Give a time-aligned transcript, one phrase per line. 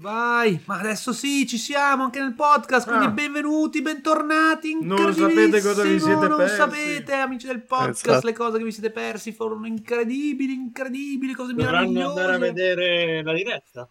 [0.00, 3.10] Vai, ma adesso sì, ci siamo anche nel podcast, quindi Ah.
[3.10, 4.78] benvenuti, bentornati.
[4.80, 6.54] Non sapete cosa vi siete Non persi.
[6.54, 8.26] sapete, amici del podcast, Esatto.
[8.26, 12.20] le cose che vi siete persi furono incredibili, incredibili, cose Dovranno meravigliose.
[12.20, 13.88] andare a vedere la diretta.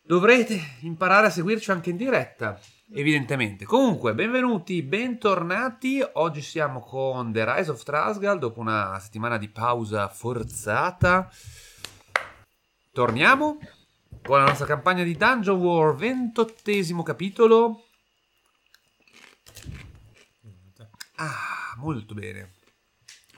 [0.00, 2.58] Dovrete imparare a seguirci anche in diretta,
[2.94, 3.66] evidentemente.
[3.66, 6.02] Comunque, benvenuti, bentornati.
[6.14, 11.28] Oggi siamo con The Rise of Trasgal dopo una settimana di pausa forzata.
[12.90, 13.58] Torniamo
[14.26, 17.84] con la nostra campagna di Dungeon War, ventottesimo capitolo.
[21.14, 22.54] Ah, molto bene.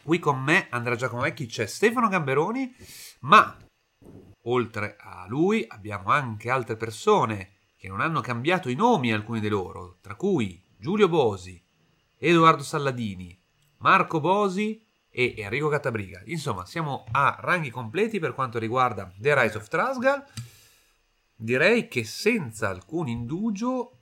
[0.02, 2.74] Qui con me, Andrea Giacomo Vecchi, c'è Stefano Gamberoni,
[3.20, 3.54] ma
[4.44, 9.48] oltre a lui abbiamo anche altre persone che non hanno cambiato i nomi alcuni di
[9.48, 11.62] loro, tra cui Giulio Bosi,
[12.16, 13.38] Edoardo Salladini,
[13.78, 16.22] Marco Bosi e Enrico Catabriga.
[16.24, 20.24] Insomma, siamo a ranghi completi per quanto riguarda The Rise of Trasgal.
[21.40, 23.98] Direi che senza alcun indugio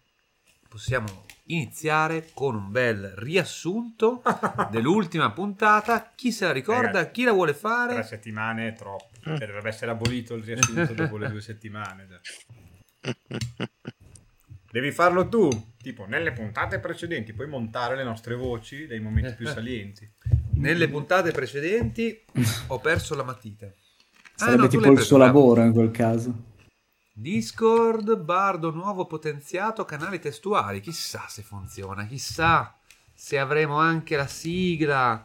[0.66, 4.22] possiamo iniziare con un bel riassunto
[4.72, 6.12] dell'ultima puntata.
[6.14, 6.92] Chi se la ricorda?
[6.92, 8.02] Ragazzi, chi la vuole Tre fare?
[8.04, 9.10] settimane è troppo.
[9.22, 12.06] Cioè, dovrebbe essere abolito il riassunto dopo le due settimane.
[14.70, 19.46] Devi farlo tu, tipo nelle puntate precedenti, puoi montare le nostre voci dei momenti più
[19.46, 20.10] salienti.
[20.54, 22.24] Nelle puntate precedenti
[22.68, 23.66] ho perso la matita.
[23.66, 23.72] Ah,
[24.36, 26.54] Sarebbe no, tu tipo il suo lavoro in quel caso.
[27.18, 30.80] Discord, bardo nuovo potenziato, canali testuali.
[30.80, 32.76] Chissà se funziona, chissà
[33.14, 35.24] se avremo anche la sigla.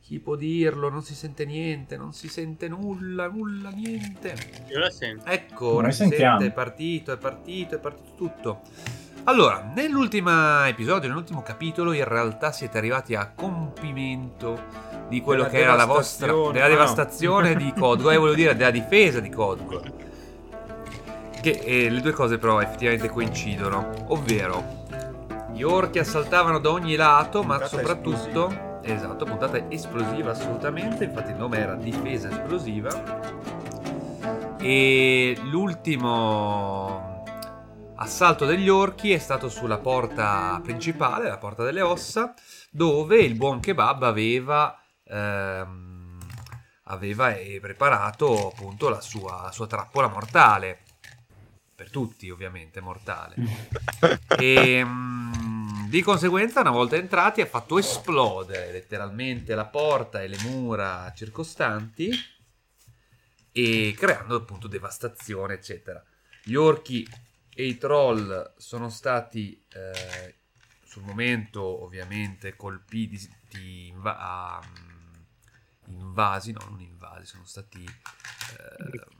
[0.00, 0.88] Chi può dirlo?
[0.88, 4.64] Non si sente niente, non si sente nulla, nulla, niente.
[4.70, 5.26] Io la sento.
[5.26, 6.38] Ecco, ora si sentiamo?
[6.38, 8.62] sente, è partito, è partito, è partito tutto.
[9.24, 14.58] Allora, nell'ultimo episodio, nell'ultimo capitolo, in realtà siete arrivati a compimento
[15.10, 16.74] di quello Della che era la vostra devastazione, della ah, no.
[16.74, 20.08] devastazione di Codgo, e volevo dire della difesa di Codgo.
[21.40, 24.84] Che eh, le due cose però effettivamente coincidono, ovvero
[25.52, 31.36] gli orchi assaltavano da ogni lato, ma Puntata soprattutto esatto, puntata esplosiva assolutamente, infatti il
[31.36, 33.38] nome era difesa esplosiva.
[34.58, 37.24] E l'ultimo
[37.96, 42.34] assalto degli orchi è stato sulla porta principale, la porta delle ossa,
[42.70, 46.18] dove il buon kebab aveva, ehm,
[46.84, 50.82] aveva eh, preparato appunto la sua, la sua trappola mortale.
[51.80, 53.36] Per tutti, ovviamente, mortale.
[54.38, 60.36] E mm, di conseguenza, una volta entrati, ha fatto esplodere letteralmente la porta e le
[60.42, 62.10] mura circostanti
[63.50, 66.04] e creando appunto devastazione, eccetera.
[66.42, 67.08] Gli orchi
[67.54, 70.34] e i troll sono stati eh,
[70.84, 73.26] sul momento ovviamente colpiti,
[74.02, 79.18] ah, mm, invasi, no, non invasi, sono stati eh,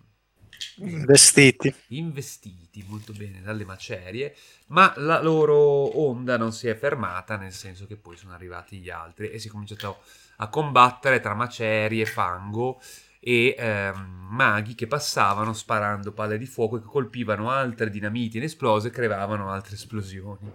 [1.06, 1.74] Vestiti.
[1.88, 4.34] investiti molto bene dalle macerie,
[4.68, 8.90] ma la loro onda non si è fermata, nel senso che poi sono arrivati gli
[8.90, 9.98] altri e si è cominciato
[10.36, 12.80] a combattere tra macerie, fango
[13.20, 18.88] e ehm, maghi che passavano sparando palle di fuoco e che colpivano altre dinamiti inesplose
[18.88, 20.50] e creavano altre esplosioni.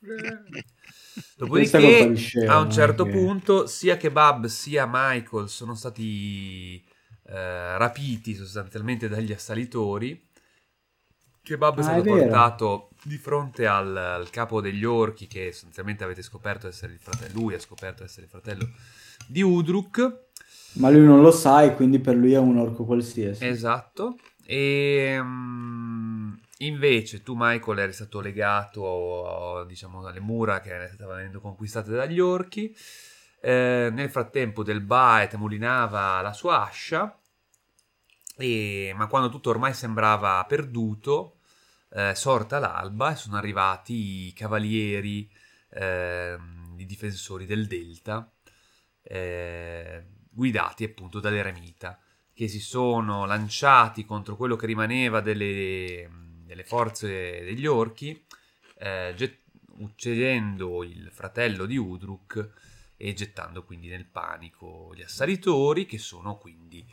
[1.36, 2.14] Dopodiché,
[2.46, 6.82] a un certo punto, sia Kebab sia Michael sono stati
[7.30, 10.28] eh, rapiti sostanzialmente dagli assalitori.
[11.42, 16.04] Kebab è Ah, stato è portato di fronte al, al capo degli orchi, che sostanzialmente
[16.04, 17.40] avete scoperto essere il fratello.
[17.40, 18.68] Lui ha scoperto essere il fratello
[19.26, 20.28] di Udruk.
[20.74, 23.46] Ma lui non lo sa e quindi per lui è un orco qualsiasi.
[23.46, 24.18] Esatto.
[24.44, 31.90] E mm, invece tu, Michael, eri stato legato diciamo alle mura che stavano venendo conquistate
[31.92, 32.74] dagli orchi.
[33.42, 37.14] Eh, nel frattempo Del Baet mulinava la sua ascia.
[38.40, 41.40] E- ma quando tutto ormai sembrava perduto,
[41.92, 45.30] eh, sorta l'alba e sono arrivati i cavalieri
[45.70, 48.30] ehm, i difensori del Delta,
[49.02, 52.00] eh, guidati appunto dall'eremita
[52.32, 56.08] che si sono lanciati contro quello che rimaneva delle,
[56.44, 57.08] delle forze
[57.44, 58.24] degli orchi,
[58.78, 59.42] eh, get-
[59.78, 62.50] uccidendo il fratello di Udruk
[62.96, 66.86] e gettando quindi nel panico gli assalitori che sono quindi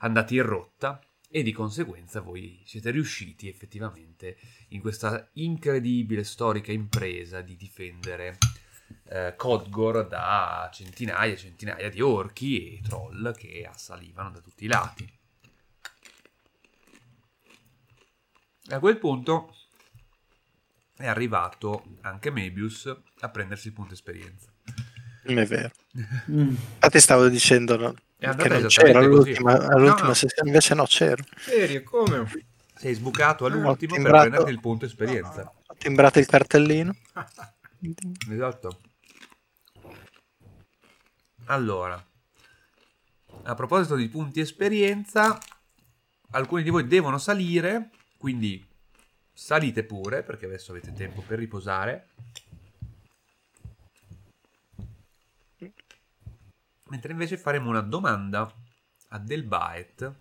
[0.00, 1.00] andati in rotta
[1.32, 4.36] e di conseguenza voi siete riusciti effettivamente
[4.68, 8.36] in questa incredibile storica impresa di difendere
[9.04, 14.68] eh, Codgor da centinaia e centinaia di orchi e troll che assalivano da tutti i
[14.68, 15.18] lati.
[18.68, 19.54] E a quel punto
[20.96, 24.52] è arrivato anche Mebius a prendersi il punto esperienza.
[25.24, 25.70] Non è vero.
[26.26, 27.94] Infatti stavo dicendo no,
[28.28, 28.80] Andata non così.
[28.88, 30.14] all'ultima, all'ultima No, no.
[30.14, 31.24] sessione, invece no, c'ero.
[31.36, 32.30] Serio, come?
[32.74, 35.42] Sei sbucato all'ultimo Ho per timbrato- prenderti il punto esperienza.
[35.66, 36.94] Ho timbrato il cartellino.
[38.30, 38.78] Esatto.
[41.46, 42.02] Allora,
[43.44, 45.38] a proposito di punti esperienza,
[46.32, 48.62] alcuni di voi devono salire, quindi
[49.32, 52.08] salite pure perché adesso avete tempo per riposare.
[56.90, 58.52] Mentre invece faremo una domanda
[59.12, 60.12] a Delbaet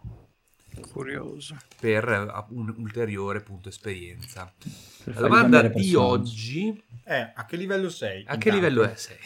[0.91, 1.57] Curioso.
[1.79, 4.51] per eh, un ulteriore punto esperienza.
[5.03, 8.23] Per La domanda di oggi Eh, a che livello sei?
[8.27, 8.93] a che livello è?
[8.95, 9.17] Sei?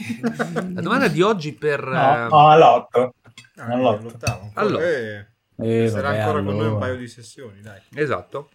[0.74, 1.84] La domanda di oggi per...
[1.86, 3.16] No, eh, no, all'otto.
[3.58, 4.04] Ah, Non è l'otto.
[4.04, 4.52] l'ottavo.
[4.54, 4.84] Allora.
[4.88, 6.80] Eh, Eh, sarà vabbè, ancora con noi un allora.
[6.80, 7.82] paio di sessioni, dai.
[7.94, 8.50] Esatto.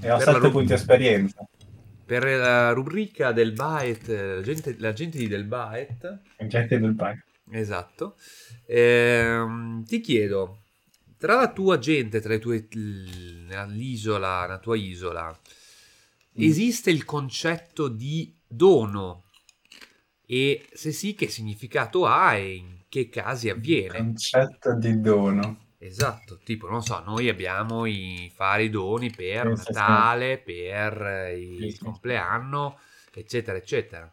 [0.00, 1.46] E ho Per la 7 ru- punti esperienza.
[2.06, 7.24] Per la rubrica del Baet, la gente, la gente di Del Baet, Gente del paio.
[7.50, 8.16] esatto,
[8.66, 10.64] ehm, ti chiedo,
[11.16, 15.38] tra la tua gente, tra le tue, l'isola, la tua isola,
[16.32, 19.24] esiste il concetto di dono?
[20.26, 23.98] E se sì, che significato ha e in che casi avviene?
[23.98, 25.63] Concetto di dono.
[25.86, 29.82] Esatto, tipo, non so, noi abbiamo i fare i doni per Sì, sì, sì.
[29.84, 31.84] Natale, per eh, il Sì, sì.
[31.84, 32.78] compleanno,
[33.12, 34.10] eccetera, eccetera.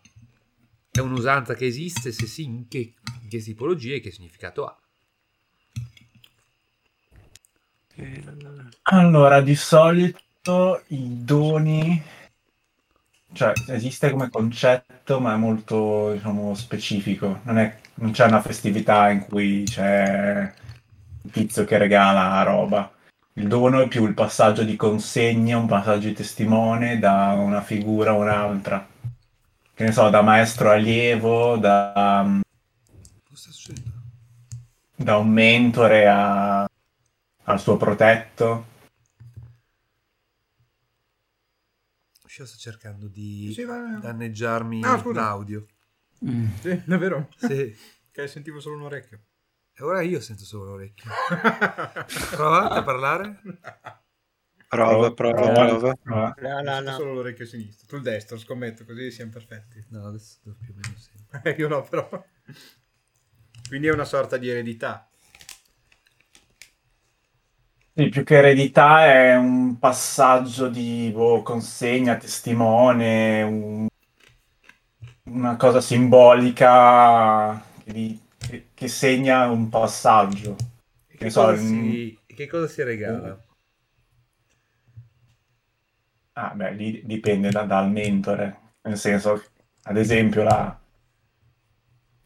[0.91, 4.77] È un'usanza che esiste, se sì, in che, in che tipologia e che significato ha?
[8.91, 11.99] Allora, di solito i doni,
[13.33, 17.39] cioè esiste come concetto, ma è molto, diciamo, specifico.
[17.43, 20.51] Non, è- non c'è una festività in cui c'è
[21.31, 22.91] tizio che regala roba.
[23.33, 28.11] Il dono è più il passaggio di consegna, un passaggio di testimone da una figura
[28.11, 28.87] a un'altra.
[29.73, 32.23] Che ne so, da maestro allievo, da,
[34.95, 36.65] da un mentore a-
[37.45, 38.65] al suo protetto.
[42.23, 45.19] Uscito sta cercando di Sì, va- danneggiarmi Ah, scusa.
[45.21, 45.65] l'audio.
[46.23, 46.45] Mm.
[46.61, 47.27] Sì, davvero?
[47.35, 47.75] Sì.
[48.11, 49.19] Che sentivo solo un orecchio.
[49.81, 51.09] E ora io sento solo l'orecchio.
[52.29, 53.41] Provate a parlare?
[54.67, 55.95] Prova, prova, prova.
[55.95, 56.35] prova.
[56.39, 56.91] No, no, no.
[56.91, 57.87] solo l'orecchio sinistro.
[57.87, 59.83] Tu il destro, scommetto, così siamo perfetti.
[59.89, 61.41] No, adesso più o meno.
[61.41, 62.07] Eh, Io no, però.
[63.67, 65.09] Quindi è una sorta di eredità.
[67.95, 73.87] Sì, più che eredità è un passaggio di boh, consegna, testimone, un-
[75.23, 78.19] una cosa simbolica che, di-
[78.51, 80.55] che- che segna un passaggio.
[81.07, 83.39] Che che, so, cosa si, che cosa si regala?
[86.35, 88.75] Ah, beh, lì dipende da- dal mentore.
[88.81, 89.41] Nel senso,
[89.83, 90.77] ad esempio, la,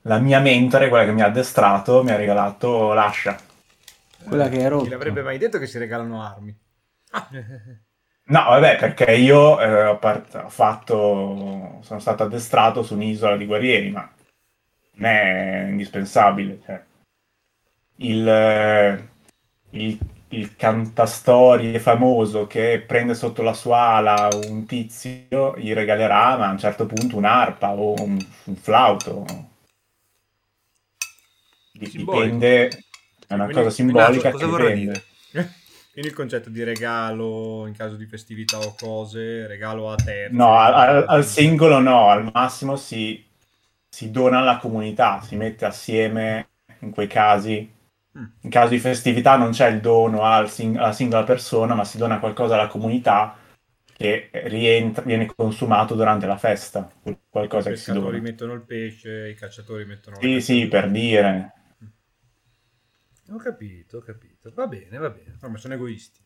[0.03, 3.37] la mia mentore, quella che mi ha addestrato, mi ha regalato l'ascia.
[4.23, 6.53] Quella che è Chi l'avrebbe mai detto che si regalano armi?
[8.27, 13.45] No, vabbè, perché io eh, ho, part- ho fatto, sono stato addestrato su un'isola di
[13.45, 14.09] guerrieri, ma
[14.95, 16.59] non è indispensabile.
[16.65, 16.83] cioè.
[17.97, 19.07] Il, eh,
[19.71, 19.97] il,
[20.29, 26.51] il cantastorie famoso che prende sotto la sua ala un tizio, gli regalerà ma a
[26.51, 29.25] un certo punto un'arpa o un, un flauto.
[31.71, 32.67] Dipende,
[33.27, 35.03] è una Quindi- cosa simbolica cosa che vorrei dipende.
[35.95, 40.35] Quindi il concetto di regalo in caso di festività o cose, regalo a terzi.
[40.35, 43.24] No, al, al- al singolo no, al massimo si,
[43.95, 46.49] si dona alla comunità, si mette assieme
[46.79, 47.71] in quei casi.
[48.15, 48.31] Mm.
[48.41, 51.97] In caso di festività non c'è il dono al sing- alla singola persona, ma si
[51.97, 53.35] dona qualcosa alla comunità
[53.95, 56.89] che rientra, viene consumato durante la festa.
[57.03, 58.21] I Qualcosa che si pescatori dona.
[58.21, 61.53] mettono il pesce, i cacciatori mettono Sì, la sì, per dire.
[63.29, 64.51] Ho capito, ho capito.
[64.55, 65.37] Va bene, va bene.
[65.39, 66.24] No, ma sono egoisti.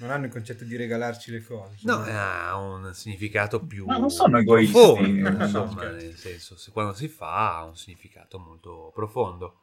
[0.00, 1.76] Non hanno il concetto di regalarci le cose.
[1.82, 4.72] No, sono- ha un significato più Ma non sono egoisti.
[4.72, 5.96] profondo, insomma, scherzo.
[5.96, 9.60] nel senso, se quando si fa ha un significato molto profondo.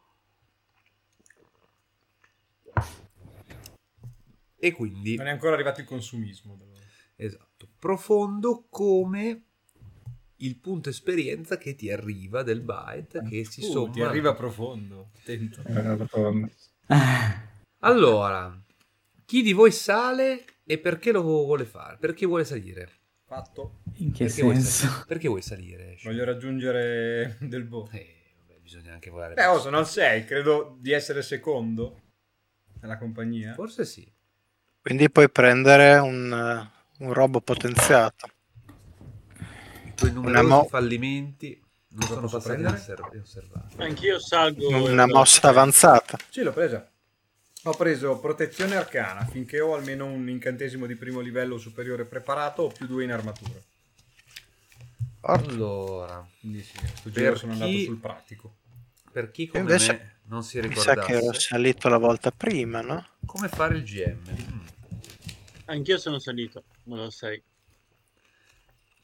[4.60, 6.58] E quindi, Non è ancora arrivato il consumismo.
[7.16, 9.44] esatto, profondo come
[10.38, 13.92] il punto esperienza che ti arriva del byte che si Uh, somma.
[13.92, 15.10] ti arriva profondo.
[15.20, 15.62] Attento.
[17.80, 18.60] Allora,
[19.28, 21.98] chi di voi sale e perché lo vuole fare?
[21.98, 22.90] Perché vuole salire?
[23.26, 23.80] Fatto.
[23.96, 24.86] In che Perché vuoi senso?
[24.88, 25.04] salire?
[25.06, 25.98] Perché vuoi salire?
[26.02, 27.90] Voglio raggiungere del boh.
[27.92, 28.16] Eh,
[28.48, 29.34] vabbè, bisogna anche volare.
[29.34, 32.00] Beh, oh, sono al 6, credo di essere secondo
[32.80, 33.54] nella compagnia.
[33.54, 34.10] Forse sì.
[34.80, 38.28] Quindi puoi prendere un, eh, un robo potenziato.
[39.88, 42.76] I tuoi numerosi mo- fallimenti non sono passati prendere?
[42.78, 43.76] inosser- osservati.
[43.82, 44.84] Anch'io salgo.
[44.86, 46.18] Una mossa avanzata.
[46.30, 46.90] Sì, l'ho presa.
[47.68, 52.68] Ho preso protezione arcana finché ho almeno un incantesimo di primo livello superiore preparato o
[52.70, 53.60] più due in armatura.
[55.22, 58.56] Allora, Quindi sì, sto Per giro sono andato chi- sul pratico.
[59.12, 62.32] per chi come Invece- me non si Mi sa che ero ricordasse salito la volta
[62.32, 63.06] prima, no?
[63.26, 64.22] come fare il GM.
[64.32, 64.66] Mm.
[65.66, 67.42] Anch'io sono salito, ma lo sai.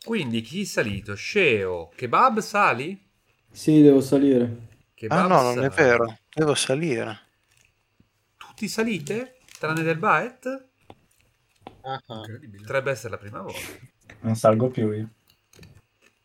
[0.06, 1.16] Quindi chi è salito?
[1.16, 2.98] Sceo, Kebab sali?
[3.52, 4.68] Sì, devo salire.
[4.94, 5.66] Kebab Ah no, non sali.
[5.66, 6.18] è vero.
[6.34, 7.20] Devo salire.
[8.54, 9.38] Tutti salite?
[9.58, 10.68] Tranne del Baet?
[12.08, 12.62] Incredibile.
[12.62, 13.60] Potrebbe essere la prima volta.
[14.20, 15.10] Non salgo più io.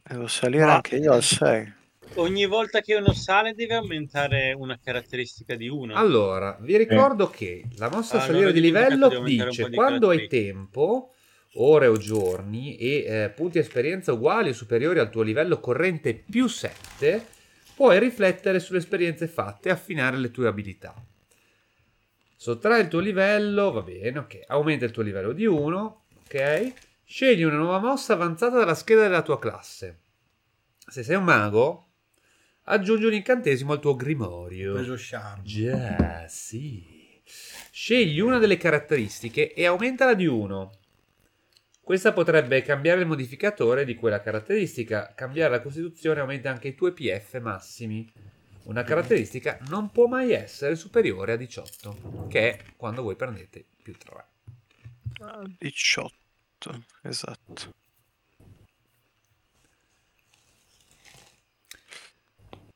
[0.02, 1.72] Devo salire Ma- anche io al 6.
[2.16, 5.94] Ogni volta che uno sale deve aumentare una caratteristica di uno.
[5.94, 11.14] Allora, vi ricordo che la mossa Ah, salire di livello dice di quando hai tempo,
[11.54, 16.46] ore o giorni e eh, punti esperienza uguali o superiori al tuo livello corrente più
[16.46, 17.26] 7,
[17.74, 20.94] puoi riflettere sulle esperienze fatte e affinare le tue abilità.
[22.40, 24.44] Sottrae il tuo livello, va bene, ok.
[24.46, 26.72] Aumenta il tuo livello di 1, ok.
[27.04, 30.02] Scegli una nuova mossa avanzata dalla scheda della tua classe.
[30.86, 31.88] Se sei un mago,
[32.66, 34.74] aggiungi un incantesimo al tuo grimorio.
[34.74, 35.42] preso Charm.
[35.42, 37.20] Già, sì.
[37.72, 40.70] Scegli una delle caratteristiche e aumentala di 1.
[41.82, 45.12] Questa potrebbe cambiare il modificatore di quella caratteristica.
[45.12, 48.08] Cambiare la costituzione aumenta anche i tuoi PF massimi.
[48.68, 53.96] Una caratteristica non può mai essere superiore a 18, che è quando voi prendete più
[53.96, 54.26] 3.
[55.58, 56.84] 18.
[57.02, 57.74] Esatto.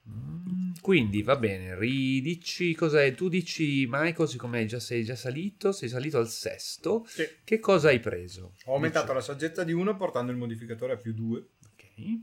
[0.09, 3.15] Mm, Quindi va bene, ridici cos'è?
[3.15, 7.25] Tu dici, Michael, siccome già sei già salito, sei salito al sesto, Sì.
[7.45, 8.55] che cosa hai preso?
[8.65, 11.39] Ho aumentato la saggezza di 1 portando il modificatore a più 2.
[11.73, 12.21] Ok.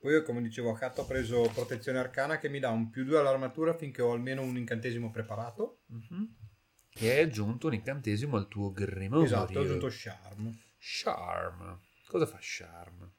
[0.00, 3.18] Poi, come dicevo, a Cat ho preso protezione arcana che mi dà un più 2
[3.18, 5.80] all'armatura finché ho almeno un incantesimo preparato.
[5.88, 6.34] Mhm.
[6.94, 9.24] E hai aggiunto un incantesimo al tuo grimorio.
[9.26, 10.56] Esatto, ho aggiunto Charm.
[10.78, 11.80] Charm.
[12.06, 13.10] Cosa fa Charm?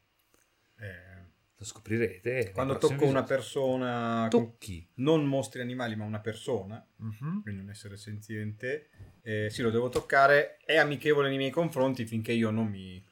[0.79, 2.51] Eh, Lo scoprirete.
[2.51, 4.89] quando tocco una persona, con- Tocchi.
[4.95, 7.41] non mostri animali, ma una persona, Mhm.
[7.43, 8.89] quindi un essere senziente,
[9.21, 13.03] eh, sì, lo devo toccare, è amichevole nei miei confronti finché io non mi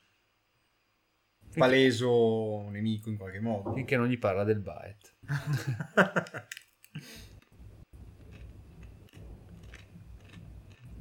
[1.53, 3.74] paleso nemico in qualche modo.
[3.74, 5.15] Finché non gli parla del Baet.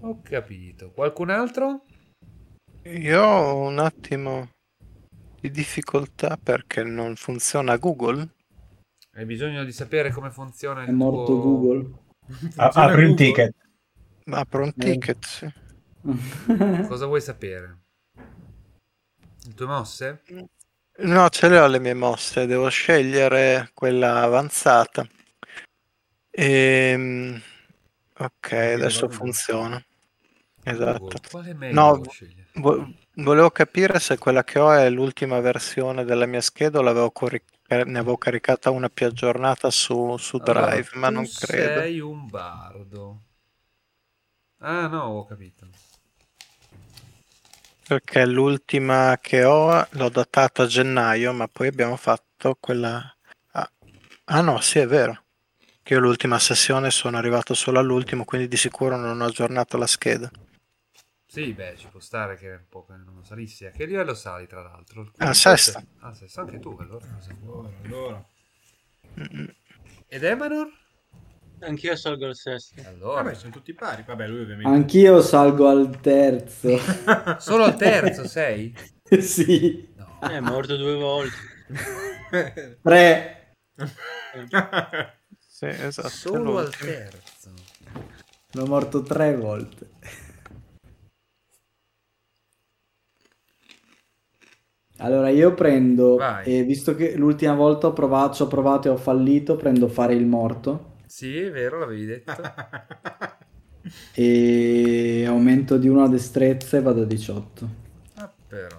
[0.01, 0.91] Ho capito.
[0.93, 1.85] Qualcun altro?
[2.85, 4.51] Io ho un attimo
[5.41, 8.29] di difficoltà perché non funziona Google.
[9.13, 11.41] Hai bisogno di sapere come funziona il È morto tuo...
[11.43, 11.91] Google.
[12.57, 13.55] A- Funziona apri un ticket.
[14.31, 15.53] Apro un ticket, sì.
[16.87, 17.81] Cosa vuoi sapere?
[19.55, 20.23] Tue mosse?
[20.99, 25.07] No, ce le ho le mie mosse, devo scegliere quella avanzata.
[26.31, 27.41] Ehm,
[28.21, 29.81] Ok, adesso funziona.
[30.65, 31.21] Esatto.
[31.55, 32.01] Meglio No?
[32.55, 37.11] Vo- volevo capire se quella che ho è l'ultima versione della mia scheda o
[37.69, 41.81] eh, ne avevo caricata una più aggiornata su, su Allora, Drive, ma tu non credo.
[41.81, 43.23] sei un bardo.
[44.61, 45.69] Ah no, ho capito.
[47.89, 53.03] Perché l'ultima che ho l'ho datata a gennaio, ma poi abbiamo fatto quella...
[53.53, 53.73] Ah,
[54.25, 55.25] ah no, sì, è vero.
[55.83, 59.87] Che io l'ultima sessione sono arrivato solo all'ultimo, quindi di sicuro non ho aggiornato la
[59.87, 60.31] scheda.
[61.27, 63.65] Sì, beh, ci può stare che un po' che non salissi.
[63.65, 65.11] A che livello sali, tra l'altro?
[65.17, 65.83] Ah, sesto.
[66.01, 67.07] Ah, sesto anche tu, allora.
[67.41, 68.25] Allora, allora.
[70.09, 70.71] Ed Emanor?
[71.61, 72.81] Anch'io salgo al sesto.
[72.87, 74.05] Allora, Vabbè, sono tutti pari.
[74.07, 74.71] Vabbè, lui ovviamente.
[74.71, 76.79] Anch'io salgo al terzo.
[77.39, 78.75] solo al terzo sei?
[79.21, 79.89] sì.
[79.97, 80.19] No.
[80.21, 81.37] È morto due volte.
[82.83, 83.55] Tre.
[85.47, 86.09] Sì, esatto.
[86.09, 87.51] Solo al terzo.
[88.51, 89.91] Sono morto tre volte.
[95.01, 96.45] Allora io prendo, Vai.
[96.45, 100.15] e visto che l'ultima volta ho provato, ci ho provato e ho fallito, prendo fare
[100.15, 102.33] il morto Sì, è vero, l'avevi detto.
[104.15, 107.69] e aumento di una destrezza e vado a 18.
[108.15, 108.77] Ah, però.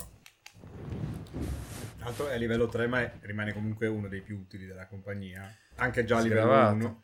[1.98, 5.54] L'altro è a livello 3, ma è- rimane comunque uno dei più utili della compagnia.
[5.76, 6.76] Anche già a livello Sgravato.
[6.76, 7.04] 1.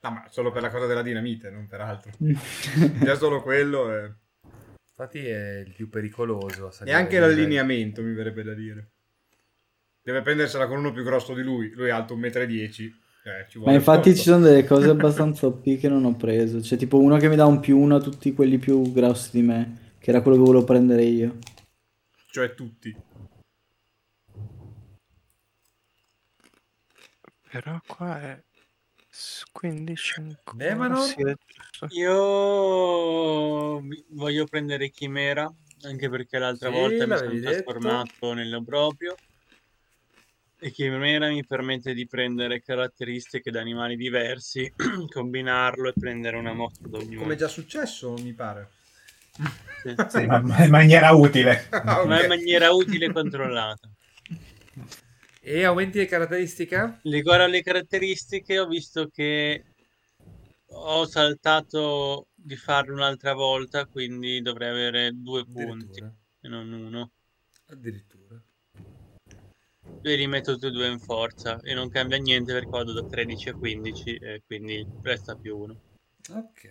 [0.00, 2.12] No, ma solo per la cosa della dinamite, non per altro.
[2.20, 4.12] Già solo quello è...
[4.90, 6.66] Infatti è il più pericoloso.
[6.66, 8.90] a E anche l'allineamento, mi verrebbe da dire.
[10.02, 11.70] Deve prendersela con uno più grosso di lui.
[11.70, 13.02] Lui è alto 1,10 m.
[13.26, 16.58] Eh, Ma infatti ci sono delle cose abbastanza OP che non ho preso.
[16.60, 19.40] C'è tipo uno che mi dà un più uno a tutti quelli più grossi di
[19.42, 21.38] me, che era quello che volevo prendere io.
[22.30, 22.94] Cioè tutti.
[27.50, 28.42] Però qua è...
[29.08, 30.58] S- Quindi 5.
[30.58, 30.98] Demanor?
[30.98, 31.86] Sì, è giusto.
[31.92, 35.50] Io voglio prendere Chimera,
[35.82, 37.50] anche perché l'altra Sì, volta mi sono detto.
[37.62, 39.14] trasformato nell'obroprio.
[40.64, 44.72] E Chimera mi permette di prendere caratteristiche da animali diversi,
[45.12, 47.18] combinarlo e prendere una mossa da ognuno.
[47.18, 48.70] Come è già successo, mi pare.
[49.82, 49.94] Sì.
[50.08, 51.68] Sì, ma ma in maniera utile.
[51.70, 52.06] Ah, ok.
[52.08, 53.90] Ma in maniera utile e controllata.
[55.42, 56.98] E aumenti di caratteristica?
[57.02, 59.64] Riguardo alle caratteristiche, ho visto che
[60.68, 67.10] ho saltato di farlo un'altra volta, quindi dovrei avere due punti e non uno.
[67.66, 68.42] Addirittura.
[70.02, 73.48] Li metto tutti e due in forza e non cambia niente perché vado da 13
[73.48, 75.80] a 15 e quindi resta più uno.
[76.30, 76.68] Ok.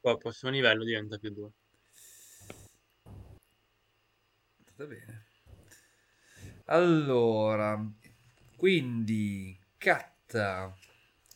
[0.00, 1.50] Poi al prossimo livello diventa più 2.
[4.76, 5.24] Va bene.
[6.66, 7.84] Allora,
[8.56, 10.72] quindi, Catta,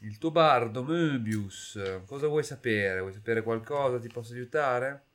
[0.00, 3.00] il tuo bardo, Möbius, cosa vuoi sapere?
[3.00, 3.99] Vuoi sapere qualcosa?
[3.99, 5.07] Ti posso aiutare?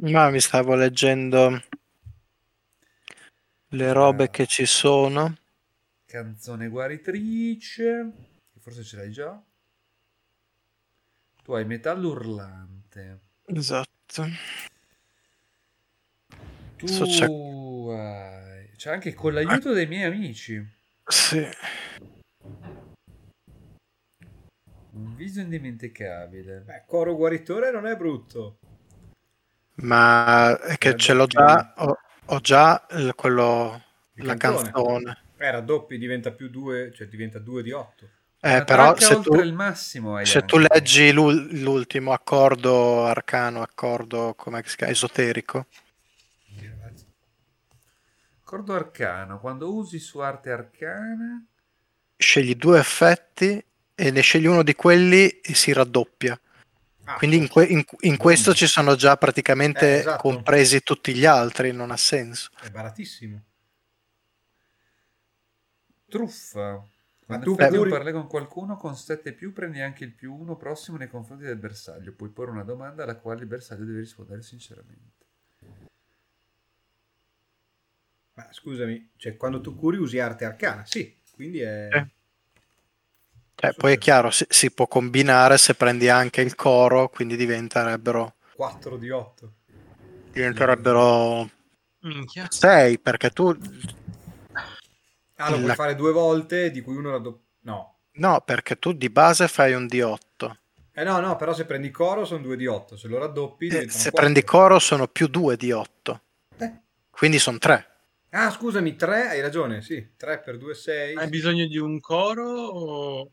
[0.00, 1.62] Ma mi stavo leggendo
[3.70, 5.36] le robe che ci sono.
[6.06, 8.10] Canzone guaritrice,
[8.58, 9.40] forse ce l'hai già.
[11.42, 13.20] Tu hai metallo urlante.
[13.46, 14.26] Esatto.
[16.76, 18.70] Tu So c'è- hai...
[18.76, 20.66] C'è anche con l'aiuto dei miei amici.
[21.06, 21.46] Sì.
[24.92, 26.60] Un viso indimenticabile.
[26.60, 28.58] Beh, coro guaritore non è brutto.
[29.82, 31.74] Ma è che Eh, ce l'ho già.
[31.76, 31.96] Ho,
[32.26, 33.82] ho già il- quello.
[34.14, 34.70] Il La canzone.
[34.70, 35.18] canzone.
[35.38, 38.08] Eh, raddoppi diventa più 2, cioè diventa 2 di 8.
[38.42, 44.62] Eh, però se tu, il massimo se tu leggi l'ul- l'ultimo accordo arcano, accordo come
[44.64, 45.66] si chiama, esoterico,
[48.42, 49.38] Accordo arcano.
[49.38, 51.44] Quando usi su arte arcana...
[52.16, 56.38] scegli due effetti e ne scegli uno di quelli e si raddoppia.
[57.12, 60.22] Ah, Quindi in, que- in- in questo ci sono già praticamente Eh, esatto.
[60.22, 62.50] compresi tutti gli altri, non ha senso.
[62.62, 63.42] è baratissimo.
[66.08, 66.84] Truffa.
[67.26, 70.96] Quando tu curi- parlè con qualcuno con 7 più prendi anche il più 1 prossimo
[70.96, 72.12] nei confronti del bersaglio.
[72.12, 75.18] Puoi porre una domanda alla quale il bersaglio deve rispondere sinceramente.
[78.34, 81.88] Ma scusami, cioè quando tu curi usi arte arcana, sì, quindi è...
[81.92, 82.08] Eh.
[83.60, 88.36] Cioè, poi è chiaro, si, si può combinare se prendi anche il coro, quindi diventerebbero,
[88.54, 89.52] 4 di 8.
[90.32, 91.48] diventerebbero
[92.00, 92.46] Minchia.
[92.48, 93.54] 6 perché tu
[95.36, 97.44] Ah, lo puoi La- fare due volte, di cui uno raddoppio...
[97.62, 97.98] No.
[98.12, 100.50] no, perché tu di base fai un D8.
[100.92, 103.88] Eh no, no, però se prendi coro sono 2 di 8, se lo raddoppi Eh,
[103.88, 104.10] se quattro.
[104.12, 106.20] prendi coro sono più 2 di 8.
[106.58, 106.72] Eh.
[107.10, 107.86] Quindi sono 3.
[108.30, 110.12] Ah, scusami, 3, hai ragione, sì.
[110.16, 111.16] 3 per 2, 6.
[111.16, 113.30] Hai bisogno di un coro o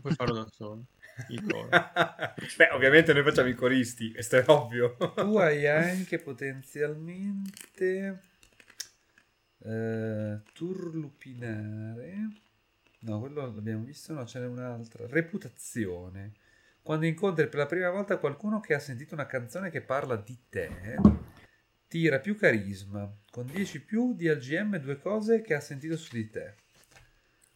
[0.00, 0.84] puoi farlo da solo?
[1.28, 1.68] Il coro.
[2.56, 4.96] Beh, ovviamente noi facciamo i coristi, questo è ovvio.
[4.96, 8.20] Tu hai anche potenzialmente
[9.64, 12.28] eh, turlupinare.
[13.00, 15.06] No, quello l'abbiamo visto, no, ce n'è un'altra.
[15.06, 16.32] Reputazione.
[16.82, 20.36] Quando incontri per la prima volta qualcuno che ha sentito una canzone che parla di
[20.48, 20.96] te,
[21.86, 23.10] tira più carisma.
[23.30, 26.56] Con 10 più di al GM due cose che ha sentito su di te.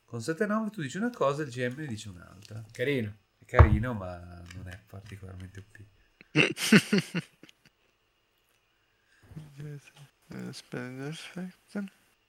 [0.09, 2.65] Con 7-9 tu dici una cosa e il GM ne dice un'altra.
[2.73, 3.15] Carino.
[3.39, 4.17] È carino, ma
[4.55, 5.85] non è particolarmente OP.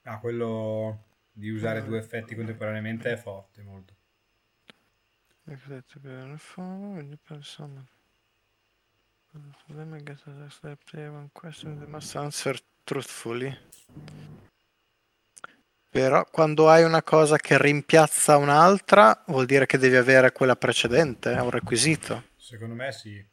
[0.04, 3.94] Ah, quello di usare due effetti contemporaneamente è forte, molto.
[11.88, 13.58] Must answer truthfully.
[15.92, 21.34] Però quando hai una cosa che rimpiazza un'altra, vuol dire che devi avere quella precedente,
[21.34, 22.26] è un requisito.
[22.38, 23.26] Secondo me sì.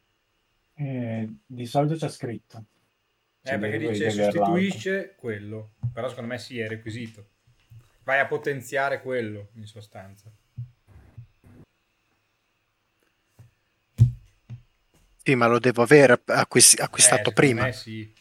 [0.73, 2.57] Eh, di solito c'è scritto.
[2.57, 5.73] Eh, Cioè, perché devi- dice sostituisce quello.
[5.93, 7.29] Però secondo me sì, è requisito.
[8.03, 10.31] Vai a potenziare quello, in sostanza.
[15.23, 17.63] Sì, ma lo devo avere acquis- acquistato Eh, secondo prima.
[17.63, 18.11] me sì.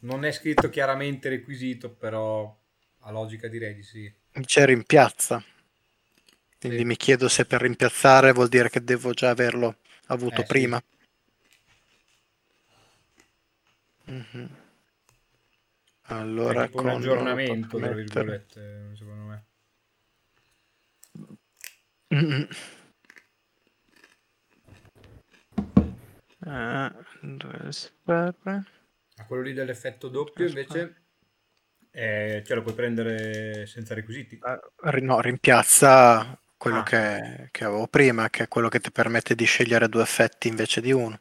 [0.00, 2.54] Non è scritto chiaramente requisito, però
[3.02, 4.12] a logica direi di sì.
[4.40, 5.42] C'è rimpiazza.
[6.58, 6.84] Quindi Sì.
[6.84, 10.46] mi chiedo se per rimpiazzare vuol dire che devo già averlo avuto Eh, sì.
[10.46, 10.82] prima.
[14.06, 14.48] Mhm.
[16.06, 19.44] Allora, è tipo un con- aggiornamento, tra virgolette, secondo me.
[22.10, 22.48] Mhm.
[26.44, 28.66] Ah, due sperme.
[29.16, 31.01] A quello lì dell'effetto doppio invece
[31.92, 34.38] eh, ce lo puoi prendere senza requisiti.
[34.42, 34.58] Ah,
[35.00, 36.82] No, rimpiazza quello Ah.
[36.84, 40.80] che, che avevo prima, che è quello che ti permette di scegliere due effetti invece
[40.80, 41.18] di uno.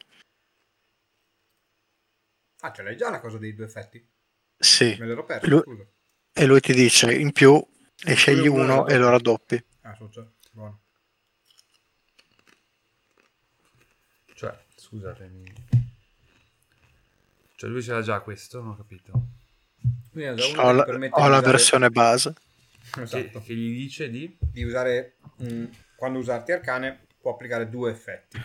[2.62, 4.04] Ah, ce l'hai già la cosa dei due effetti?
[4.58, 5.84] Sì, Me l'ero perso, Lui- scusa.
[6.34, 7.60] e lui ti dice in più
[8.04, 9.64] e scegli uno uno e lo raddoppi.
[9.82, 10.26] Ah, già.
[10.52, 10.80] Buono.
[14.36, 15.54] Cioè, scusatemi.
[17.56, 19.12] Cioè lui ce l'ha già questo, non ho capito.
[20.14, 22.34] Ho già uno Ho che la, ho la usare- versione base.
[22.92, 23.42] Che, Esatto.
[23.42, 24.38] che gli dice di...
[24.40, 25.16] Di usare...
[25.42, 25.66] mm,
[25.96, 28.38] quando usa arti arcane può applicare due effetti.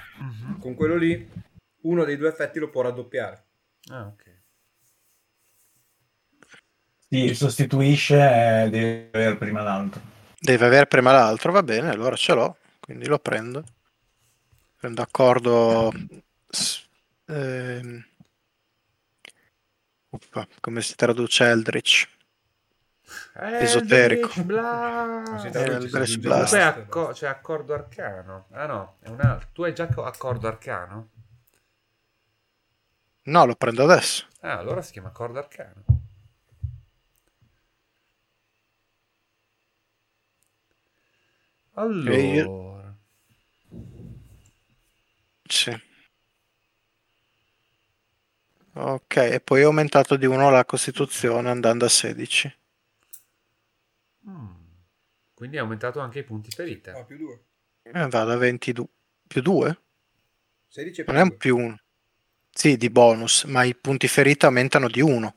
[0.60, 1.28] Con quello lì,
[1.82, 3.44] uno dei due effetti lo può raddoppiare.
[3.88, 4.34] Ah, ok.
[7.08, 10.00] Sì, sostituisce e deve avere prima l'altro.
[10.38, 13.64] Deve avere prima l'altro, va bene, allora ce l'ho, quindi lo prendo.
[14.76, 15.92] Prendo accordo...
[16.48, 16.84] s-
[20.16, 22.08] uppa, come si traduce Eldritch?
[23.58, 24.28] Esoterico.
[24.28, 25.28] Eldritch Blast.
[25.30, 26.54] Non si Eh, traduce, il si Blast aggiunge Blast.
[26.54, 26.78] Comunque è Blast.
[26.88, 28.46] acco- c'è accordo arcano.
[28.52, 29.48] Ah no, è un altro.
[29.52, 31.08] Tu hai già co- accordo arcano?
[33.26, 34.24] No, lo prendo adesso.
[34.40, 35.84] Ah, allora si chiama accordo arcano.
[41.74, 42.96] Allora.
[45.48, 45.72] Sì.
[48.78, 52.58] Ok, e poi ho aumentato di 1 la costituzione andando a 16.
[54.28, 54.46] Mm.
[55.32, 56.92] Quindi ha aumentato anche i punti ferita.
[56.92, 57.40] Ah, più due.
[57.82, 58.86] E vado a 22.
[59.26, 59.80] Più 2?
[60.68, 61.80] 16 e più Non è un più 1.
[62.50, 65.34] Sì, di bonus, ma i punti ferita aumentano di 1.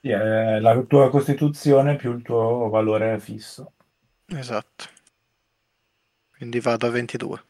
[0.00, 3.72] Sì, è la tua costituzione più il tuo valore fisso.
[4.26, 4.84] Esatto.
[6.36, 7.44] Quindi vado a 22.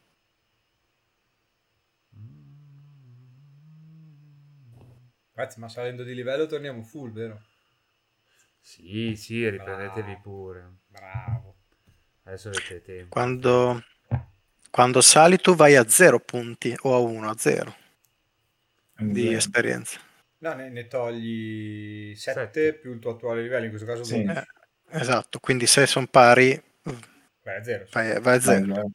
[5.39, 7.41] Ragazzi, ma salendo di livello torniamo full, vero?
[8.61, 10.23] Sì, sì, riprendetevi Bravo.
[10.23, 10.73] pure.
[10.89, 11.55] Bravo.
[12.25, 13.15] Adesso avete tempo.
[13.15, 13.85] Quando,
[14.71, 17.75] quando sali tu vai a 0 punti o a 1, a 0
[18.95, 19.99] di Quindi, esperienza.
[20.41, 22.75] No, ne, ne togli 7 Sette.
[22.75, 24.15] più il tuo attuale livello, in questo caso Sì.
[24.17, 24.31] 12.
[24.31, 24.47] Eh,
[24.91, 26.61] esatto, quindi se sono pari
[27.45, 27.87] Vai a 0.
[27.93, 28.75] vai, vai a 0.
[28.81, 28.91] eh,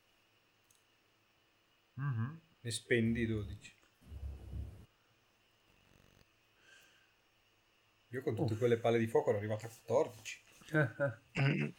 [1.97, 2.39] Mhm.
[2.63, 3.72] Ne spendi 12.
[8.13, 10.43] Io con tutte quelle palle di fuoco ero arrivato a 14.
[11.39, 11.67] Mm,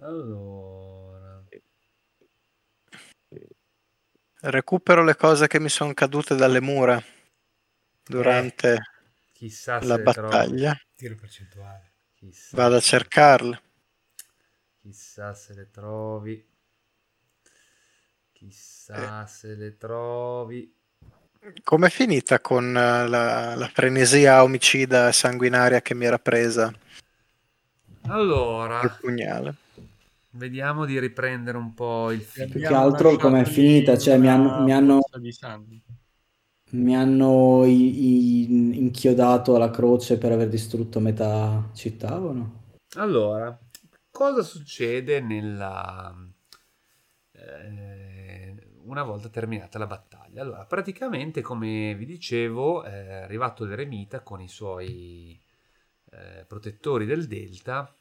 [0.00, 1.44] allora.
[4.40, 7.00] Recupero le cose che mi sono cadute dalle mura
[8.04, 8.78] durante
[9.32, 10.28] Chissà se la le trovo.
[10.28, 10.76] battaglia.
[10.94, 11.92] Tiro percentuale.
[12.14, 13.62] Chissà, Vado a cercarle.
[14.80, 16.46] chissà se le trovi.
[18.32, 19.26] Chissà Eh.
[19.26, 20.77] se le trovi.
[21.64, 26.72] Com'è finita con eh, la, la frenesia omicida e sanguinaria che mi era presa
[28.08, 29.54] Allora, col pugnale?
[30.30, 32.48] vediamo di riprendere un po' il filo.
[32.48, 35.00] Più che altro com'è finita, cioè mi hanno- mi hanno-.
[36.70, 42.62] Mi hanno i- i- inchiodato alla croce per aver distrutto metà città o no?
[42.96, 43.58] Allora,
[44.10, 46.14] cosa succede nella...
[47.32, 50.17] eh, una volta terminata la battaglia?
[50.38, 55.40] Allora, praticamente, come vi dicevo, è arrivato l'eremita con i suoi
[56.10, 57.92] eh, protettori del delta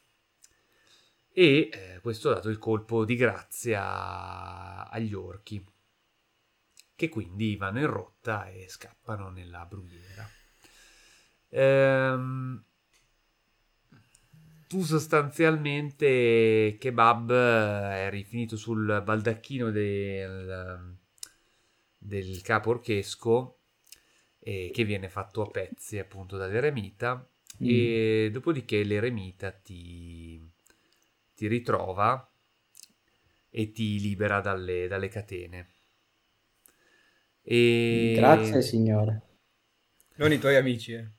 [1.30, 5.64] e eh, questo ha dato il colpo di grazia agli orchi
[6.96, 10.30] che quindi vanno in rotta e scappano nella brughiera.
[11.50, 12.64] Ehm,
[14.68, 20.98] tu sostanzialmente kebab eh, eri finito sul baldacchino del,
[21.98, 23.60] del capo orchesco
[24.40, 27.30] eh, che viene fatto a pezzi appunto dall'eremita
[27.60, 30.40] e dopodiché l'eremita ti,
[31.36, 32.30] ti ritrova
[33.50, 35.70] e ti libera dalle, dalle catene.
[37.42, 38.14] E...
[38.16, 39.22] Grazie signore.
[40.16, 41.10] Non i tuoi amici, eh.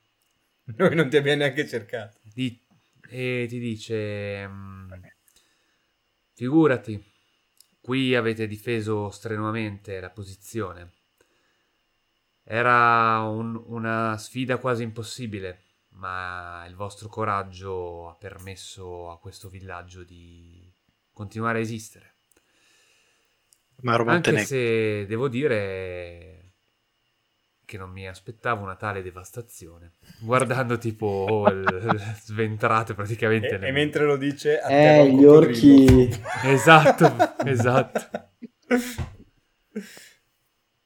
[0.77, 2.19] Noi non ti abbiamo neanche cercato.
[2.23, 2.61] Di-
[3.11, 4.93] e ti dice mm,
[6.35, 7.03] figurati
[7.89, 10.93] qui avete difeso strenuamente la posizione.
[12.43, 20.05] Era un- una sfida quasi impossibile ma il vostro coraggio ha permesso a questo villaggio
[20.05, 20.71] di
[21.15, 22.17] continuare a esistere.
[23.77, 26.48] Maro anche se devo dire
[27.69, 33.73] che non mi aspettavo una tale devastazione guardando tipo il- sventrate praticamente E, le- e
[33.73, 36.09] mentre lo dice, Eh, gli orchi...
[36.45, 38.31] Esatto, esatto.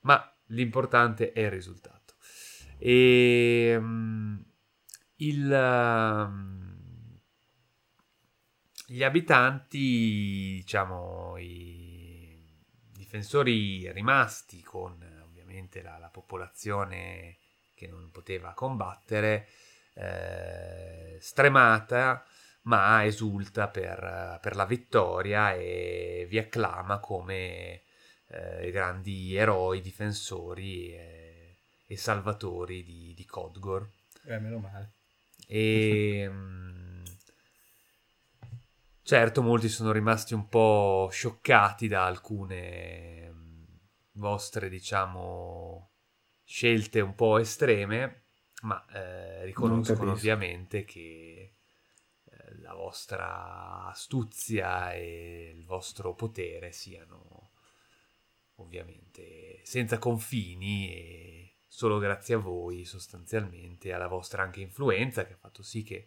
[0.01, 2.15] Ma l'importante è il risultato.
[2.79, 4.39] E mm,
[5.19, 7.21] il, um,
[8.89, 12.37] gli abitanti, diciamo, i
[12.91, 14.99] difensori rimasti con
[15.53, 17.37] ovviamente la, la popolazione
[17.75, 19.49] che non poteva combattere,
[19.95, 22.25] eh, stremata,
[22.63, 27.83] ma esulta per, per, la vittoria e vi acclama come
[28.29, 33.87] eh, grandi eroi, difensori e, e salvatori di, di Codgor.
[34.25, 34.93] Eh, meno male.
[35.47, 36.31] E
[39.03, 43.42] certo, molti sono rimasti un po' scioccati da alcune
[44.13, 45.93] vostre, diciamo,
[46.45, 48.25] scelte un po' estreme,
[48.63, 51.57] ma eh, riconoscono ovviamente che
[52.25, 57.51] eh, la vostra astuzia e il vostro potere siano
[58.57, 65.39] ovviamente senza confini e solo grazie a voi sostanzialmente, alla vostra anche influenza che ha
[65.39, 66.07] fatto sì che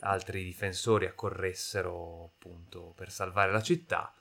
[0.00, 4.12] altri difensori accorressero appunto per salvare la città,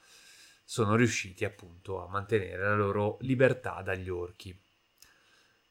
[0.69, 4.55] sono riusciti appunto a mantenere la loro libertà dagli orchi.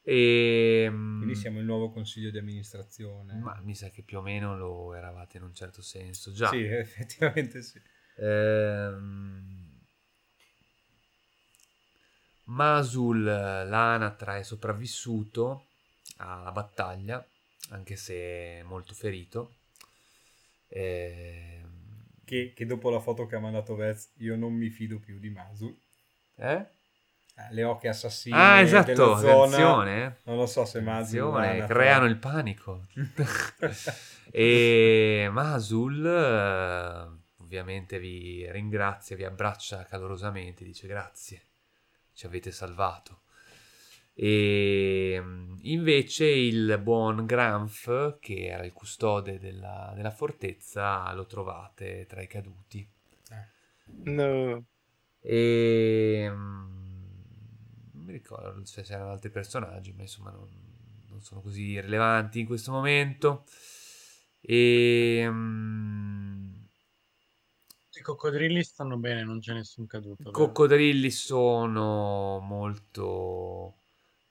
[0.02, 3.34] E, Quindi siamo il nuovo consiglio di amministrazione.
[3.34, 6.48] Ma mi sa che più o meno lo eravate in un certo senso già.
[6.48, 7.80] Sì, effettivamente sì.
[8.16, 9.82] Ehm...
[12.46, 15.66] Masul l'anatra è sopravvissuto
[16.16, 17.24] alla battaglia,
[17.68, 19.58] anche se molto ferito.
[20.66, 21.67] Ehm...
[22.28, 25.30] Che, che, dopo la foto che ha mandato Vez, io non mi fido più di
[25.30, 25.76] Masul.
[26.36, 26.66] Eh?
[27.50, 29.32] le ocche assassine ah, esatto, della zona.
[29.44, 30.16] Attenzione.
[30.24, 32.84] Non lo so se Masul creano il panico.
[34.30, 36.04] e Masul
[37.48, 41.42] ovviamente vi ringrazia, vi abbraccia calorosamente, dice grazie,
[42.12, 43.22] ci avete salvato.
[44.20, 45.22] E
[45.60, 52.26] invece il buon Granf, che era il custode della, della fortezza, lo trovate tra i
[52.26, 52.84] caduti.
[53.86, 54.64] No.
[55.20, 60.48] E mi ricordo se c'erano altri personaggi, ma insomma non,
[61.10, 63.44] non sono così rilevanti in questo momento.
[64.40, 65.24] E...
[65.28, 66.66] Um...
[67.92, 70.28] I coccodrilli stanno bene, non c'è nessun caduto.
[70.28, 73.77] I coccodrilli sono molto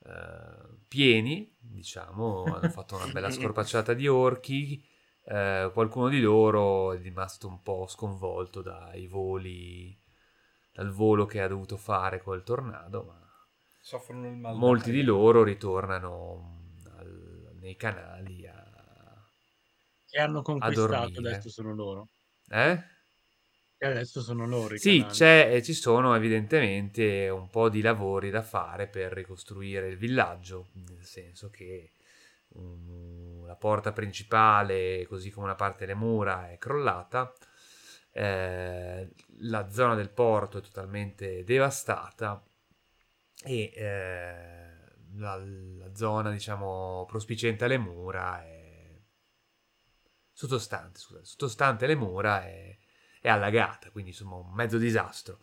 [0.08, 4.84] eh, pieni, diciamo, hanno fatto una bella scorpacciata di orchi.
[5.26, 10.00] Eh, qualcuno di loro è rimasto un po' sconvolto dai voli,
[10.72, 13.28] dal volo che ha dovuto fare col tornado, ma
[13.82, 18.66] soffrono il mal molti di loro ritornano al, nei canali a
[20.06, 22.10] che hanno conquistato adesso sono loro
[22.50, 22.84] eh?
[23.80, 29.12] E adesso sono loro sì ci sono evidentemente un po' di lavori da fare per
[29.12, 31.92] ricostruire il villaggio nel senso che
[32.50, 37.32] um, la porta principale così come una parte delle mura è crollata
[38.12, 39.10] eh,
[39.42, 42.44] la zona del porto è totalmente devastata
[43.44, 44.78] e eh,
[45.18, 48.68] la, la, zona diciamo prospiciente alle mura è
[50.32, 52.76] sottostante, scusate, sottostante alle mura è,
[53.22, 55.40] è, allagata quindi insomma un mezzo disastro.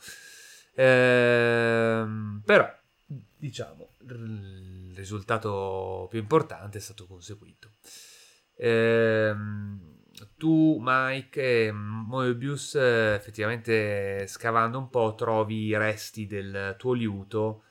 [0.74, 2.68] Ehm, però
[3.06, 7.70] diciamo il risultato più importante è stato conseguito.
[8.56, 10.02] Ehm,
[10.36, 17.64] tu Mike e Moebius effettivamente scavando un po' trovi i resti del tuo liuto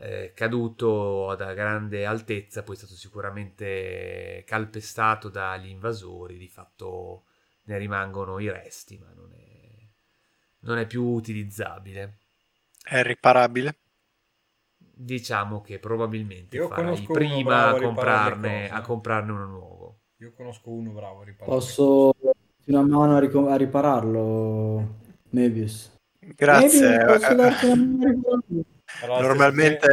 [0.00, 7.24] eh, caduto da grande altezza, poi è stato sicuramente calpestato dagli invasori, di fatto
[7.70, 9.88] ne rimangono i resti, ma non è,
[10.60, 12.18] non è più utilizzabile.
[12.82, 13.78] È riparabile?
[14.76, 20.00] Diciamo che probabilmente Io farai prima a comprarne, a comprarne uno nuovo.
[20.16, 21.54] Io conosco uno bravo a ripararlo.
[21.54, 22.12] Posso
[22.66, 24.98] una mano a, ric- a ripararlo,
[25.30, 25.94] Mebius?
[26.18, 26.88] Grazie.
[26.88, 29.26] Mebius, posso darti una mano a ripararlo?
[29.26, 29.88] Normalmente...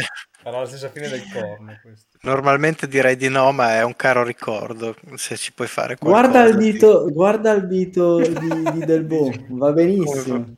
[0.48, 1.78] Farà la stessa fine del corno.
[1.82, 2.18] Questo.
[2.22, 4.96] Normalmente direi di no, ma è un caro ricordo.
[5.16, 6.30] Se ci puoi fare qualcosa.
[6.30, 7.12] Guarda il dito, di...
[7.12, 10.56] guarda il dito di, di Delbo, va benissimo.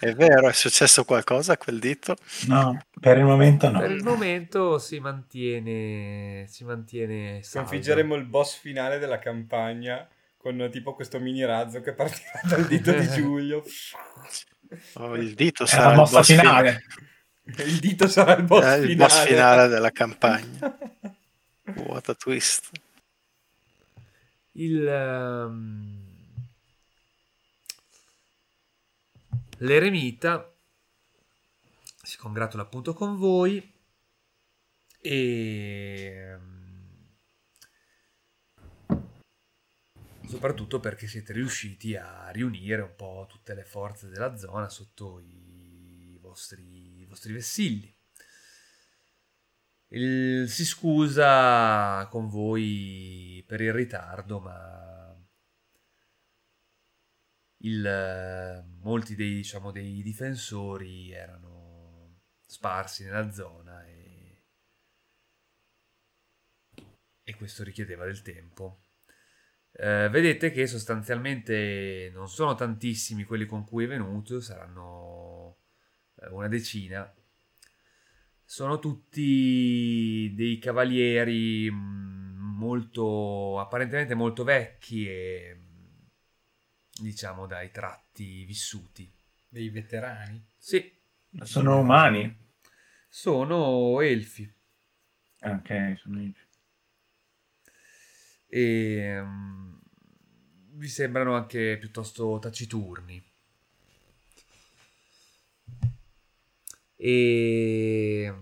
[0.00, 2.16] È vero, è successo qualcosa a quel dito?
[2.46, 3.80] No, per il momento no.
[3.80, 7.42] Per il momento si mantiene, si mantiene.
[7.42, 12.92] Sconfiggeremo il boss finale della campagna con tipo questo mini razzo che partirà dal dito
[12.92, 13.62] di Giulio.
[14.94, 16.82] Oh, il dito è sarà la mossa finale.
[17.64, 18.94] Il dito sarà il boss, eh, il finale.
[18.96, 20.78] boss finale della campagna.
[21.86, 22.70] What a twist.
[24.52, 24.86] Il...
[24.86, 26.06] Um...
[29.60, 30.52] L'eremita
[32.02, 33.74] si congratula appunto con voi
[35.00, 36.38] e
[40.28, 46.18] soprattutto perché siete riusciti a riunire un po' tutte le forze della zona sotto i
[46.20, 46.77] vostri,
[47.18, 47.96] i vostri vessilli.
[49.90, 55.16] Il- si scusa con voi per il ritardo, ma
[57.62, 64.44] il- molti dei, diciamo, dei difensori erano sparsi nella zona e,
[67.22, 68.84] e questo richiedeva del tempo.
[69.72, 75.37] Eh, vedete che sostanzialmente non sono tantissimi quelli con cui è venuto, saranno
[76.30, 77.12] una decina.
[78.44, 89.10] Sono tutti dei cavalieri mh, molto apparentemente molto vecchi e mh, diciamo dai tratti vissuti.
[89.48, 90.44] Dei veterani.
[90.56, 90.92] Sì,
[91.44, 92.36] Sono umani.
[93.08, 94.50] sono elfi
[95.42, 96.32] Ok, sono io.
[98.48, 99.78] e mm,
[100.74, 103.22] vi sembrano anche piuttosto taciturni.
[107.00, 108.32] E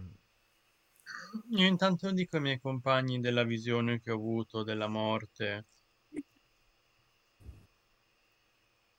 [1.50, 5.66] Io intanto dico ai miei compagni della visione che ho avuto della morte.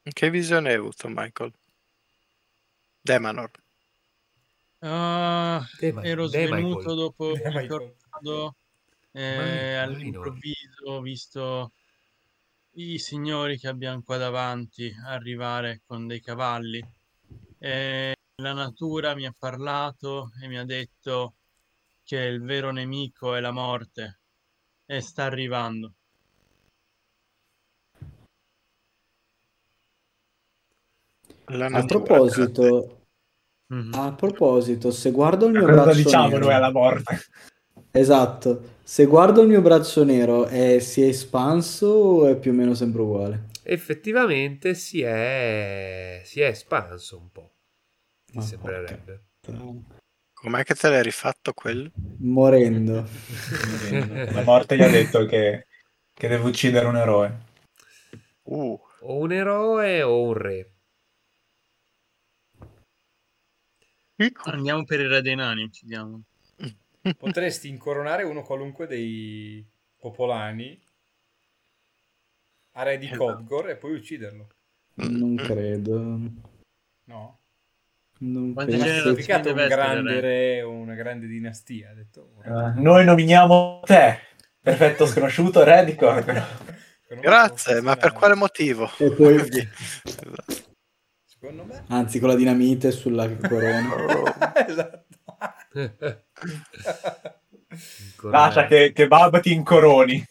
[0.03, 1.53] Che visione hai avuto, Michael?
[3.03, 3.51] Demanor.
[4.79, 8.55] Ah, Dema- ero svenuto dopo il tornado
[9.11, 11.71] e Mai- all'improvviso ho visto
[12.75, 16.79] i signori che abbiamo qua davanti arrivare con dei cavalli
[17.57, 21.37] e la natura mi ha parlato e mi ha detto
[22.03, 24.19] che il vero nemico è la morte
[24.85, 25.93] e sta arrivando.
[31.47, 33.05] A proposito,
[33.69, 33.91] Mhm.
[33.95, 37.19] a proposito, se guardo il mio Cosa braccio diciamo nero, noi alla morte?
[37.91, 42.53] esatto, se guardo il mio braccio nero, è, si è espanso o è più o
[42.53, 43.45] meno sempre uguale?
[43.63, 47.56] effettivamente si è, si è espanso un po',
[48.37, 49.23] ti Ah, sembrerebbe.
[50.33, 51.89] Com'è che te l'hai rifatto quello?
[52.19, 53.07] Morendo.
[54.31, 55.65] La morte gli ha detto che,
[56.13, 57.37] che deve uccidere un eroe.
[58.43, 60.71] Uh, O un eroe o un re.
[64.45, 66.23] Andiamo per il re dei nani, uccidiamo.
[67.17, 69.65] Potresti incoronare uno qualunque dei
[69.97, 70.79] popolani
[72.73, 73.09] a re di.
[73.09, 74.47] Codgor e poi ucciderlo.
[74.95, 76.19] Non credo.
[77.05, 77.36] No?
[78.19, 78.71] Non penso.
[78.71, 80.61] generazioni Significato un grande re?
[80.61, 81.91] o una grande dinastia.
[81.91, 84.19] Ha detto, Eh, noi nominiamo te,
[84.59, 86.45] perfetto sconosciuto, re di Corcoran.
[87.21, 88.89] grazie, ma per quale motivo?
[88.97, 89.39] E poi.
[91.25, 91.83] Secondo me.
[91.89, 94.53] anzi, con la dinamite sulla corona.
[94.67, 95.05] esatto.
[98.23, 100.25] Lascia che, che Bab ti incoroni.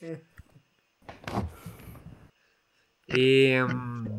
[3.08, 4.16] E, mm,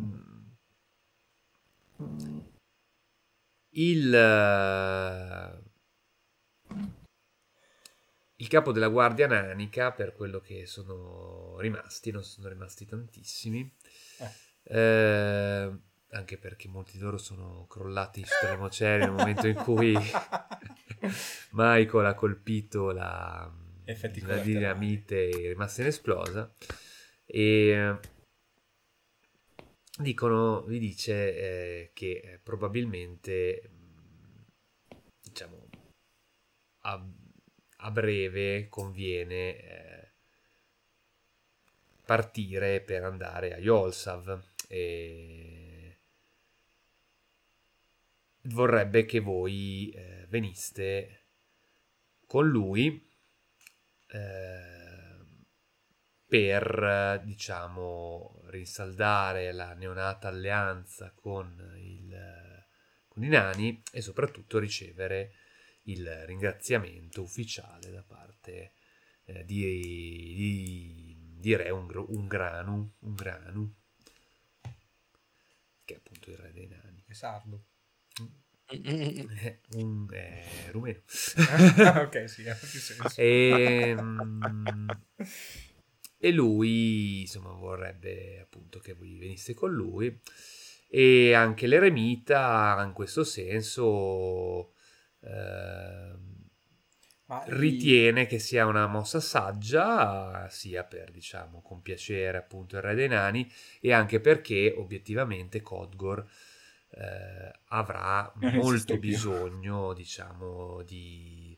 [3.77, 5.63] il, eh,
[8.35, 13.71] il capo della guardia nanica, per quello che sono rimasti, non sono rimasti tantissimi,
[14.63, 19.93] eh, anche perché molti di loro sono crollati sulle mocere nel momento in cui
[21.51, 23.51] Michael ha colpito la,
[24.25, 26.53] la dinamite è rimasta inesplosa
[27.25, 27.99] e
[29.97, 33.69] dicono, vi dice eh, che eh, probabilmente
[35.21, 35.67] diciamo
[36.81, 37.05] a,
[37.77, 40.11] a breve conviene eh,
[42.05, 45.97] partire per andare a Yolsav e
[48.43, 51.23] vorrebbe che voi eh, veniste
[52.25, 53.05] con lui
[54.07, 54.77] eh,
[56.25, 62.65] per diciamo rinsaldare la neonata alleanza con, il,
[63.07, 65.33] con i nani e soprattutto ricevere
[65.83, 68.73] il ringraziamento ufficiale da parte
[69.25, 69.61] eh, di,
[70.35, 73.73] di, di Re Ungr- Ungranu, Ungranu,
[75.85, 77.03] che è appunto il re dei nani.
[77.07, 77.65] È sardo.
[78.69, 80.99] Eh, un, è rumeno.
[81.87, 83.13] Ah, ok, sì, ha più senso.
[83.15, 84.89] E, mm,
[86.17, 90.19] e lui insomma vorrebbe appunto che voi venisse con lui.
[90.89, 94.73] E anche l'eremita in questo senso
[97.29, 103.09] i- ritiene che sia una mossa saggia sia per diciamo compiacere appunto il re dei
[103.09, 103.49] nani
[103.81, 106.25] e anche perché obiettivamente Codgor
[106.91, 111.57] eh, avrà molto bisogno diciamo di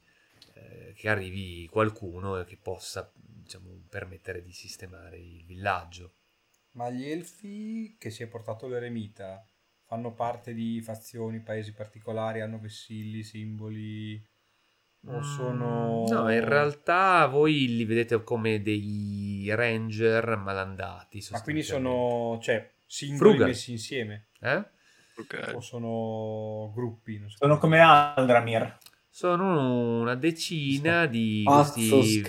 [0.56, 6.14] eh, che arrivi qualcuno che possa diciamo permettere di sistemare il villaggio
[6.72, 9.44] Ma gli elfi che si è portato l'eremita
[9.86, 14.24] fanno parte di fazioni, paesi particolari, hanno vessilli, simboli
[15.08, 16.04] o sono...
[16.08, 21.26] Mm, No, in realtà voi li vedete come dei ranger malandati.
[21.32, 23.48] Ma quindi sono, cioè, simboli Frugal.
[23.48, 24.28] messi insieme?
[24.40, 24.64] Eh?
[25.54, 27.20] O sono gruppi?
[27.20, 27.38] Non so.
[27.40, 28.78] Sono come Aldramir.
[29.20, 32.22] Sono una decina di questi,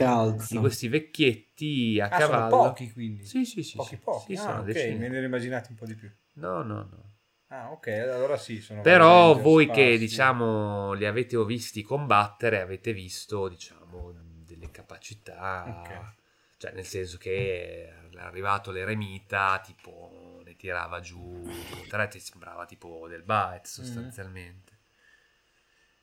[0.49, 2.65] di questi vecchietti a Ah, sono cavallo.
[2.65, 3.25] pochi quindi?
[3.25, 3.77] Sì, sì, sì.
[3.77, 3.97] Pochi sì.
[4.03, 4.33] pochi?
[4.33, 4.99] Sì, ah, sono ok, decine.
[4.99, 6.11] me ne ero immaginati un po' di più.
[6.35, 7.05] No, no, no.
[7.49, 9.99] Ah, ok, allora sì, sono Però voi che sparsi.
[9.99, 14.13] diciamo li avete visti combattere, avete visto diciamo
[14.45, 16.15] delle capacità, Ok.
[16.57, 23.07] cioè nel senso che è arrivato l'eremita, tipo ne tirava giù, tre ti sembrava tipo
[23.09, 24.79] del Baet sostanzialmente.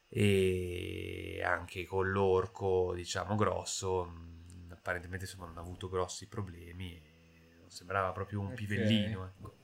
[0.09, 7.65] E anche con l'orco, diciamo grosso, mh, apparentemente insomma non ha avuto grossi problemi e
[7.67, 8.53] sembrava proprio un Ok.
[8.53, 9.55] pivellino, ecco.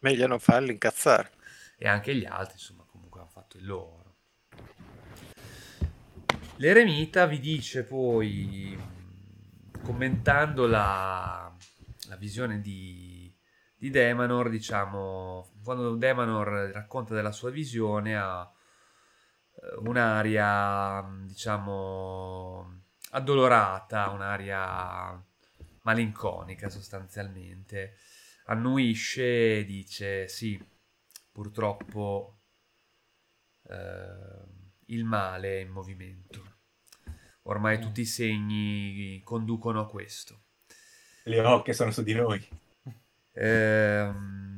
[0.00, 1.30] Meglio non farli incazzare.
[1.78, 4.16] e anche gli altri insomma comunque hanno fatto il loro
[6.56, 11.54] l'eremita vi dice poi mh, commentando la,
[12.08, 13.32] la visione di,
[13.76, 18.50] di Demanor diciamo quando Demanor racconta della sua visione ha
[19.80, 25.22] un'aria diciamo addolorata un'aria
[25.82, 27.96] malinconica sostanzialmente
[28.46, 30.62] annuisce e dice sì
[31.32, 32.38] purtroppo
[33.68, 34.46] eh,
[34.86, 36.56] il male è in movimento.
[37.42, 37.80] Ormai Mm.
[37.80, 40.42] tutti i segni conducono a questo.
[41.24, 42.46] Le occhie sono su di noi.
[43.32, 44.57] Ehm,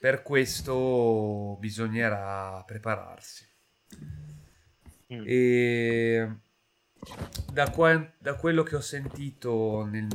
[0.00, 3.46] per questo bisognerà prepararsi.
[5.12, 5.22] Mm.
[5.26, 6.36] E
[7.52, 10.08] da, qua- da quello che ho sentito nel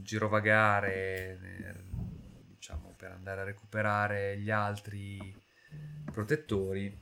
[0.00, 1.84] girovagare, nel-
[2.54, 5.18] diciamo, per andare a recuperare gli altri
[6.12, 6.96] protettori,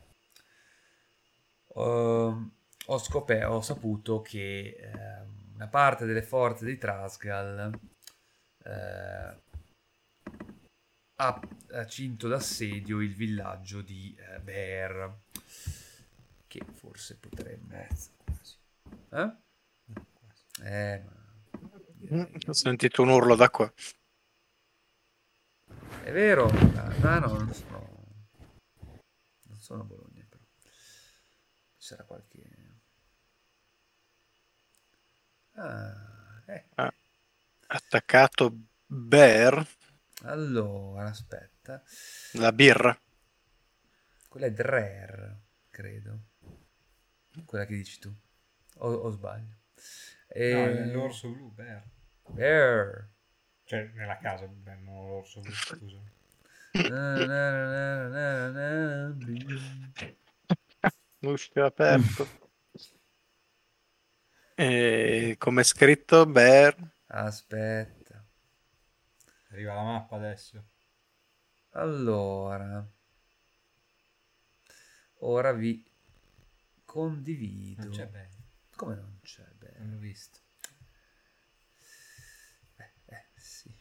[1.76, 2.52] ehm,
[2.86, 7.78] ho, scop- ho saputo che ehm, una parte delle forze di Trasgal
[8.64, 9.48] eh,
[11.22, 15.18] ha cinto d'assedio il villaggio di eh, Bear
[16.46, 17.74] che forse potremmo
[19.10, 19.36] eh?
[20.62, 21.18] Eh, ma
[22.12, 23.70] Mm, Ho sentito un urlo da qua.
[26.02, 27.88] è vero ah, no, no, non sono
[29.42, 30.42] non sono a Bologna però
[31.76, 32.42] ci sarà qualche
[35.56, 36.64] ah, eh.
[37.68, 38.56] Attaccato
[38.86, 39.64] Bear,
[40.22, 41.82] allora aspetta
[42.32, 42.98] la birra.
[44.28, 46.20] quella è Drer credo
[47.44, 48.14] quella che dici tu
[48.78, 49.58] o, o sbaglio
[50.32, 50.52] e...
[50.52, 51.82] No, è l'orso blu, Bear.
[52.28, 53.08] Bear
[53.64, 55.98] Cioè, nella casa, non l'orso blu, scusa.
[56.88, 58.06] Na, na,
[61.64, 62.28] aperto.
[64.54, 67.99] E come è scritto Bear, aspetta
[69.50, 70.64] Arriva la mappa adesso.
[71.70, 72.88] allora
[75.22, 75.84] ora vi
[76.84, 78.28] condivido Non c'è Bear,
[78.76, 79.78] come non c'è Bear?
[79.80, 80.38] non l'ho visto.
[82.76, 83.74] Eh, eh, sì.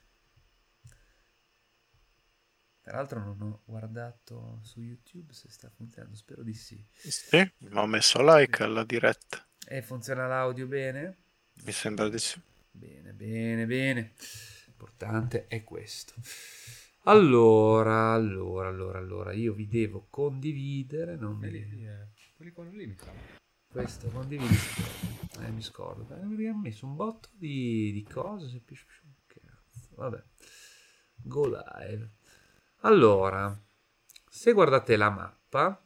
[2.82, 6.84] Peraltro non ho guardato su YouTube se sta funzionando, spero di sì.
[6.92, 9.48] sì, ho messo like alla diretta.
[9.68, 11.18] E funziona l'audio bene?
[11.64, 12.42] Mi sembra di sì.
[12.72, 14.14] Bene, bene, bene.
[14.80, 16.14] L'importante è questo.
[17.04, 21.86] Allora, allora, allora, allora, io vi devo condividere, non me li...
[22.38, 23.06] quelli con il limite.
[23.68, 24.56] Questo, condividi.
[25.42, 26.04] Eh, mi scordo.
[26.16, 28.62] Eh, perché ha messo un botto di, di cose.
[29.28, 30.24] Cazzo, vabbè.
[31.24, 32.12] Go live.
[32.84, 33.62] Allora,
[34.30, 35.84] se guardate la mappa,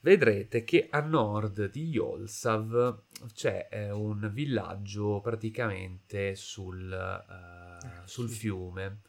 [0.00, 3.02] vedrete che a nord di Yolsav
[3.32, 9.00] c'è eh, un villaggio praticamente sul, eh, sul fiume.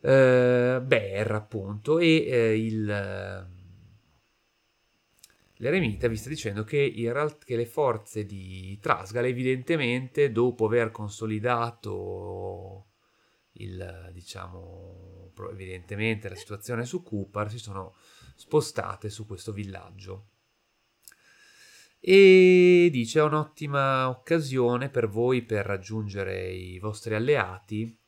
[0.00, 2.90] Eh, Ber, appunto, e eh, il...
[2.90, 3.62] eh,
[5.58, 10.90] L'eremita vi sta dicendo che, in realtà, che le forze di Trasgal evidentemente dopo aver
[10.90, 12.88] consolidato
[13.52, 17.94] il, diciamo, evidentemente la situazione su Kupar si sono
[18.34, 20.30] spostate su questo villaggio.
[22.06, 27.98] E dice è un'ottima occasione per voi per raggiungere i vostri alleati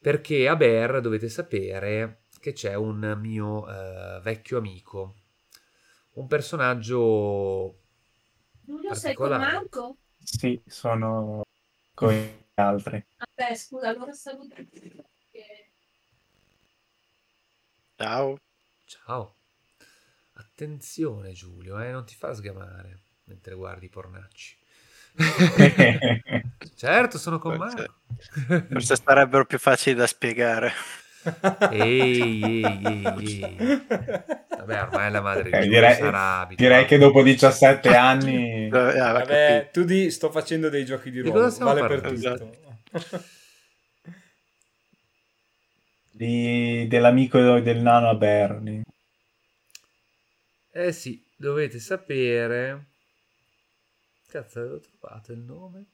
[0.00, 5.16] perché a Ber dovete sapere che c'è un mio eh, vecchio amico
[6.12, 7.80] un personaggio
[8.62, 9.28] Giulio, sei con.
[9.28, 9.96] Marco?
[10.18, 11.42] Sì, sono
[11.92, 12.14] con
[12.54, 13.04] altri.
[13.18, 14.54] Vabbè, scusa, allora saluto
[17.96, 18.38] Ciao.
[18.86, 19.34] Ciao.
[20.36, 24.56] Attenzione Giulio, eh, non ti fa sgamare mentre guardi i pornacci.
[26.74, 27.76] certo, sono con Forse-
[28.48, 28.66] Marco.
[28.72, 30.72] Forse sarebbero più facili da spiegare.
[31.70, 33.56] Ehi, ehi, ehi, ehi.
[34.48, 36.54] Vabbè, ormai la madre di Giulio direi- sarà abituata.
[36.74, 38.64] Direi che dopo 17 anni...
[38.66, 39.70] Eh, Vabbè, capito.
[39.80, 42.50] tu di sto facendo dei giochi di Di ruolo, stiamo vale per tutto.
[46.10, 48.82] di- dell'amico del nano a Bernie.
[50.76, 52.86] Eh sì, dovete sapere...
[54.26, 55.84] Cazzo, avevo trovato il nome?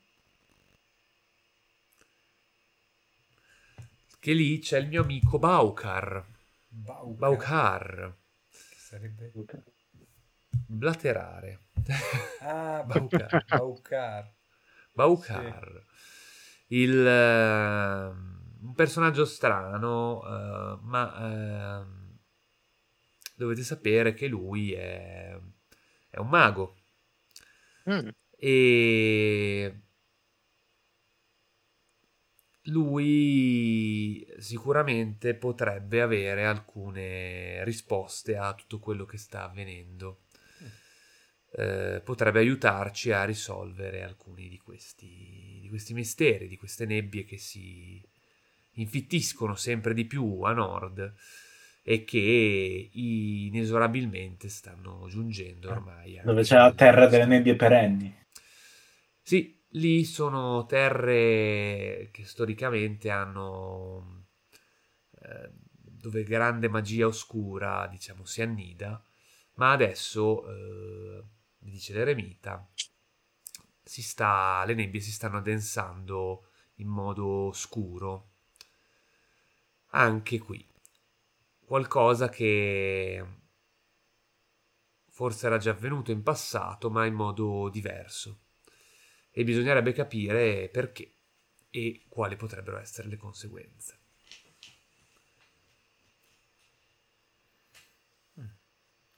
[4.19, 6.25] Che lì c'è il mio amico Baukar.
[6.67, 7.19] Baucar.
[7.19, 8.17] Baukar.
[8.49, 9.31] Che sarebbe...
[10.51, 11.61] Blaterare.
[12.41, 13.45] Ah, Baucar.
[13.53, 14.33] Baucar.
[14.95, 15.85] Baukar.
[16.69, 22.00] Il, ehm, un personaggio strano, eh, ma ehm,
[23.41, 25.35] dovete sapere che lui è,
[26.11, 26.77] è un mago.
[27.91, 29.81] Mm, e
[32.65, 40.25] lui sicuramente potrebbe avere alcune risposte a tutto quello che sta avvenendo.
[41.53, 47.39] Eh, potrebbe aiutarci a risolvere alcuni di questi, di questi misteri, di queste nebbie che
[47.39, 48.07] si
[48.75, 51.15] infittiscono sempre di più a nord
[51.91, 56.21] e che inesorabilmente stanno giungendo ormai.
[56.23, 58.15] Dove c'è la terra delle nebbie perenni.
[59.21, 64.27] sì, lì sono terre che storicamente hanno
[65.21, 65.51] eh,
[65.83, 69.03] dove grande magia oscura, diciamo, si annida,
[69.55, 71.25] ma adesso, eh,
[71.59, 72.71] dice l'eremita,
[73.83, 78.29] si sta, le nebbie si stanno addensando in modo scuro.
[79.93, 80.70] Anche qui.
[81.71, 83.25] Qualcosa che
[85.09, 88.41] forse era già avvenuto in passato, ma in modo diverso
[89.31, 91.15] e bisognerebbe capire perché
[91.71, 93.99] e quali potrebbero essere le conseguenze.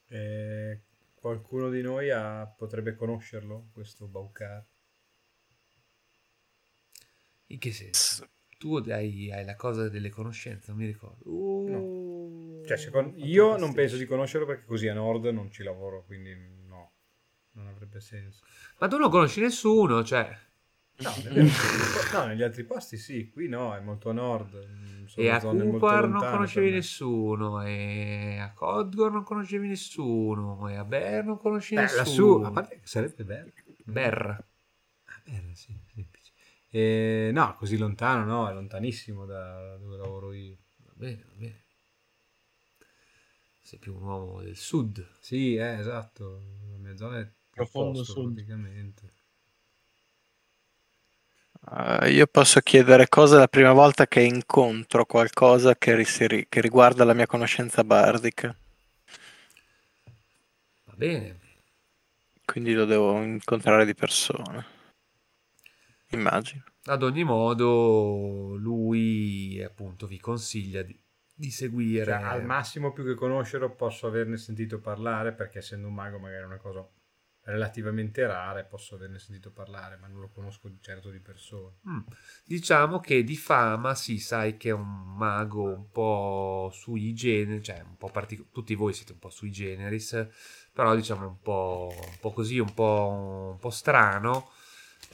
[0.09, 0.81] Eh,
[1.15, 4.63] qualcuno di noi ha- potrebbe conoscerlo, questo Baucar?
[7.47, 8.29] In che senso?
[8.59, 11.31] Tu hai, hai la cosa delle conoscenze, non mi ricordo.
[11.31, 12.12] Uh,
[12.65, 16.35] Cioè, secondo- io non penso di conoscerlo perché così a nord non ci lavoro, quindi
[16.67, 16.93] no,
[17.53, 18.45] non avrebbe senso.
[18.79, 20.37] Ma tu non conosci nessuno, cioè...
[20.99, 25.07] No, negli altri, no, negli altri posti sì, qui no, è molto a nord.
[25.09, 30.69] sono E a zone molto Cupar non conoscevi nessuno, e a Codgor non conoscevi nessuno,
[30.69, 31.97] e a Ber non conosci Eh, nessuno.
[31.97, 33.53] lassù, a parte che sarebbe bello.
[33.85, 34.45] Ber.
[35.07, 36.33] Ah, bello, sì, semplice.
[36.71, 40.57] Eh, no, così lontano, no, è lontanissimo da dove lavoro io.
[40.87, 41.62] Va bene, va bene.
[43.73, 45.17] Sei più un uomo del sud.
[45.19, 46.43] Sì, eh, esatto,
[46.73, 48.35] la mia zona è Profondo posto, sud.
[48.35, 49.15] praticamente.
[51.73, 57.03] Eh, io posso chiedere cosa la prima volta che incontro qualcosa che, ri- che riguarda
[57.05, 58.55] la mia conoscenza bardica.
[60.87, 61.41] Va bene.
[62.45, 64.65] Quindi lo devo incontrare di persona.
[66.13, 66.63] Immagino.
[66.85, 70.97] Ad ogni modo, lui appunto vi consiglia di,
[71.35, 72.13] di seguire.
[72.13, 76.43] Cioè, al massimo più che conoscerlo posso averne sentito parlare perché essendo un mago magari
[76.43, 76.87] è una cosa
[77.45, 81.73] relativamente rara posso averne sentito parlare, ma non lo conosco certo di persona.
[81.89, 82.01] Mm.
[82.45, 87.81] Diciamo che di fama si sai che è un mago un po' sui generis, cioè
[87.81, 88.55] un po' particolare.
[88.55, 90.29] Tutti voi siete un po' sui generis,
[90.73, 94.51] però diciamo un po', un po' così, un po', un po' strano.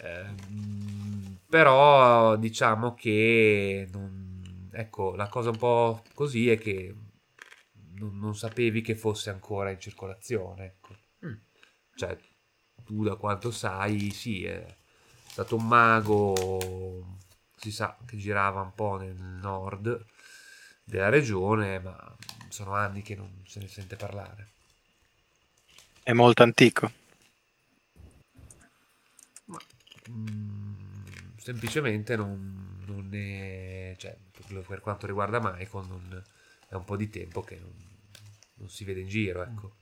[0.01, 4.38] Ehm, però diciamo che non-
[4.79, 6.95] ecco, la cosa un po' così è che
[7.95, 10.65] non, non sapevi che fosse ancora in circolazione.
[10.65, 10.97] Ecco.
[11.27, 11.35] Mm.
[11.95, 12.17] Cioè,
[12.85, 14.65] tu da quanto sai, sì, è
[15.27, 17.19] stato un mago,
[17.57, 20.05] si sa, che girava un po' nel nord
[20.85, 22.17] della regione, ma
[22.49, 24.53] sono anni che non se ne sente parlare.
[26.05, 26.93] È molto antico.
[29.47, 29.59] Ma,
[30.09, 33.95] mm, semplicemente non, non è...
[33.97, 34.17] Cioè,
[34.67, 36.25] per, quanto riguarda Michael, non,
[36.69, 37.73] è un po' di tempo che non,
[38.55, 39.73] non si vede in giro, ecco.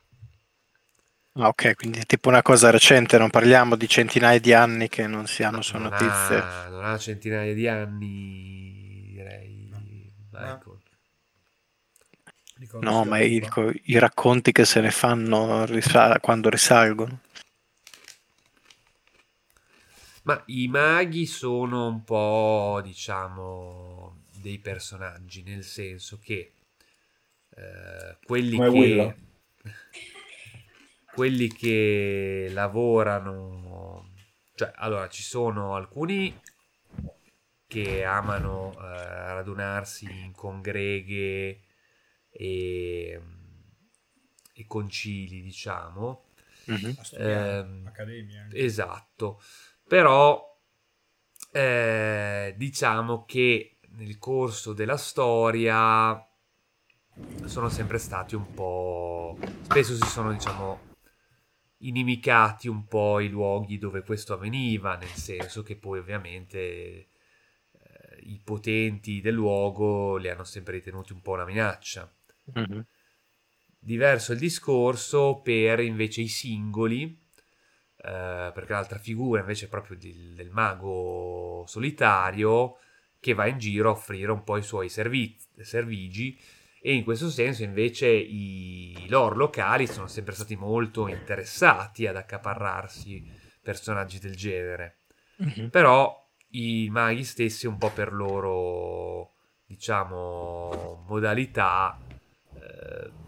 [1.38, 5.06] Ah, ok, quindi è tipo una cosa recente, non parliamo di centinaia di anni che
[5.06, 6.38] non si hanno su non, notizie.
[6.38, 9.66] ha, non ha centinaia di anni, direi,
[10.30, 10.40] No.
[10.40, 10.78] Michael.
[12.58, 13.42] Ricordo No, ma i,
[13.84, 17.20] i racconti che se ne fanno risa- quando risalgono.
[20.26, 26.52] Ma i maghi sono un po', diciamo, dei personaggi, nel senso che
[27.56, 29.14] eh, quelli Come che Willow.
[31.12, 34.10] quelli che lavorano,
[34.54, 36.34] cioè, allora ci sono alcuni
[37.66, 38.82] che amano eh,
[39.34, 41.60] radunarsi in congreghe
[42.30, 43.20] e,
[44.54, 46.24] e concili, diciamo.
[46.66, 46.96] Mhm.
[47.02, 48.42] Studiare, Ehm, accademia.
[48.42, 48.56] anche.
[48.58, 49.40] Esatto,
[49.86, 50.42] però
[51.52, 56.22] eh, diciamo che nel corso della storia
[57.44, 59.38] sono sempre stati un po'...
[59.62, 60.94] spesso si sono, diciamo,
[61.78, 67.08] inimicati un po' i luoghi dove questo avveniva, nel senso che poi ovviamente eh,
[68.22, 72.12] i potenti del luogo li hanno sempre ritenuti un po' una minaccia.
[72.54, 72.86] Mhm.
[73.78, 77.25] Diverso il discorso per invece i singoli,
[77.96, 82.78] eh, perché l'altra figura invece è proprio del, del mago solitario
[83.18, 86.38] che va in giro a offrire un po' i suoi servizi, servigi
[86.80, 93.28] e in questo senso invece i loro locali sono sempre stati molto interessati ad accaparrarsi
[93.60, 94.98] personaggi del genere.
[95.38, 95.70] Mhm.
[95.70, 99.32] Però i maghi stessi, un po' per loro,
[99.66, 101.98] diciamo, modalità,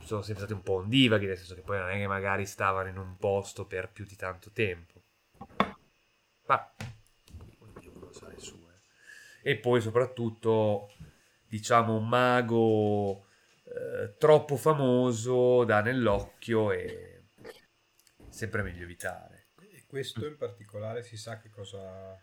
[0.00, 2.88] sono sempre stati un po' ondivaghi, nel senso che poi non è che magari stavano
[2.88, 5.02] in un posto per più di tanto tempo.
[6.46, 6.74] Ma
[7.58, 8.36] ognuno sa le.
[9.42, 10.92] E poi soprattutto,
[11.46, 13.26] diciamo, un mago
[13.64, 17.28] eh, troppo famoso dà nell'occhio e
[18.28, 19.50] sempre meglio evitare.
[19.60, 22.18] E questo in particolare si sa che cosa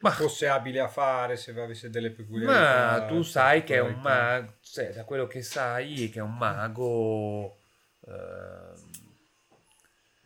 [0.00, 3.00] Ma fosse abile a fare, se avesse delle peculiarità.
[3.00, 6.36] Ma tu sai che è un mago, cioè, da quello che sai, che è un
[6.36, 7.58] mago,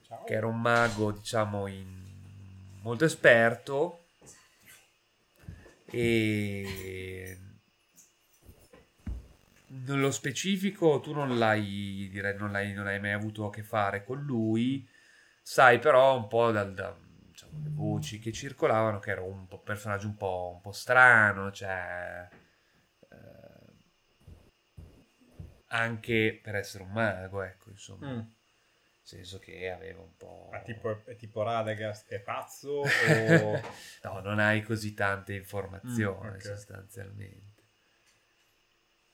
[0.07, 0.25] Ciao.
[0.25, 1.99] che era un mago, diciamo, in-
[2.83, 4.07] molto esperto
[5.93, 7.39] e
[9.67, 14.05] nello specifico tu non l'hai, direi, non l'hai, non hai mai avuto a che fare
[14.05, 14.89] con lui,
[15.43, 17.10] sai però un po' dal, da, diciamo,
[17.63, 22.29] le voci che circolavano che era un personaggio un po', un po' strano, cioè
[23.11, 23.61] eh,
[25.69, 28.17] anche per essere un mago, ecco, insomma, Mm.
[28.17, 28.27] nel
[29.03, 30.49] senso che aveva un po'...
[30.51, 33.61] Ma tipo, è tipo Radagast che è pazzo o...
[34.03, 36.43] no, non hai così tante informazioni Mm, ok.
[36.43, 37.49] sostanzialmente.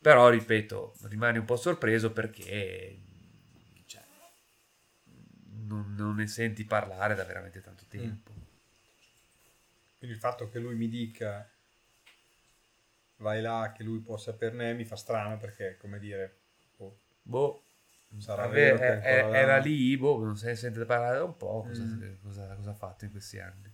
[0.00, 3.02] Però, ripeto, rimani un po' sorpreso perché
[5.66, 7.98] non, non ne senti parlare da veramente tanto Mm.
[7.98, 8.32] tempo.
[9.98, 11.46] Quindi il fatto che lui mi dica
[13.18, 16.36] vai là, che lui può saperne, mi fa strano perché, come dire,
[16.78, 17.62] oh, Boh,
[18.18, 21.82] Sarà vero che è era lì, boh, non se ne sente parlare un po', cosa,
[21.84, 22.02] Mm.
[22.22, 23.72] cosa- cosa ha fatto in questi anni.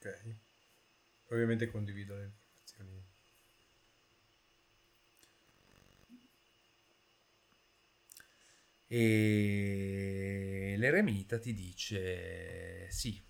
[0.00, 0.06] ok.
[1.30, 3.02] Ovviamente condivido le informazioni.
[8.90, 9.00] E
[10.80, 13.22] l'eremita ti dice sì,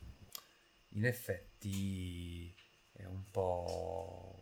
[0.91, 2.55] in effetti
[2.93, 4.37] è un po'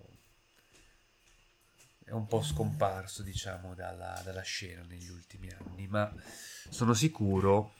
[2.04, 6.10] è un po' scomparso diciamo dalla, dalla scena negli ultimi anni ma
[6.70, 7.74] sono sicuro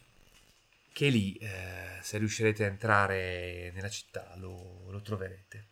[0.92, 5.66] che lì eh, se riuscirete a entrare nella città lo, lo troverete.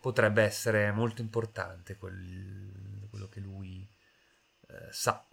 [0.00, 3.88] Potrebbe essere molto importante quel- quello che lui
[4.68, 5.24] eh, sa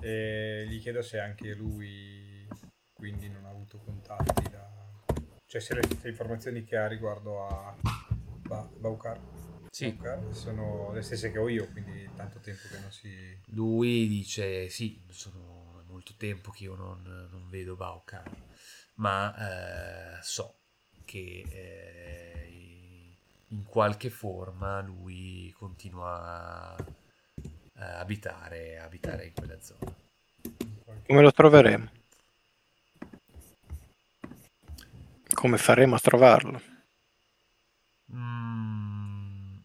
[0.00, 2.46] E gli chiedo se anche lui
[2.92, 4.66] quindi non ha avuto contatti da...
[5.46, 7.76] Cioè se le, le informazioni che ha riguardo a
[8.42, 9.20] ba- Baukar,
[9.70, 9.96] Sì.
[10.30, 13.40] Sono le stesse che ho io, quindi tanto tempo che non si...
[13.46, 18.30] Lui dice: Sì, sono molto tempo che io non, non vedo Baukar,
[18.94, 20.56] ma eh, so
[21.04, 23.16] che eh,
[23.48, 26.84] in qualche forma lui continua a,
[27.78, 29.94] a abitare, abitare in quella zona.
[31.06, 31.90] Come lo troveremo?
[35.32, 36.60] Come faremo a trovarlo?
[38.12, 39.58] Mm,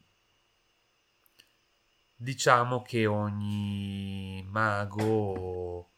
[2.16, 5.90] diciamo che ogni mago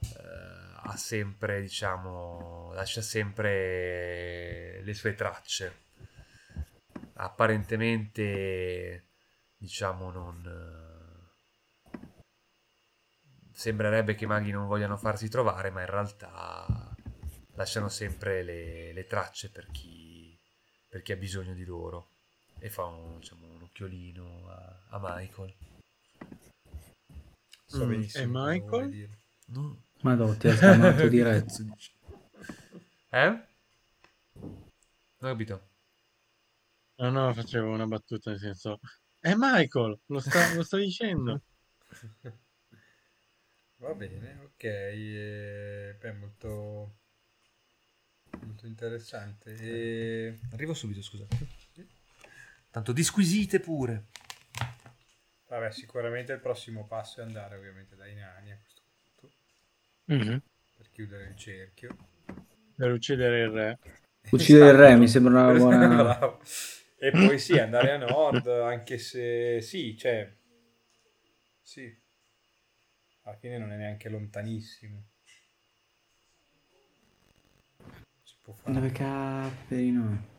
[0.00, 5.80] eh, ha sempre, diciamo, lascia sempre le sue tracce.
[7.14, 9.06] Apparentemente,
[9.56, 10.91] diciamo, non.
[13.52, 16.94] Sembrerebbe che i maghi non vogliano farsi trovare, ma in realtà
[17.54, 20.36] lasciano sempre le, le tracce per chi,
[20.88, 22.08] per chi ha bisogno di loro
[22.58, 25.54] e fa un, diciamo, un occhiolino a, a Michael.
[27.66, 28.68] So Mm, e Michael?
[28.68, 29.18] vuoi dire.
[29.46, 31.64] No, ti ha scamato diretto.
[33.10, 33.46] Eh?
[34.34, 35.68] Non ho capito.
[36.98, 38.78] No, no, facevo una battuta nel senso...
[39.18, 41.42] È Michael, lo sta, lo sto dicendo.
[43.82, 44.62] Va bene, ok.
[44.62, 46.98] eh, beh, molto,
[48.44, 49.54] molto interessante.
[49.56, 50.38] E...
[50.52, 51.26] Arrivo subito, scusa.
[52.70, 54.04] Tanto disquisite pure.
[55.48, 59.34] Vabbè, sicuramente il prossimo passo è andare ovviamente dai nani a questo punto
[60.06, 60.42] Mhm.
[60.76, 61.96] per chiudere il cerchio.
[62.76, 63.78] Per uccidere il re.
[64.30, 65.00] Uccidere il re Esatto.
[65.00, 66.38] mi sembra una buona...
[67.02, 70.32] E poi sì, andare a nord, anche se sì, cioè
[71.60, 72.01] sì.
[73.22, 75.04] Alla fine non è neanche lontanissimo.
[78.22, 78.74] Si può fare.
[78.74, 80.30] Dove cappero?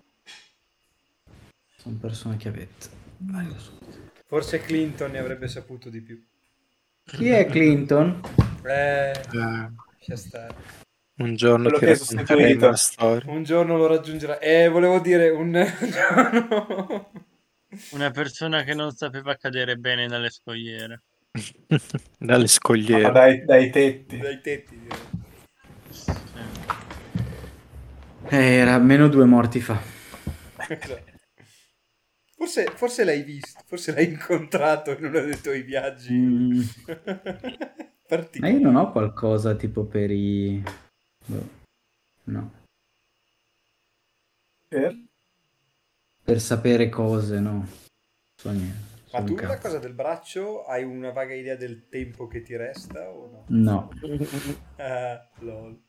[1.78, 2.90] Sono persone chiavette.
[3.18, 3.78] Vai, lo so.
[4.26, 6.22] Forse Clinton ne avrebbe saputo di più.
[7.06, 8.22] Chi è Clinton?
[8.66, 10.56] Eh, Eh, lascia stare.
[11.18, 13.32] un giorno Quello ti racconteremo la storia.
[13.32, 14.40] Un giorno lo raggiungerà.
[14.40, 17.12] Eh, volevo dire un un giorno.
[17.92, 21.04] Una persona che non sapeva cadere bene dalle scogliere.
[22.20, 23.12] Dalle Ah, scogliere.
[23.12, 24.18] dai, dai tetti.
[24.20, 24.80] Dai tetti.
[28.30, 29.80] Eh, era meno due morti fa.
[32.36, 36.14] Forse, forse l'hai visto, forse l'hai incontrato in uno dei tuoi viaggi.
[36.14, 36.62] Mm.
[38.40, 40.62] Ma io non ho qualcosa tipo per i...
[41.26, 41.48] boh,
[42.26, 42.52] No.
[44.68, 44.98] Per?
[46.24, 47.66] Per sapere cose, no.
[48.36, 48.93] So niente.
[49.14, 49.62] Ma tu cazzo.
[49.62, 53.44] cosa del braccio hai una vaga idea del tempo che ti resta o no?
[53.48, 53.90] No.
[54.78, 55.80] Ah, lol.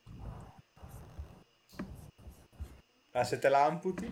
[3.13, 4.11] Ah, se te la amputi?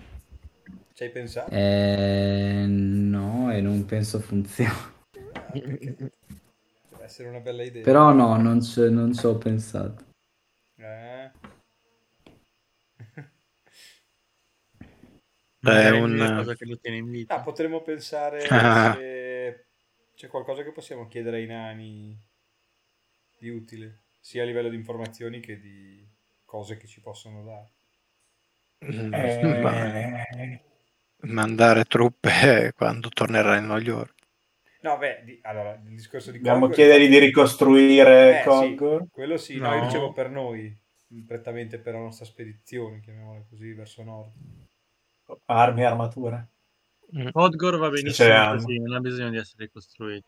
[0.93, 1.51] Ci hai pensato?
[1.51, 4.71] Eh, no, e non penso funzioni.
[5.33, 6.11] Ah, Deve
[7.01, 7.83] essere una bella idea.
[7.83, 10.05] Però no, non ci ho pensato.
[10.77, 11.22] Eh.
[15.63, 17.35] Beh, Magari un- l'unica cosa che lo tiene in vita.
[17.35, 18.93] Ah, potremmo pensare Ah.
[18.99, 19.65] se
[20.15, 22.19] c'è qualcosa che possiamo chiedere ai nani
[23.39, 26.05] di utile, sia a livello di informazioni che di
[26.45, 27.71] cose che ci possono dare.
[28.85, 29.11] Mm,
[29.63, 30.61] ma- Eh,
[31.25, 34.13] mandare truppe quando tornerai a New York.
[34.81, 39.07] No, beh, di- allora, il discorso di dobbiamo Kogor- chiedergli di ricostruire Eh, sì, Kogor.
[39.11, 39.85] quello sì, no, io No.
[39.85, 40.77] dicevo per noi,
[41.25, 44.31] prettamente per la nostra spedizione, chiamiamola così, verso nord.
[45.45, 46.47] Armi e armature.
[47.17, 47.29] Mm.
[47.29, 50.27] Podgor va benissimo così, non ha bisogno di essere ricostruito.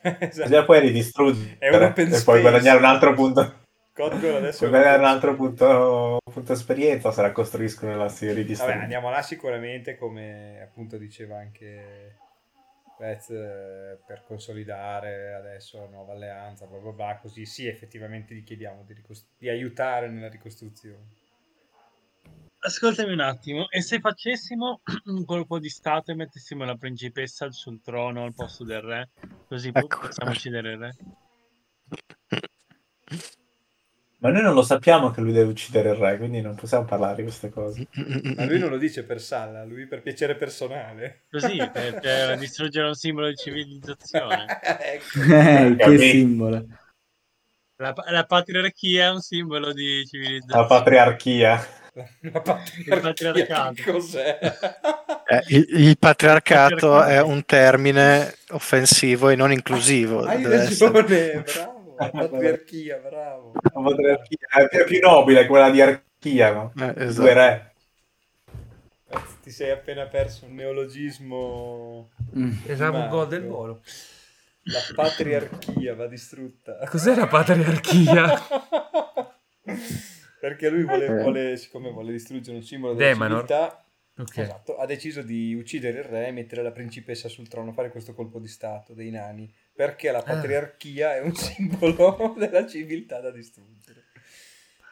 [0.00, 0.48] Esatto.
[0.48, 2.24] Già puoi ridistruggere e space.
[2.24, 3.54] poi guadagnare un altro punto.
[3.92, 8.38] Codgor adesso Puoi guadagnare un altro punto, punto esperienza se la costruiscono la si Vabbè,
[8.38, 8.78] ridistrugge.
[8.78, 12.14] andiamo là sicuramente, come appunto diceva anche
[12.98, 18.42] Vez, eh, per consolidare adesso la nuova alleanza, bla bla bla, così sì, effettivamente gli
[18.42, 21.06] chiediamo di, ricos- di aiutare nella ricostruzione.
[22.60, 27.80] Ascoltami un attimo, e se facessimo un colpo di stato e mettessimo la principessa sul
[27.80, 29.10] trono al posto del re,
[29.46, 30.00] così po- Ecco.
[30.00, 30.96] possiamo uccidere il re?
[34.20, 37.14] Ma noi non lo sappiamo che lui deve uccidere il re, quindi non possiamo parlare
[37.16, 37.86] di queste cose.
[38.34, 41.26] Ma lui non lo dice per Salla, lui per piacere personale.
[41.30, 44.46] Così, per, per distruggere un simbolo di civilizzazione.
[44.82, 45.20] ecco.
[45.22, 46.66] Eh, che simbolo.
[47.76, 50.66] La, la patriarchia è un simbolo di La civilizzazione.
[50.66, 51.66] patriarchia.
[52.30, 53.72] La patriarchia, patriarcato.
[53.74, 54.38] che cos'è?
[55.26, 57.02] Eh, il, il patriarcato Patriarcato.
[57.04, 60.24] è un termine offensivo e non inclusivo.
[60.24, 60.90] Hai deve essere.
[60.92, 61.76] ragione, bravo.
[61.98, 63.52] La patriarchia, bravo.
[63.60, 64.38] La patriarchia
[64.70, 66.72] è più, nobile quella di archia, no?
[66.78, 67.32] Eh, Due esatto.
[67.34, 67.72] re.
[69.42, 72.10] Ti sei appena perso un neologismo.
[72.36, 72.52] Mm.
[72.66, 73.80] Esatto, un gol del volo.
[74.64, 76.76] La patriarchia va distrutta.
[76.88, 78.42] Cos'è la patriarchia?
[80.40, 81.22] Perché lui vuole, Eh.
[81.22, 83.46] vuole- siccome vuole distruggere un simbolo della Demanor.
[83.46, 83.84] civiltà,
[84.18, 84.38] Ok.
[84.38, 88.14] esatto, ha deciso di uccidere il re e mettere la principessa sul trono, fare questo
[88.14, 94.04] colpo di stato dei nani, perché la patriarchia è un simbolo della civiltà da distruggere.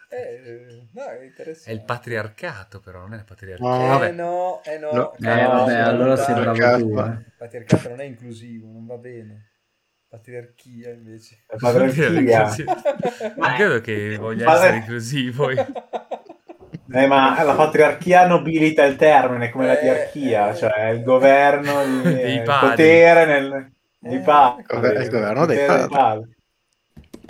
[0.08, 1.70] Eh, no, è interessante.
[1.70, 3.66] È il patriarcato, però, non è la patriarchia.
[3.68, 3.74] No.
[3.84, 4.12] Eh Vabbè.
[4.12, 4.92] no, eh no.
[4.92, 5.14] No.
[5.16, 7.02] Eh, vabbè, allora bravo tu, eh.
[7.10, 9.46] Il patriarcato non è inclusivo, non va bene.
[10.16, 11.38] Patriarchia invece.
[11.46, 12.54] La patriarchia.
[13.36, 14.58] Non credo che voglia Vabbè.
[14.58, 15.50] essere inclusivo.
[15.50, 20.56] Eh, ma la patriarchia nobilita il termine come la Eh, diarchia, eh.
[20.56, 22.68] cioè il governo, il, Dei il padri.
[22.68, 24.64] potere nel, dei Eh, padri.
[25.02, 26.34] il governo dei potere padri.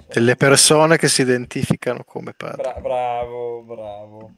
[0.09, 2.63] Delle persone che si identificano come padri.
[2.63, 4.31] Bra- bravo, bravo.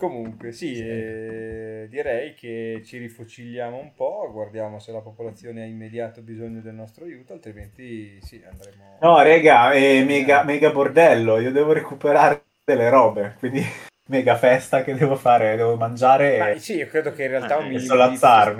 [0.00, 6.22] Comunque, sì, eh, direi che ci rifocilliamo un po', guardiamo se la popolazione ha immediato
[6.22, 8.96] bisogno del nostro aiuto, altrimenti sì, andremo...
[9.02, 11.38] No, rega, è mega, mega bordello.
[11.38, 13.62] Io devo recuperare delle robe, quindi
[14.10, 16.38] mega festa che devo fare, devo mangiare.
[16.38, 17.94] Ma e- sì, io credo che in realtà un e minimo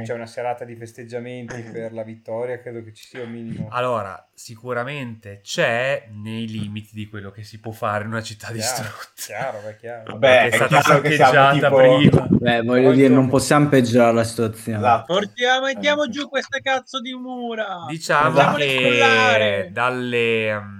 [0.02, 3.68] c'è una serata di festeggiamenti per la vittoria, credo che ci sia un minimo...
[3.72, 8.58] Allora, sicuramente c'è nei limiti di quello che si può fare in una città Chiaro,
[8.60, 9.10] distrutta.
[9.16, 10.12] chiaro, beh, chiaro.
[10.12, 12.26] Vabbè, Perché è è stata chiaro che siamo saccheggiata tipo- prima.
[12.30, 14.78] Beh, voglio dire, non possiamo peggiorare la situazione.
[14.78, 15.12] Esatto.
[15.12, 17.84] Portiamo, mettiamo giù queste cazzo di mura.
[17.88, 20.79] Diciamo Facciamole che dalle, mm,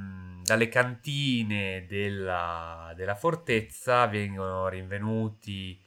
[0.51, 5.81] dalle cantine della, della fortezza vengono rinvenuti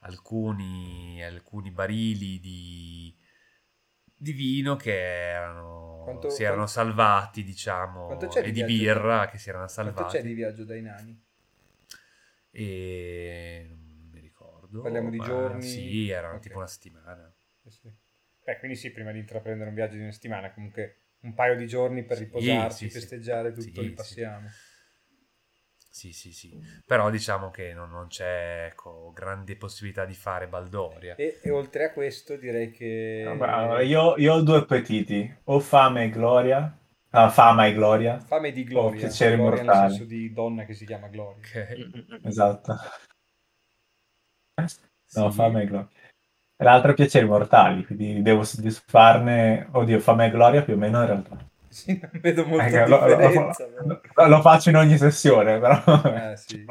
[0.00, 3.16] alcuni, alcuni barili di,
[4.14, 4.92] di vino che
[5.30, 8.76] erano, Quanto- si erano quanto- salvati, diciamo, quanto di e di viaggio?
[8.76, 10.16] birra che si erano Quanto salvati.
[10.18, 11.20] c'è di viaggio dai nani?
[12.50, 14.82] E non mi ricordo.
[14.82, 15.62] Parliamo di ma giorni?
[15.62, 16.42] Sì, erano Ok.
[16.42, 17.32] tipo una settimana.
[17.64, 17.90] Eh sì.
[18.44, 21.66] Beh, quindi sì, prima di intraprendere un viaggio di una settimana, comunque un paio di
[21.66, 23.00] giorni per riposarsi, sì, sì.
[23.00, 23.96] festeggiare tutto, Sì, li sì.
[23.96, 24.48] passiamo.
[25.88, 26.58] Sì, sì, sì.
[26.86, 31.16] Però diciamo che non, non c'è ecco, grande possibilità di fare Baldoria.
[31.16, 32.84] E, e oltre a questo direi che...
[33.24, 36.78] Vabbè, allora, io, io ho due appetiti, o fame e gloria,
[37.10, 39.74] ah, fama e gloria, Fame di gloria, Oh, piaceri gloria nel mortali.
[39.74, 41.46] senso di donna che si chiama Gloria.
[41.46, 41.78] Ok.
[42.22, 42.74] esatto.
[45.14, 45.30] No, Sì.
[45.30, 45.88] fame e gloria.
[46.62, 51.00] E l'altro è piaceri mortali, quindi devo soddisfarne, oddio, fame e gloria più o meno
[51.00, 51.36] in realtà.
[51.68, 55.82] Sì, non vedo molta Eh, lo, lo- lo- lo faccio in ogni sessione, però
[56.30, 56.64] Eh, sì.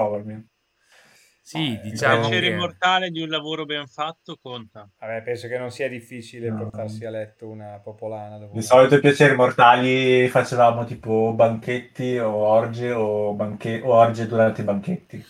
[1.44, 2.56] Sì, Ah, diciamo il piacere che...
[2.56, 4.90] mortale di un lavoro ben fatto conta.
[4.98, 6.56] Vabbè, penso che non sia difficile No.
[6.60, 8.38] portarsi a letto una popolana.
[8.38, 13.90] Dopo Di una- solito i piaceri mortali facevamo tipo banchetti o orge o, banche- o
[13.92, 15.26] orge durante i banchetti.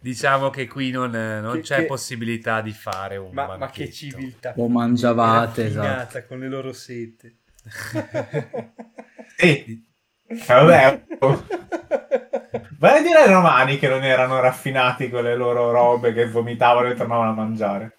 [0.00, 3.90] Diciamo che qui non, non Che- c'è che- possibilità di fare un Ma, ma che
[3.90, 4.54] civiltà.
[4.56, 6.24] O mangiavate, esatto.
[6.26, 7.36] con le loro sete.
[9.36, 9.88] Sì,
[10.26, 11.02] Eh, vabbè.
[12.78, 16.88] Vai a dire ai romani che non erano raffinati con le loro robe che vomitavano
[16.88, 17.96] e tornavano a mangiare.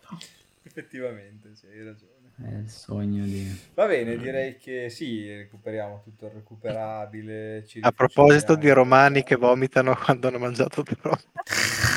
[0.64, 2.10] Effettivamente, sì, hai ragione.
[2.44, 3.70] È il sogno di...
[3.76, 7.64] Va bene, direi che sì, recuperiamo tutto il recuperabile.
[7.68, 11.20] ci A proposito di romani che vomitano quando hanno mangiato troppo.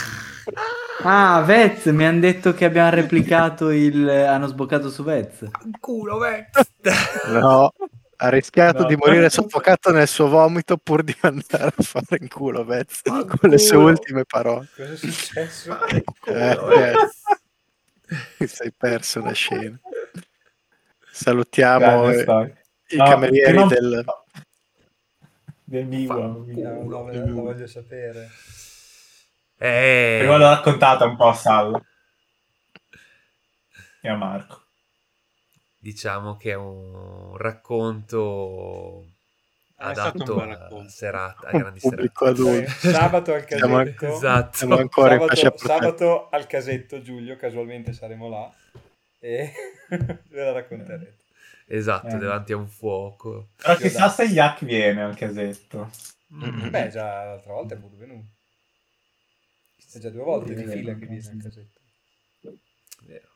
[1.02, 4.08] Ah, Vez, mi hanno detto che abbiamo replicato il...
[4.08, 5.44] hanno sboccato su Vez.
[5.80, 6.48] Culo, Vex!
[7.28, 7.72] No,
[8.16, 8.88] ha rischiato No.
[8.88, 13.50] di morire soffocato nel suo vomito pur di andare a fare in culo Vez con
[13.50, 13.88] le sue culo.
[13.88, 14.68] ultime parole.
[14.74, 15.78] Cosa è successo?
[16.26, 16.58] Eh,
[18.38, 19.78] eh, sei perso la scena.
[21.10, 22.54] Salutiamo eh,
[22.88, 24.04] i No, camerieri prima- del...
[25.64, 26.16] del Miwa.
[26.16, 26.98] La
[27.40, 28.28] voglio sapere.
[29.56, 31.80] Eh, Prima l'ho raccontata un po' a Salla
[34.00, 34.62] e a Marco.
[35.78, 39.06] diciamo che è un racconto
[39.76, 41.96] È stato un adatto a serata, a grandi serate.
[41.96, 42.70] pubblico adulto.
[42.70, 44.06] Sabato al casetto.
[44.06, 44.56] Esatto.
[44.56, 48.52] Sabato, sabato al casetto, Giulio, casualmente saremo là
[49.20, 49.52] e
[50.30, 51.18] ve la racconterete.
[51.66, 52.18] Esatto, Eh.
[52.18, 53.48] davanti a un fuoco.
[53.56, 55.90] Però chissà se Yak viene al casetto.
[56.34, 56.68] Mm.
[56.68, 58.28] Beh, già l'altra volta è pure venuto.
[59.94, 61.30] È già due volte di Sì, fila che viene sì.
[61.30, 61.80] al casetto.
[63.06, 63.28] Vero.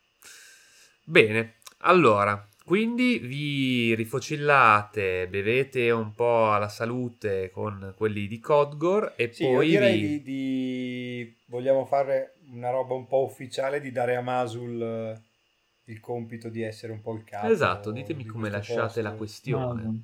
[1.04, 9.28] Bene, allora, quindi vi rifocillate, bevete un po' alla salute con quelli di Codgor e
[9.30, 10.22] Sì, io poi direi vi...
[10.22, 16.00] di, di- vogliamo fare una roba un po' ufficiale di dare a Masul eh, il
[16.00, 17.46] compito di essere un po' il capo.
[17.46, 19.18] Esatto, ditemi di come lasciate la posto.
[19.18, 20.02] questione.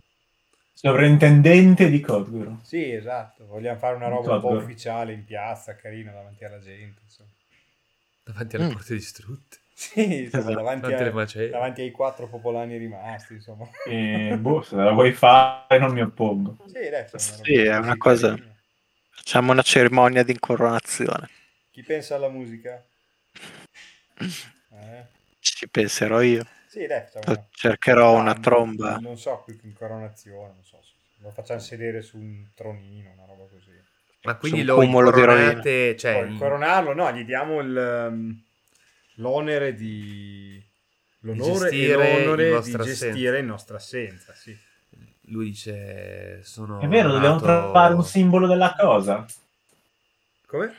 [0.75, 2.59] Sovrintendente di Codguro.
[2.63, 7.01] Sì, esatto, vogliamo fare una roba un po' ufficiale in piazza, carina davanti alla gente,
[7.05, 7.31] insomma.
[8.25, 8.71] Davanti alle Mm.
[8.73, 10.55] porte distrutte, Sì, insomma, Esatto.
[10.55, 13.69] davanti, davanti a- davanti ai quattro popolani rimasti, insomma.
[13.89, 16.57] E boh, se la vuoi fare non mi oppongo.
[16.67, 18.53] Sì, insomma, Sì, è una cosa- carina.
[19.11, 21.29] Facciamo una cerimonia di incoronazione.
[21.71, 22.85] Chi pensa alla musica?
[24.71, 25.05] Eh?
[25.41, 26.45] Ci penserò io.
[26.75, 28.97] Sì, dai, facciamo una- Cercherò Ah, una non- tromba.
[29.01, 30.81] Non so, qui in coronazione, non so,
[31.19, 33.71] lo facciamo sedere su un tronino, una roba così.
[34.23, 38.43] Ma quindi lo di incoronate, cioè, Poi coronarlo, no, gli diamo il, um,
[39.17, 40.61] l'onere di
[41.21, 43.37] l'onore e gestire in l'onore di gestire assenza.
[43.39, 44.59] in nostra assenza, sì.
[45.29, 49.25] lui dice sono È vero, dobbiamo nato- trovare un simbolo della cosa.
[50.47, 50.75] Come?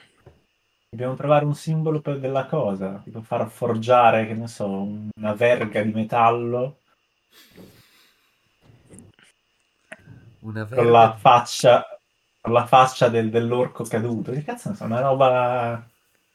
[0.96, 3.02] Dobbiamo trovare un simbolo per- della cosa.
[3.04, 4.88] Tipo far forgiare, che ne so,
[5.18, 6.78] una verga di metallo
[10.40, 11.86] una con la verga- faccia,
[12.40, 14.32] con la faccia del- dell'orco caduto.
[14.32, 15.86] Che cazzo ne so, una roba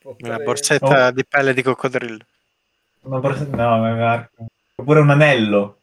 [0.03, 1.11] Una borsetta Oh.
[1.11, 2.25] di pelle di coccodrillo.
[3.03, 4.29] Una borsa- No.
[4.75, 5.79] Oppure un anello.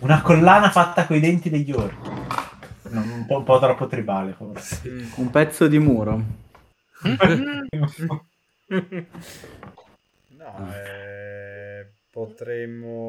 [0.00, 2.10] Una collana fatta coi denti degli orchi.
[2.90, 5.08] Un po', un po' troppo tribale, forse.
[5.16, 6.44] Un pezzo di muro.
[10.38, 13.02] No, eh, potremmo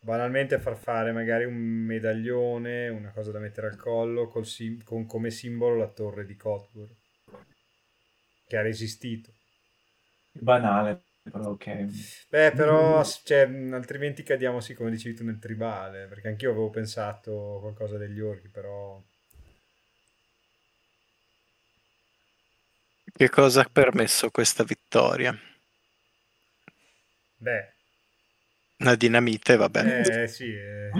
[0.00, 5.06] banalmente far fare magari un medaglione, una cosa da mettere al collo col sim- con
[5.06, 6.88] come simbolo la torre di Kotbur
[8.46, 9.34] che ha resistito.
[10.32, 11.66] Banale, però ok.
[12.28, 16.70] Beh, però cioè, mh, altrimenti cadiamo, sì, come dicevi tu, nel tribale, perché anch'io avevo
[16.70, 19.02] pensato qualcosa degli orchi, però...
[23.16, 25.36] Che cosa ha permesso questa vittoria?
[27.36, 27.72] Beh,
[28.78, 30.00] Una dinamite, va bene.
[30.00, 30.90] eh, sì, eh,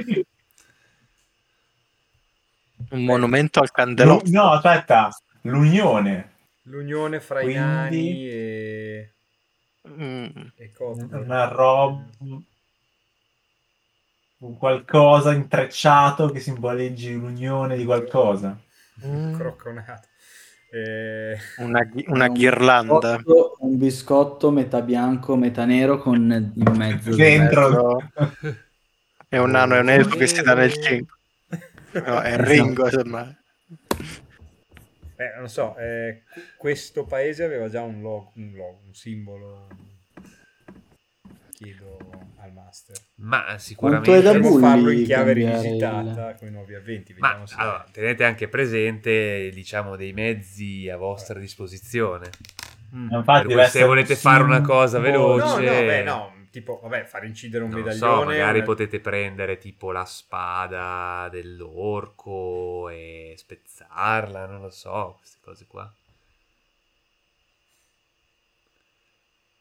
[2.90, 4.30] Un monumento al candelotto.
[4.30, 5.08] No, aspetta,
[5.42, 6.30] l'unione.
[6.66, 9.08] l'unione fra i Quindi- nani e,
[9.86, 10.26] Mm.
[10.56, 11.18] e Kotbur.
[11.20, 12.06] Una roba...
[14.38, 18.58] Un qualcosa intrecciato che simboleggi l'unione di qualcosa.
[19.04, 19.34] Mm.
[19.36, 20.08] crocconato.
[20.74, 23.16] Eh, Una, una ghirlanda.
[23.18, 27.14] Biscotto- Un biscotto metà bianco, metà nero con in mezzo.
[27.14, 27.98] Dentro.
[29.28, 31.18] È un nano e un elfo che si dà nel 5.
[32.04, 33.36] No, è Ringo, insomma.
[35.16, 39.68] eh, non so, eh, qu- questo paese aveva già un logo, un, logo, un simbolo.
[41.54, 41.96] Chiedo
[42.40, 42.96] al master.
[43.16, 44.22] Ma Quanto sicuramente...
[44.22, 47.12] Potremmo farlo in chiave rivisitata con i nuovi avventi.
[47.12, 52.30] Vediamo Ma se allora, tenete anche presente, diciamo, dei mezzi a vostra disposizione.
[52.94, 53.12] Mm.
[53.12, 57.64] Infatti se volete fare una cosa veloce- No, no, beh, no, tipo, vabbè, far incidere
[57.64, 58.20] un Non medaglione.
[58.20, 65.38] so, magari una- potete prendere tipo la spada dell'orco e spezzarla, non lo so, queste
[65.40, 65.92] cose qua.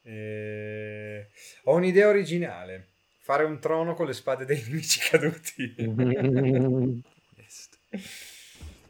[0.03, 1.27] Eh,
[1.63, 2.87] Ho un'idea originale.
[3.19, 5.75] Fare un trono con le spade dei nemici caduti.
[5.79, 7.77] Onesto.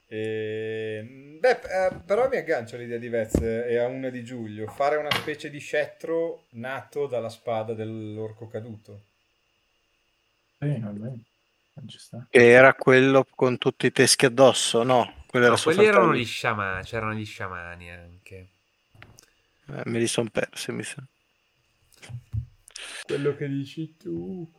[0.07, 4.67] Eh, beh, eh, però mi aggancio all'idea di Vez e a una di Giulio.
[4.67, 9.01] Fare una specie di scettro nato dalla spada dell'orco caduto.
[12.29, 15.25] Che era quello con tutti i teschi addosso, no?
[15.27, 18.47] Quello era No, quelli erano gli sciamani, c'erano gli sciamani anche.
[19.73, 21.03] Eh, me li sono persi, mi sa.
[23.03, 24.51] Quello che dici tu.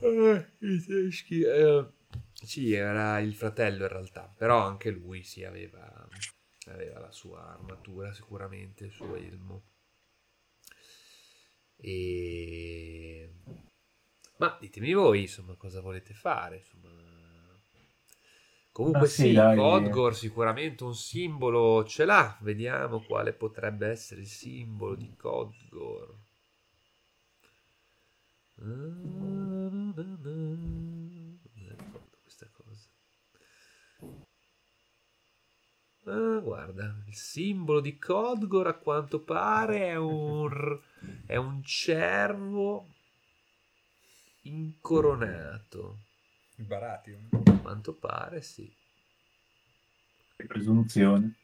[0.00, 1.40] Eh, i teschi.
[1.40, 1.86] eh,
[2.32, 6.08] sì, era il fratello in realtà, però anche lui sì, aveva,
[6.66, 9.64] aveva la sua armatura sicuramente, il suo elmo.
[11.76, 13.32] E...
[14.36, 17.09] Ma ditemi voi, insomma, cosa volete fare, insomma...
[18.72, 20.14] Comunque Ma sì, sì, dai.
[20.14, 26.14] Sicuramente un simbolo ce l'ha, vediamo quale potrebbe essere il simbolo di Codgor.
[28.62, 29.92] Non
[31.76, 32.88] ricordo questa cosa.
[36.04, 40.78] Ah, guarda, il simbolo di Codgor a quanto pare è un,
[41.26, 42.86] è un cervo
[44.42, 45.98] incoronato.
[46.60, 47.28] Il Baratheon.
[47.46, 48.70] A quanto pare, sì.
[50.46, 51.34] Presunzione.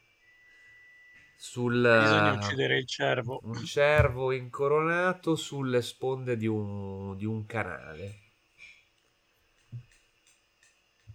[1.39, 3.41] Sul, Bisogna eh, uccidere il cervo.
[3.45, 8.15] un cervo incoronato sulle sponde di un, di un canale.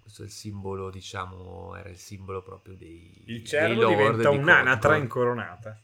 [0.02, 4.30] Questo è il simbolo, diciamo, era il simbolo proprio dei Il dei cervo lord diventa
[4.32, 5.80] di un'anatra incoronata.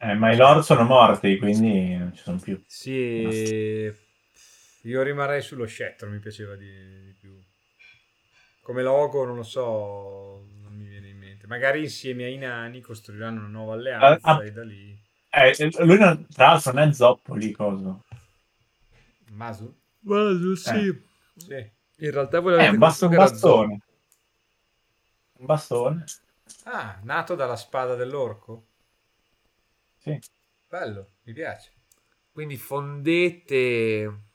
[0.00, 2.60] Eh, ma i lord sono morti, quindi non ci sono più.
[2.66, 3.92] Sì,
[4.82, 7.38] io rimarrei sullo scettro, mi piaceva di, di più.
[8.62, 11.46] Come logo, non lo so, non mi viene in mente.
[11.46, 14.44] Magari insieme ai nani costruiranno una nuova alleanza Ah, ah.
[14.44, 14.96] e da lì...
[15.30, 18.04] Eh, lui non, tra l'altro non è zoppo lì, coso.
[19.30, 19.74] Masu?
[20.00, 21.02] Guarda, sì.
[21.36, 21.70] Sì.
[21.96, 23.80] In realtà È l'avete un, bast- un detto che era bastone.
[25.38, 26.04] Un bastone.
[26.64, 28.66] Ah, nato dalla spada dell'orco?
[29.98, 30.18] Sì.
[30.68, 31.72] Bello, mi piace.
[32.32, 34.31] Quindi fondete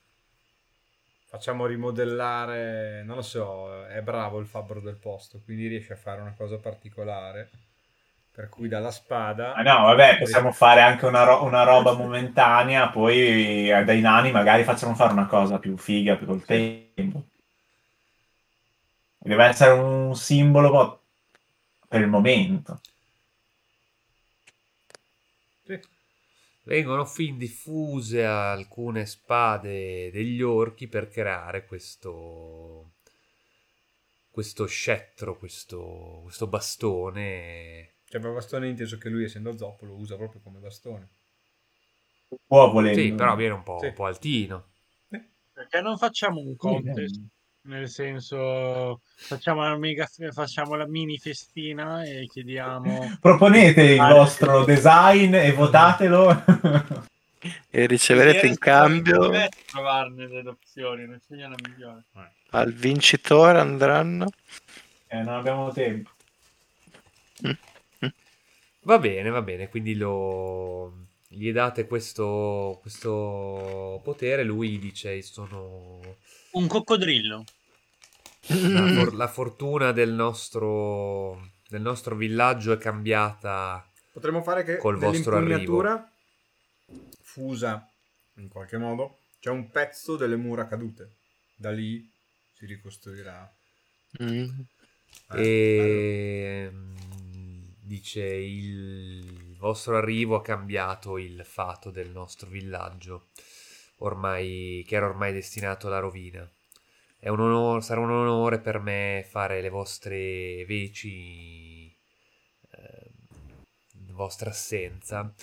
[1.38, 6.20] Facciamo rimodellare, non lo so, è bravo il fabbro del posto, quindi riesce a fare
[6.20, 7.52] una cosa particolare.
[8.34, 9.54] Per cui dalla spada...
[9.54, 14.32] Ah, no, vabbè, possiamo fare anche una, ro- una roba momentanea, poi eh, dai nani
[14.32, 17.26] magari facciamo fare una cosa più figa più col tempo.
[19.20, 21.02] Deve essere un simbolo
[21.88, 22.82] per il momento.
[26.68, 32.92] Vengono fin diffuse alcune spade degli orchi per creare questo
[34.30, 37.96] questo scettro, questo, questo bastone.
[38.06, 41.08] Cioè, per bastone inteso che lui, essendo zoppo, lo usa proprio come bastone.
[42.46, 43.02] Può volendo.
[43.02, 43.86] Sì, però viene un po', Sì.
[43.88, 44.66] un po' altino.
[45.54, 47.22] Perché non facciamo un contest?
[47.68, 53.18] Nel senso, facciamo la, mega, facciamo la mini festina e chiediamo...
[53.20, 54.74] Proponete il Ah, vostro sì.
[54.74, 56.44] design e votatelo.
[57.70, 59.32] E riceverete in cambio
[59.68, 62.04] trovarne delle opzioni, non c'è la migliore.
[62.50, 64.26] al vincitore andranno.
[65.08, 66.10] Eh, non abbiamo tempo.
[68.82, 70.94] Va bene, va bene, quindi lo...
[71.28, 76.00] gli date questo, questo potere, lui dice sono
[76.52, 77.44] Un coccodrillo.
[78.48, 83.86] La, for- la fortuna del nostro, del nostro villaggio è cambiata.
[84.12, 86.12] Potremmo fare che Col vostro nell'impugnatura
[87.22, 87.88] fusa
[88.36, 91.16] in qualche modo c'è un pezzo delle mura cadute.
[91.56, 92.10] Da lì
[92.54, 93.52] si ricostruirà.
[94.22, 94.50] Mm.
[95.34, 103.28] Eh, E mm, dice il vostro arrivo ha cambiato il fato del nostro villaggio,
[103.98, 106.50] ormai, che era ormai destinato alla rovina.
[107.20, 111.88] È un onore- sarà un onore per me fare le vostre veci
[112.72, 113.12] eh,
[113.94, 115.34] in vostra assenza.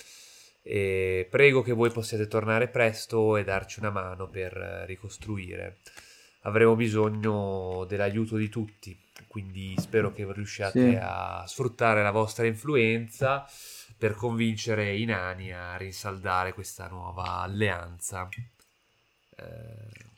[0.61, 4.53] E prego che voi possiate tornare presto e darci una mano per
[4.87, 5.77] ricostruire.
[6.41, 8.97] Avremo bisogno dell'aiuto di tutti,
[9.27, 10.97] quindi spero che riusciate Sì.
[10.99, 13.45] a sfruttare la vostra influenza
[13.97, 18.27] per convincere i nani a rinsaldare questa nuova alleanza.
[19.37, 20.13] Eh,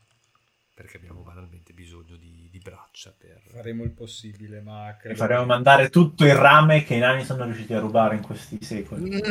[0.77, 3.41] perché abbiamo banalmente bisogno di, di braccia per...
[3.47, 7.25] Faremo il possibile, ma E credo faremo che- mandare tutto il rame che i nani
[7.25, 9.09] sono riusciti a rubare in questi secoli.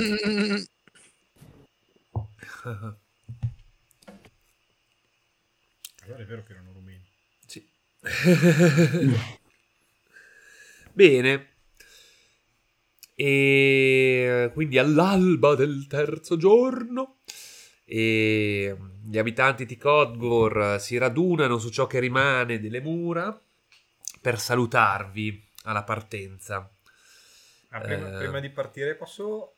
[6.03, 7.05] Allora è vero che erano rumeni.
[7.47, 7.65] Sì.
[10.93, 11.49] Bene.
[13.15, 17.19] E quindi all'alba del terzo giorno
[17.85, 18.77] e
[19.09, 23.39] gli abitanti di Codgor si radunano su ciò che rimane delle mura
[24.21, 26.69] per salutarvi alla partenza.
[27.71, 28.19] Ah, prima, Eh.
[28.19, 29.55] prima di partire posso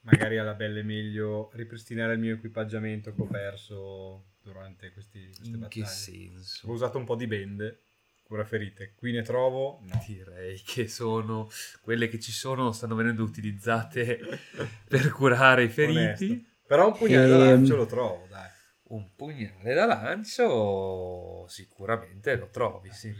[0.00, 5.66] magari alla belle meglio ripristinare il mio equipaggiamento che ho perso durante questi, queste In
[5.68, 5.86] che battaglie.
[5.86, 6.68] senso?
[6.68, 7.80] Ho usato un po' di bende,
[8.22, 8.92] cura ferite.
[8.96, 9.80] Qui ne trovo?
[9.82, 10.02] No.
[10.06, 14.18] Direi che sono quelle che ci sono, stanno venendo utilizzate
[14.86, 16.26] per curare i feriti.
[16.30, 16.54] Onesto.
[16.66, 17.28] Però un pugnale e...
[17.28, 18.48] da ehm, lancio lo trovo, dai.
[18.88, 23.14] Un pugnale da lancio sicuramente lo trovi, sì.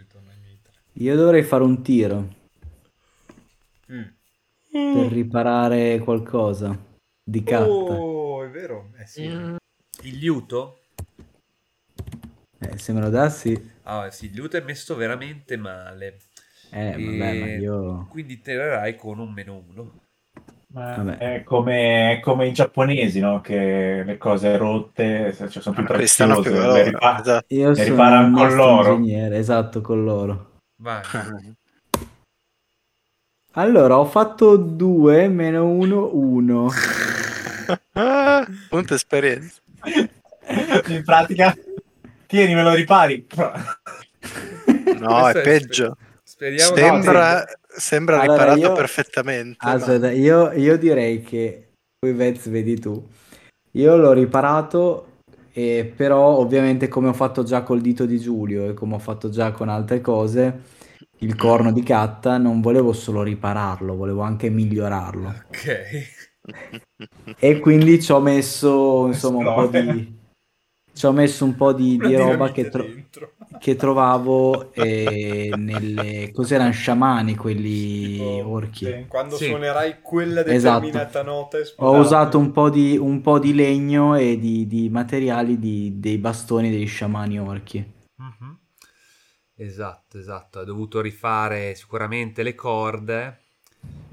[0.98, 2.34] Io dovrei fare un tiro.
[3.90, 4.02] Mm.
[4.70, 6.76] Per riparare qualcosa
[7.22, 7.52] di K.
[7.52, 8.92] Oh, è vero.
[8.98, 9.28] Eh, sì.
[9.28, 9.56] mm.
[10.02, 10.80] Il liuto?
[12.58, 13.74] Eh, se me lo dassi...
[13.82, 16.18] Ah, sì, il liuto è messo veramente male.
[16.70, 18.06] Eh, vabbè, io...
[18.10, 20.00] Quindi tirerai con un meno 1.
[20.76, 21.16] Vabbè.
[21.16, 23.40] è come, è come i giapponesi, no?
[23.40, 26.66] Che le cose rotte cioè, sono più Acquistano più preziose.
[26.66, 26.82] valore.
[26.84, 27.54] le ripa- esatto.
[27.54, 28.92] Io E sono ripara un con l'oro.
[28.94, 30.50] ingegnere, esatto, con l'oro.
[30.76, 31.00] Vai.
[33.58, 36.68] Allora, ho fatto 2 meno 1, 1.
[37.94, 39.60] Ah, punto esperienza.
[40.88, 41.54] In pratica,
[42.26, 43.26] tieni, me lo ripari.
[44.98, 45.96] No, Questo è peggio.
[46.22, 47.44] Speriamo che- Sembra,
[47.76, 49.56] sembra Allora, riparato io- perfettamente.
[49.58, 51.68] Aspetta, io, io direi che
[51.98, 53.06] poi Vez vedi tu.
[53.72, 55.20] Io l'ho riparato,
[55.52, 59.28] e però ovviamente come ho fatto già col dito di Giulio e come ho fatto
[59.30, 60.60] già con altre cose,
[61.18, 65.44] il corno di Catta non volevo solo ripararlo, volevo anche migliorarlo.
[65.48, 66.24] Ok.
[67.38, 70.18] E quindi ci ho messo insomma un po' di...
[70.96, 72.94] Ci ho messo un po' di, di roba che, tro-
[73.58, 76.30] che trovavo eh, nelle...
[76.32, 78.86] Cos'erano sciamani quelli Tipo, orchi?
[78.86, 79.04] sì.
[79.06, 79.38] Quando Sì.
[79.38, 80.98] suonerai quella Esatto.
[80.98, 85.58] determinata nota Ho usato un po' di, un po' di legno e di, di materiali
[85.58, 87.84] di- dei bastoni degli sciamani orchi.
[88.18, 88.58] Mhm.
[89.54, 90.58] Esatto, esatto.
[90.58, 93.40] Hai dovuto rifare sicuramente le corde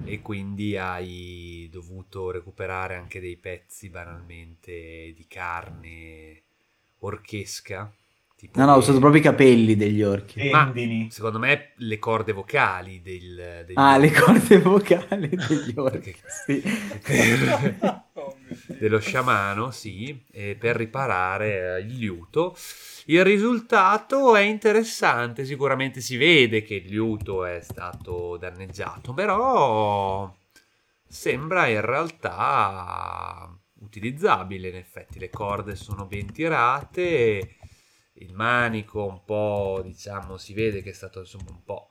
[0.01, 6.42] e quindi hai dovuto recuperare anche dei pezzi banalmente di carne
[7.07, 7.91] orchesca.
[8.35, 10.49] tipo No, no, ho le- usato proprio i capelli degli orchi.
[10.49, 10.73] Ma-.
[11.09, 14.19] Secondo me le corde vocali del, degli Ah, le orchi.
[14.19, 16.15] corde vocali degli orchi.
[16.45, 16.61] Sì.
[18.67, 22.55] Dello sciamano, sì, e per riparare eh, il liuto.
[23.05, 30.33] Il risultato è interessante, sicuramente si vede che il liuto è stato danneggiato, però
[31.07, 33.49] sembra in realtà
[33.83, 37.55] utilizzabile, in effetti le corde sono ben tirate
[38.13, 41.89] il manico un po', diciamo, si vede che è stato insomma un po'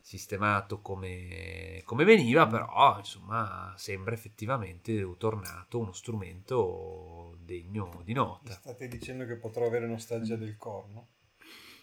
[0.00, 8.52] sistemato come, come veniva, però insomma sembra effettivamente tornato uno strumento degno di Mi nota.
[8.52, 11.08] state dicendo che potrò avere nostalgia del corno?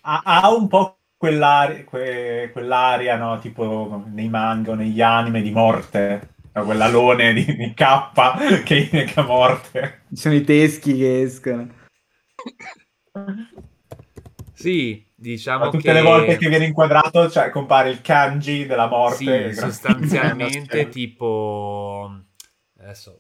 [0.02, 3.40] Ha, ha un po' quell'aria, que- quell'aria, no?
[3.40, 6.36] Tipo nei manga o negli anime di morte.
[6.54, 10.02] No, Quell'alone di, di K che indica morte.
[10.10, 11.68] Ci sono i teschi che escono.
[14.54, 18.88] Sì, diciamo Ma tutte che le volte che viene inquadrato, cioè, compare il kanji della
[18.88, 19.54] morte.
[19.54, 22.12] sì, sostanzialmente tipo
[22.80, 23.20] adesso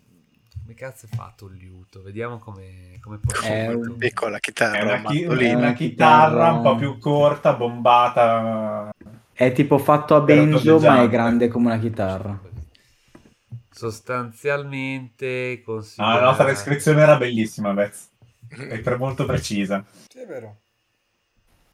[0.61, 2.01] come cazzo è fatto il liuto?
[2.03, 3.91] Vediamo come come posso È farlo.
[3.91, 5.51] un Piccola È chitarra, una, un chi- mandolino.
[5.51, 8.89] una una chitarra un po' più corta, bombata.
[9.33, 12.39] È tipo fatto a banjo, ma è grande come una chitarra.
[13.81, 16.19] Sostanzialmente No, considera...
[16.19, 18.09] la nostra descrizione era bellissima, Vez.
[18.47, 19.83] È per molto precisa.
[20.09, 20.61] Sì, è vero.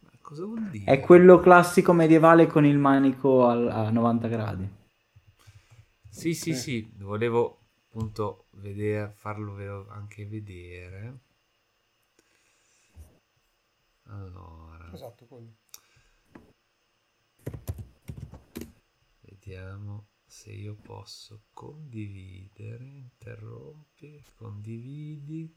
[0.03, 0.85] Ma Cosa vuol dire?
[0.85, 4.67] È quello classico medievale con il manico al- a 90 gradi.
[6.09, 6.53] Sì, sì, Sì.
[6.53, 11.19] sì, volevo appunto vedere, farlo anche vedere.
[14.09, 15.53] Allora, Esatto, quello.
[19.21, 20.06] vediamo
[20.47, 25.53] se io posso condividere, interrompi, condividi.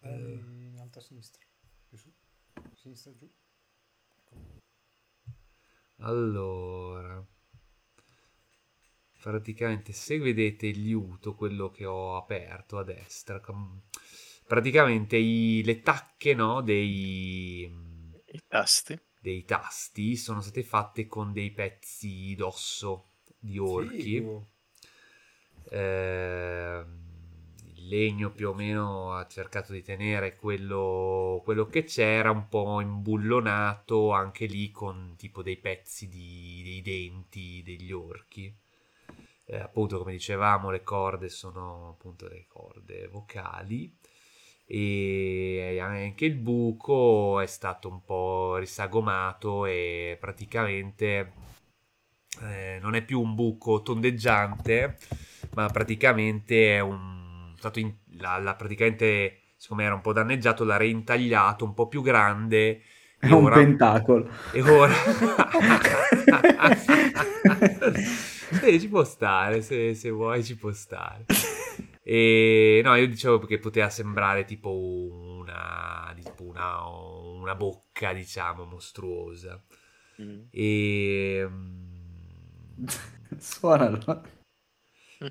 [0.00, 1.42] Eh, in alto a sinistra.
[1.88, 2.12] Più su.
[2.74, 3.32] Sinistra giù.
[6.00, 7.26] Allora,
[9.22, 13.80] praticamente se vedete il liuto, quello che ho aperto a destra, com-
[14.46, 17.62] praticamente i- le tacche no, dei,
[18.32, 19.00] I tasti.
[19.18, 23.12] dei tasti sono state fatte con dei pezzi d'osso
[23.46, 24.16] di orchi.
[25.70, 27.04] Ehm,
[27.74, 32.80] il legno più o meno ha cercato di tenere quello, quello che c'era, un po'
[32.80, 38.54] imbullonato anche lì con tipo dei pezzi di- dei denti degli orchi.
[39.48, 43.94] Eh, appunto, come dicevamo, le corde sono appunto le corde vocali
[44.68, 51.32] e anche il buco è stato un po' risagomato e praticamente
[52.42, 54.96] eh, non è più un buco tondeggiante,
[55.54, 60.76] ma praticamente è un stato in, la, la- praticamente siccome era un po' danneggiato l'ha
[60.76, 62.82] reintagliato un po' più grande
[63.18, 64.28] È e un ora, pentacolo.
[64.52, 64.94] e ora
[68.60, 71.24] Sì, ci può stare se, se vuoi ci può stare
[72.02, 79.60] e no io dicevo che poteva sembrare tipo una tipo una, una bocca diciamo mostruosa
[80.18, 80.48] Mm.
[80.50, 81.46] e
[83.38, 84.22] Suonalo.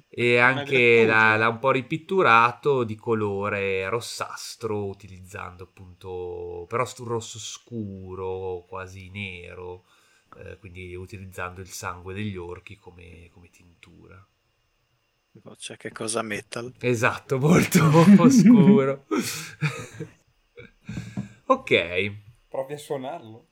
[0.10, 7.38] e anche l'ha, l'ha un po' ripitturato di colore rossastro utilizzando appunto però stu rosso
[7.40, 9.86] scuro quasi nero
[10.38, 14.26] eh, quindi utilizzando il sangue degli orchi come, come tintura
[15.58, 16.74] C'è che cosa metal.
[16.80, 17.80] esatto molto
[18.30, 19.06] scuro
[21.48, 21.72] ok
[22.50, 23.48] Provi a suonarlo.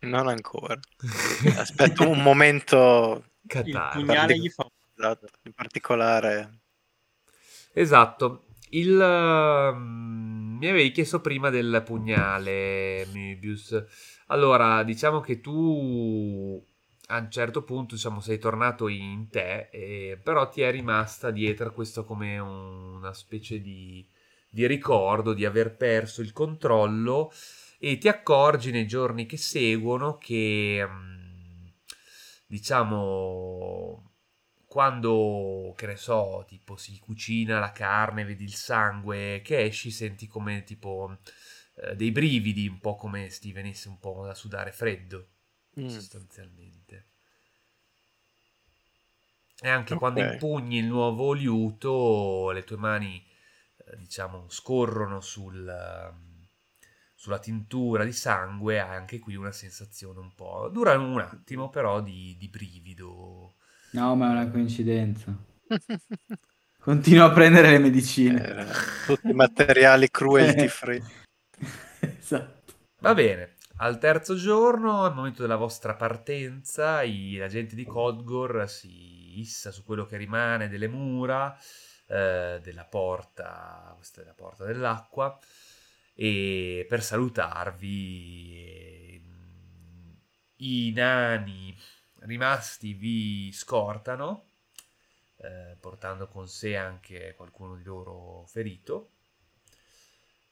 [0.00, 0.78] Non ancora.
[1.56, 4.00] Aspetto un momento Il Catarro.
[4.00, 6.60] pugnale gli fa esatto, in particolare.
[7.72, 8.44] Esatto.
[8.70, 13.84] Il, ehm, mi avevi chiesto prima del pugnale, Möbius.
[14.28, 16.62] Allora, diciamo che tu
[17.08, 21.72] a un certo punto, diciamo, sei tornato in te, eh, però ti è rimasta dietro
[21.72, 24.04] questo come un- una specie di,
[24.50, 27.30] di ricordo di aver perso il controllo
[27.88, 31.66] e ti accorgi nei giorni che seguono che, mm,
[32.48, 34.10] diciamo,
[34.66, 40.26] quando, che ne so, tipo si cucina la carne, vedi il sangue che esci, senti
[40.26, 41.18] come tipo
[41.76, 45.28] eh, dei brividi, un po' come se ti venisse un po' da sudare freddo,
[45.78, 45.88] Mm.
[45.88, 47.10] sostanzialmente.
[49.60, 50.00] E anche Ok.
[50.00, 53.24] quando impugni il nuovo liuto, le tue mani,
[53.76, 55.64] eh, diciamo, scorrono sul,
[57.16, 60.68] sulla tintura di sangue, hai anche qui una sensazione un po'...
[60.70, 63.54] Dura un attimo, però, di, di brivido.
[63.92, 65.34] No, ma è una coincidenza.
[66.78, 68.46] Continua a prendere le medicine.
[68.46, 68.66] Eh,
[69.06, 71.02] tutti i materiali cruelty free.
[72.00, 72.74] esatto.
[73.00, 78.68] Va bene, al terzo giorno, al momento della vostra partenza, i- la gente di Codgor
[78.68, 81.56] si issa su quello che rimane delle mura
[82.06, 85.36] eh, della porta, questa è la porta dell'acqua,
[86.18, 89.22] e per salutarvi
[90.56, 91.78] i nani
[92.20, 94.46] rimasti vi scortano,
[95.36, 99.10] eh, portando con sé anche qualcuno di loro ferito.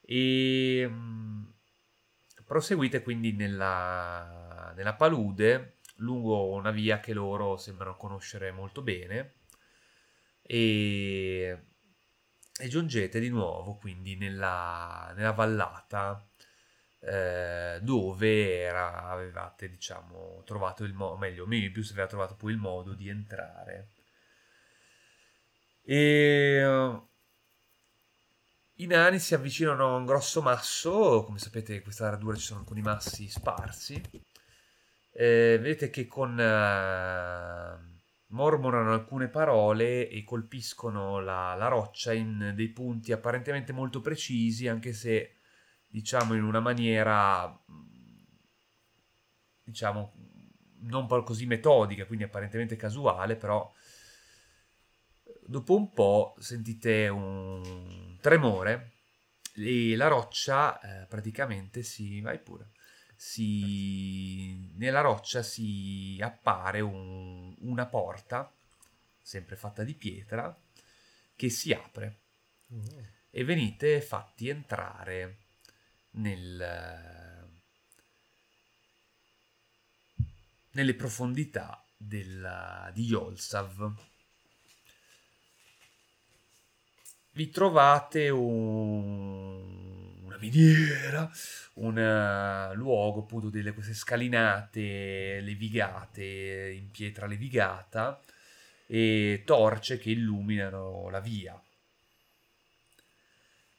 [0.01, 1.45] E mm,
[2.45, 9.35] proseguite quindi nella, nella palude lungo una via che loro sembrano conoscere molto bene
[10.41, 11.74] e,
[12.57, 16.25] e giungete di nuovo quindi nella, nella vallata
[16.99, 22.93] eh, dove era, avevate diciamo trovato il modo meglio Mebius aveva trovato poi il modo
[22.93, 23.89] di entrare.
[25.83, 26.63] E
[28.77, 32.61] i nani si avvicinano a un grosso masso come sapete in questa radura ci sono
[32.61, 34.01] alcuni massi sparsi.
[35.11, 37.94] Eh, vedete che con eh,
[38.35, 44.91] mormorano alcune parole e colpiscono la, la, roccia in dei punti apparentemente molto precisi, anche
[44.91, 45.37] se
[45.87, 47.57] diciamo in una maniera
[49.63, 50.13] diciamo
[50.81, 53.73] non così metodica, quindi apparentemente casuale, però
[55.47, 58.91] dopo un po' sentite un tremore
[59.55, 62.71] e la roccia eh, praticamente si vai pure
[63.15, 68.51] si, nella roccia si appare un, una porta,
[69.21, 70.55] sempre fatta di pietra,
[71.35, 72.19] che si apre
[72.73, 72.85] mm.
[73.29, 75.37] e venite fatti entrare
[76.11, 77.49] nel,
[80.71, 83.93] nelle profondità del, di Yolsav.
[87.31, 89.44] Vi trovate un,
[90.45, 91.31] una miniera
[91.75, 98.21] un uh, luogo appunto delle queste scalinate levigate in pietra levigata
[98.87, 101.59] e torce che illuminano la via.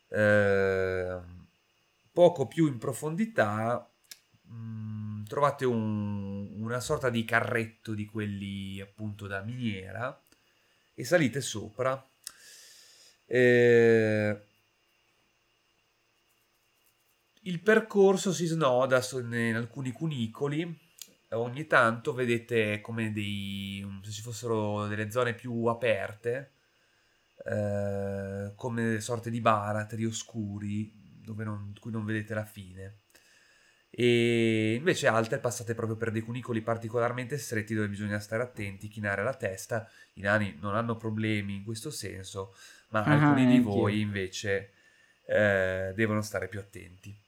[0.08, 1.18] Eh,
[2.12, 3.88] poco più in profondità
[4.42, 10.18] mh, mm, trovate un, una sorta di carretto di quelli appunto da miniera
[10.94, 12.04] e salite sopra.
[13.26, 14.40] Eh,
[17.46, 20.78] il percorso si snoda in alcuni cunicoli,
[21.30, 26.52] ogni tanto vedete come dei, se ci fossero delle zone più aperte,
[27.44, 30.92] eh, come sorte di baratri oscuri,
[31.22, 32.98] dove non, cui non vedete la fine.
[33.90, 39.22] E invece altre passate proprio per dei cunicoli particolarmente stretti dove bisogna stare attenti, chinare
[39.22, 39.88] la testa.
[40.14, 42.54] I nani non hanno problemi in questo senso,
[42.88, 44.72] ma ah, alcuni di voi invece
[45.26, 47.24] eh, devono stare più attenti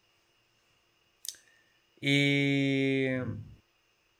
[1.99, 3.25] e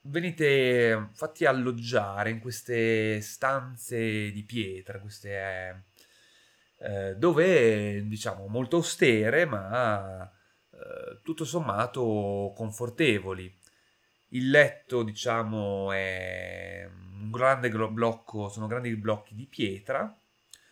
[0.03, 5.85] venite fatti alloggiare in queste stanze di pietra, queste
[6.79, 10.31] eh, dove diciamo molto austere ma
[10.71, 13.53] eh, tutto sommato confortevoli.
[14.33, 16.89] Il letto diciamo è
[17.21, 20.03] un grande blocco, sono grandi blocchi di pietra,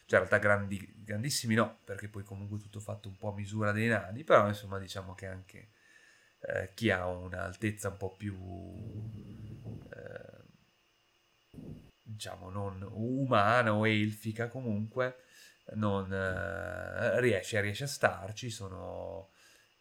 [0.06, 3.72] cioè in realtà grandi, grandissimi no, perché poi comunque tutto fatto un po' a misura
[3.72, 5.68] dei nani, però insomma diciamo che anche
[6.46, 8.34] eh, chi ha un'altezza un po' più
[9.92, 10.44] eh,
[12.02, 15.16] diciamo non umana o elfica comunque
[15.74, 18.50] non eh, riesce, riesce, a starci.
[18.50, 19.30] Sono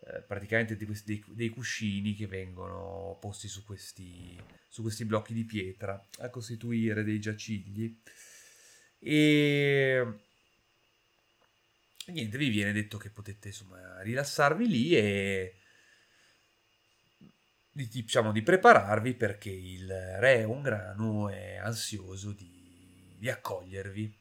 [0.08, 5.46] eh, praticamente dei, dei, dei, cuscini che vengono posti su questi, su questi blocchi di
[5.46, 8.00] pietra a costituire dei giacigli.
[9.00, 10.06] E
[12.08, 15.56] niente vi viene detto che potete insomma rilassarvi lì e
[17.76, 24.18] di, diciamo, di prepararvi perché il re Ungrano è ansioso di, di accogliervi.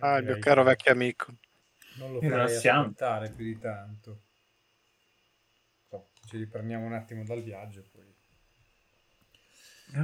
[0.00, 1.34] Ah, il mio caro vecchio amico.
[1.94, 4.20] Non lo farei aspettare più di tanto.
[5.88, 8.14] So, ci riprendiamo un attimo dal viaggio poi.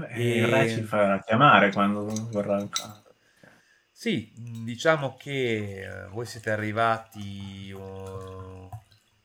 [0.09, 3.03] Eh, il re ci farà chiamare quando vorrà ancora.
[3.91, 8.71] Sì, diciamo che eh, voi siete arrivati uh,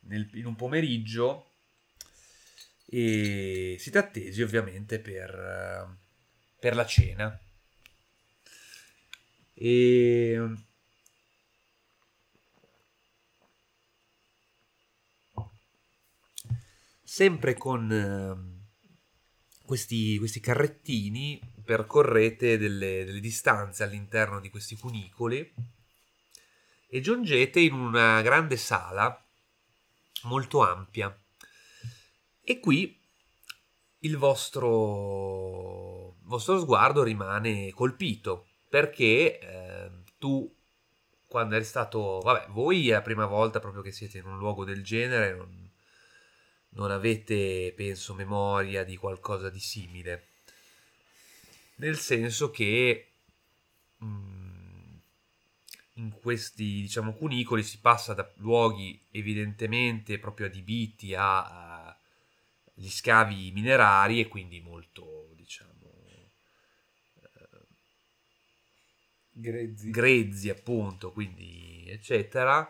[0.07, 1.51] nel, in un pomeriggio
[2.85, 5.97] e siete attesi ovviamente per,
[6.59, 7.39] per la cena.
[9.53, 10.55] E
[17.03, 25.53] sempre con eh, questi, questi, carrettini percorrete delle, delle, distanze all'interno di questi cunicoli
[26.87, 29.26] e giungete in una grande sala
[30.23, 31.15] molto ampia.
[32.41, 32.97] E qui
[34.01, 34.67] il vostro,
[36.23, 40.53] vostro sguardo rimane colpito perché eh, tu
[41.25, 44.63] quando eri stato vabbè voi è la prima volta proprio che siete in un luogo
[44.63, 45.71] del genere non,
[46.69, 50.27] non avete penso memoria di qualcosa di simile
[51.75, 53.11] nel senso che
[53.97, 54.36] mh, mm,
[55.97, 61.99] in questi diciamo cunicoli si passa da luoghi evidentemente proprio adibiti a, a
[62.73, 65.75] gli scavi minerari e quindi molto diciamo
[69.39, 69.91] Grezzi.
[69.91, 72.67] grezzi appunto quindi eccetera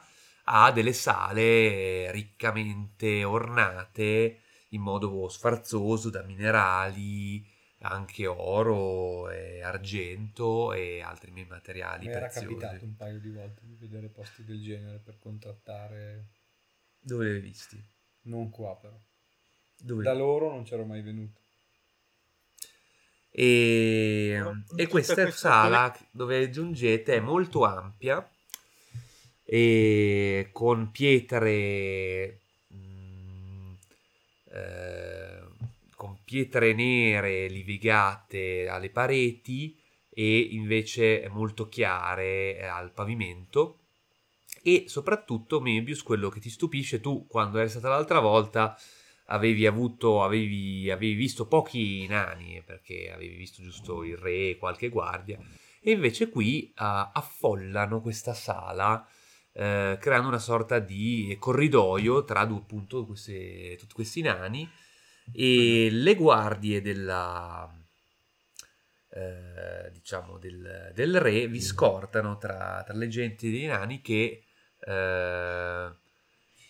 [0.50, 7.46] ha delle sale riccamente ornate in modo sfarzoso da minerali
[7.90, 13.62] anche oro e argento e altri materiali Mi era preziosi capitato un paio di volte
[13.64, 16.26] di vedere posti del genere per contrattare,
[17.00, 17.84] dove li hai visti?
[18.24, 18.98] non qua però.
[19.80, 21.42] Dove Da loro non c'ero mai venuto.
[23.30, 28.28] E, Non e questa sala dove giungete è molto ampia
[29.44, 32.40] e con pietre
[32.74, 33.74] mm,
[34.52, 35.37] eh,
[35.98, 39.76] con pietre nere livigate alle pareti
[40.10, 43.80] e invece molto chiare eh, al pavimento.
[44.62, 48.78] E soprattutto Mebius quello che ti stupisce tu quando eri stata l'altra volta
[49.26, 54.90] avevi avuto avevi, avevi visto pochi nani perché avevi visto giusto il re e qualche
[54.90, 55.38] guardia
[55.82, 59.06] e invece qui ah, affollano questa sala
[59.52, 64.70] eh, creando una sorta di corridoio tra appunto queste- tutti questi nani
[65.32, 67.72] e le guardie della
[69.10, 74.44] eh, diciamo del, del re vi scortano tra, tra le genti dei nani che
[74.80, 75.92] eh,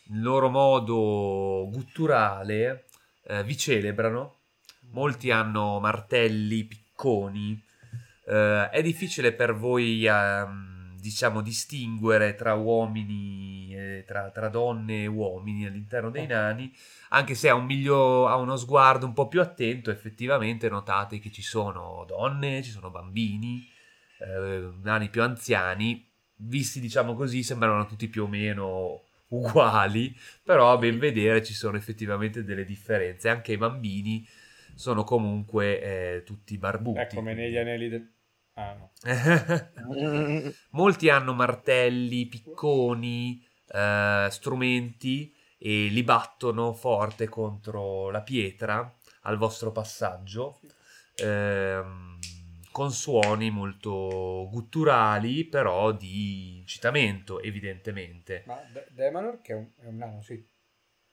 [0.10, 2.86] in loro modo gutturale
[3.24, 4.36] eh, vi celebrano.
[4.92, 7.62] Molti hanno martelli picconi.
[8.26, 10.77] Eh, è difficile per voi ehm,
[11.10, 16.74] diciamo distinguere tra uomini e tra, tra donne e uomini all'interno dei nani
[17.10, 21.32] anche se a, un miglio- a uno sguardo un po' più attento effettivamente notate che
[21.32, 23.66] ci sono donne, ci sono bambini,
[24.20, 26.06] eh, nani più anziani,
[26.38, 31.78] visti diciamo così sembrano tutti più o meno uguali, però a ben vedere ci sono
[31.78, 34.28] effettivamente delle differenze, anche i bambini
[34.76, 37.00] sono comunque eh, tutti barbuti.
[37.00, 38.12] È come negli anelli del...
[38.58, 38.92] Ah no.
[40.72, 49.72] Molti hanno martelli, picconi, eh, strumenti e li battono forte contro la pietra al vostro
[49.72, 50.60] passaggio
[51.16, 52.18] ehm,
[52.72, 59.86] con suoni molto gutturali però di incitamento evidentemente Ma De- Demanor che è un, è
[59.88, 60.46] un nano, sì.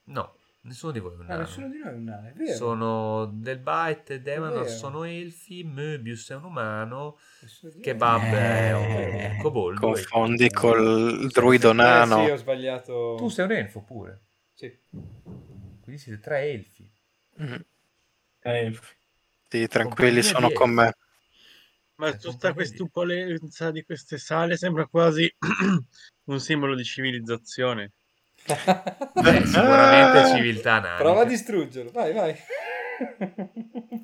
[0.05, 2.33] no nessuno di voi è un Ah, nano nessuno di noi è un nano, è
[2.33, 2.57] vero.
[2.57, 7.19] sono del Bite e Demanor sono elfi Möbius è un umano
[7.63, 7.81] noi.
[7.81, 12.25] Kebab è un Eh, kobold Confondi col druido Eh, nano.
[12.25, 13.15] sì, ho sbagliato.
[13.19, 14.21] tu sei un elfo pure
[14.53, 14.77] Sì.
[15.83, 16.91] quindi siete tre elfi
[17.43, 17.55] Mm,
[18.43, 18.79] Eh,
[19.49, 20.93] Sì, tranquilli, sono con me.
[21.97, 25.33] Ma Eh, tutta compagnia questa di- upolenza di queste sale sembra quasi
[26.25, 27.93] un simbolo di civilizzazione.
[28.47, 30.97] Beh, sicuramente civiltà nanica.
[31.03, 32.35] Prova a distruggerlo, vai, vai.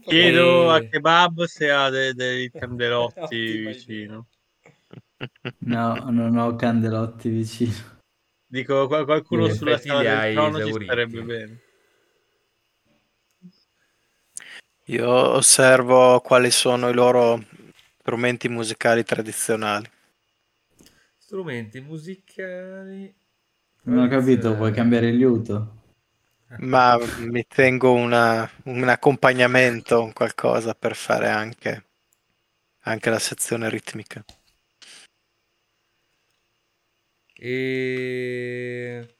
[0.03, 4.27] Chiedo E- a Kebab se ha de- dei candelotti Ottima vicino.
[5.59, 7.99] No, non ho candelotti vicino.
[8.47, 10.85] Dico, qual- qualcuno In sulla sala del trono ci esauriti.
[10.85, 11.61] starebbe bene.
[14.87, 17.45] Io osservo quali sono i loro
[18.01, 19.89] strumenti musicali tradizionali.
[21.17, 23.15] Strumenti musicali.
[23.91, 25.75] Non ho capito, vuoi cambiare il liuto?
[26.61, 31.87] Ma mi tengo una- un accompagnamento, un qualcosa per fare anche,
[32.85, 34.25] anche la sezione ritmica.
[37.35, 39.17] E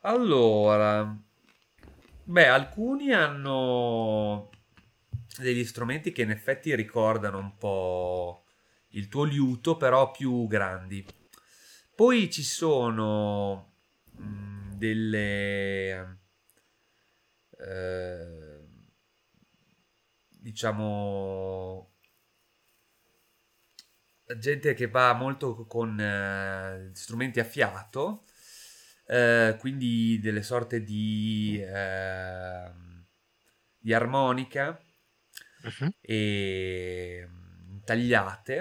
[0.00, 1.14] allora,
[2.24, 4.50] beh, alcuni hanno
[5.38, 8.44] degli strumenti che in effetti ricordano un po'
[8.90, 11.04] il tuo liuto, però più grandi.
[11.94, 13.73] Poi ci sono
[14.76, 16.18] delle
[17.58, 18.64] eh,
[20.42, 21.90] diciamo
[24.38, 28.24] gente che va molto con eh, strumenti a fiato,
[29.06, 33.04] eh, quindi delle sorte di, ehm,
[33.78, 34.78] di armonica
[35.64, 35.90] Mhm.
[36.00, 38.56] e mm, tagliate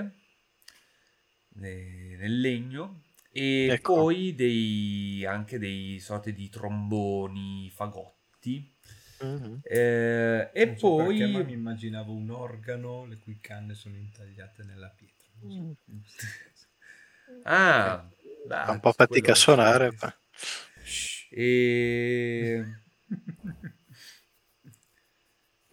[1.55, 3.01] ne- nel legno
[3.33, 3.93] e Ecco.
[3.93, 8.71] poi dei, anche dei sorti di tromboni, fagotti.
[9.21, 9.63] Mhm.
[9.65, 14.63] Eh, e so perché, ma mi poi immaginavo un organo le cui canne sono intagliate
[14.63, 15.29] nella pietra.
[15.41, 15.63] Non so.
[17.45, 18.05] ah,
[18.65, 19.91] Fa un po' fatica a suonare.
[20.01, 20.15] ma-
[21.31, 22.63] E...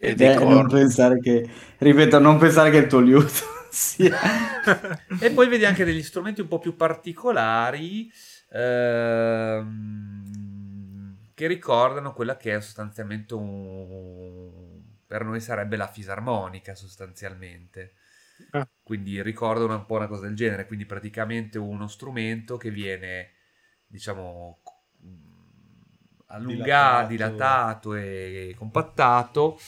[0.03, 3.59] E Beh, dico, non pensare che, ripeto, non pensare che è il tuo liuto.
[3.71, 4.19] Sia.
[5.21, 8.11] e poi vedi anche degli strumenti un po' più particolari
[8.51, 9.69] ehm,
[11.35, 14.83] che ricordano quella che è sostanzialmente un...
[15.07, 17.95] per noi sarebbe la fisarmonica sostanzialmente.
[18.51, 18.69] Ah.
[18.83, 23.33] Quindi ricordano un po' una cosa del genere, quindi praticamente uno strumento che viene,
[23.87, 24.63] diciamo,
[26.27, 27.09] allungato, Dilatato.
[27.09, 29.59] dilatato e compattato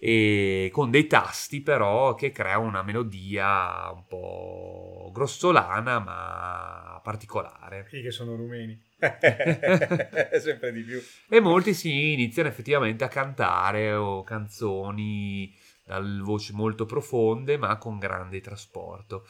[0.00, 7.88] e con dei tasti però che crea una melodia un po' grossolana ma particolare.
[7.90, 8.80] I che sono rumeni.
[10.40, 11.00] Sempre di più.
[11.28, 15.52] E molti si iniziano effettivamente a cantare o canzoni
[15.84, 19.26] dal voci molto profonde ma con grande trasporto.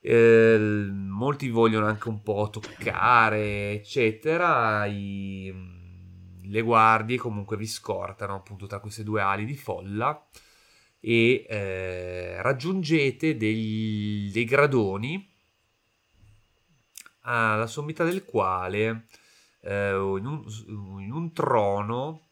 [0.00, 4.86] Eh, molti vogliono anche un po' toccare, eccetera.
[4.86, 5.84] I-
[6.48, 10.26] le guardie comunque vi scortano appunto tra queste due ali di folla
[11.00, 15.34] e eh, raggiungete dei, dei gradoni
[17.22, 19.06] alla sommità del quale
[19.62, 20.44] eh, in, un,
[21.00, 22.28] in un trono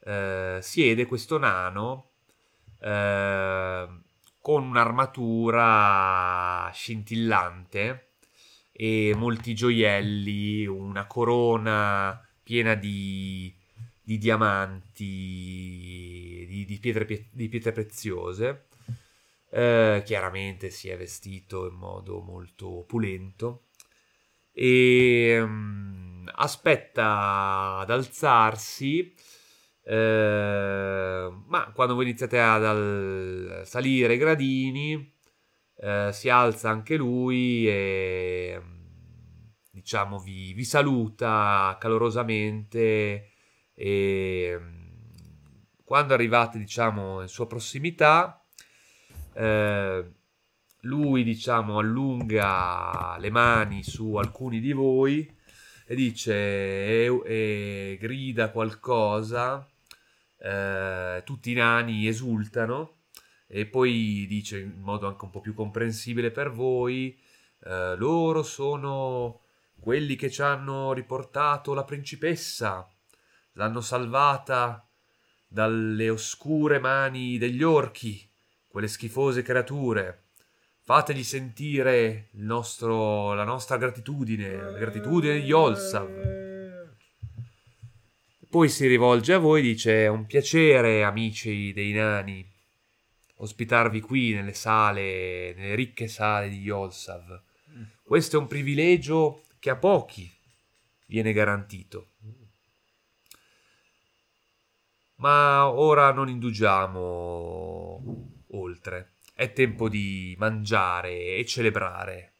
[0.00, 2.10] eh, siede questo nano
[2.80, 3.88] eh,
[4.40, 5.90] con un'armatura
[6.72, 8.12] scintillante
[8.72, 13.54] e molti gioielli, una corona piena di,
[14.02, 15.04] di diamanti,
[16.48, 18.68] di, di pietre, pie- di pietre preziose.
[19.50, 23.64] Eh, chiaramente si è vestito in modo molto opulento
[24.52, 29.14] e mm, aspetta ad alzarsi
[29.84, 35.14] eh, ma quando voi iniziate ad al- salire i gradini
[35.76, 38.77] eh, si alza anche lui e mm,
[39.88, 43.30] diciamo vi, vi saluta calorosamente
[43.72, 44.86] e mm,
[45.82, 48.44] quando arrivate diciamo in sua prossimità
[49.32, 50.12] eh,
[50.80, 55.26] lui diciamo allunga le mani su alcuni di voi
[55.86, 59.66] e dice e, e grida qualcosa.
[60.36, 62.98] Eh, tutti i nani esultano
[63.46, 67.18] e poi dice in modo anche un po' più comprensibile per voi
[67.64, 69.40] eh, loro sono
[69.80, 72.88] quelli che ci hanno riportato la principessa
[73.52, 74.86] l'hanno salvata
[75.46, 78.30] dalle oscure mani degli orchi
[78.66, 80.24] quelle schifose creature
[80.82, 86.46] fategli sentire nostro, la nostra gratitudine la gratitudine di Yolsav
[88.50, 92.46] poi si rivolge a voi e dice: È un piacere, amici dei nani,
[93.36, 97.42] ospitarvi qui nelle sale, nelle ricche sale di Yolsav.
[98.02, 100.30] Questo è un privilegio che a pochi
[101.06, 102.12] viene garantito.
[105.16, 108.02] Ma ora non indugiamo
[108.48, 109.14] oltre.
[109.34, 112.34] È tempo di mangiare e celebrare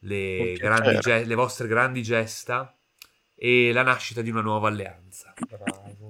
[0.00, 2.76] le, grandi ge- le vostre grandi gesta
[3.34, 5.34] e la nascita di una nuova alleanza.
[5.48, 6.08] Bravo.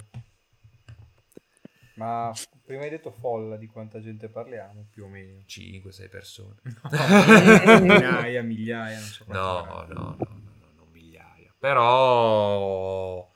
[1.94, 2.32] Ma
[2.66, 5.44] prima hai detto folla di quanta gente parliamo, più o meno.
[5.46, 6.56] 5-6 persone.
[7.80, 11.54] migliaia, migliaia, non so No, no, no, no, no, non migliaia.
[11.56, 13.30] Però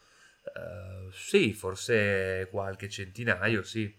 [0.44, 3.96] eh, sì, forse qualche centinaio, sì.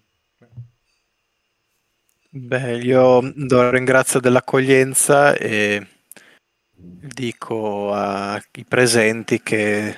[2.34, 5.86] Beh, io do ringrazio dell'accoglienza e
[6.74, 9.96] dico ai presenti che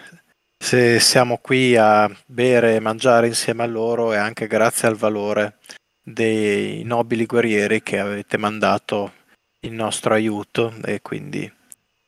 [0.63, 5.57] se siamo qui a bere e mangiare insieme a loro è anche grazie al valore
[6.01, 9.11] dei nobili guerrieri che avete mandato
[9.59, 11.51] il nostro aiuto e quindi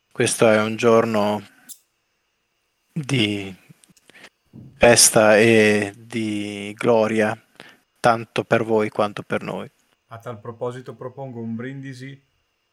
[0.09, 1.45] questo è un giorno
[2.93, 3.53] di
[4.77, 7.37] festa e di gloria
[7.99, 9.69] tanto per voi quanto per noi.
[10.07, 12.17] A tal proposito propongo un brindisi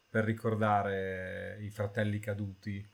[0.09, 2.88] per ricordare i fratelli caduti.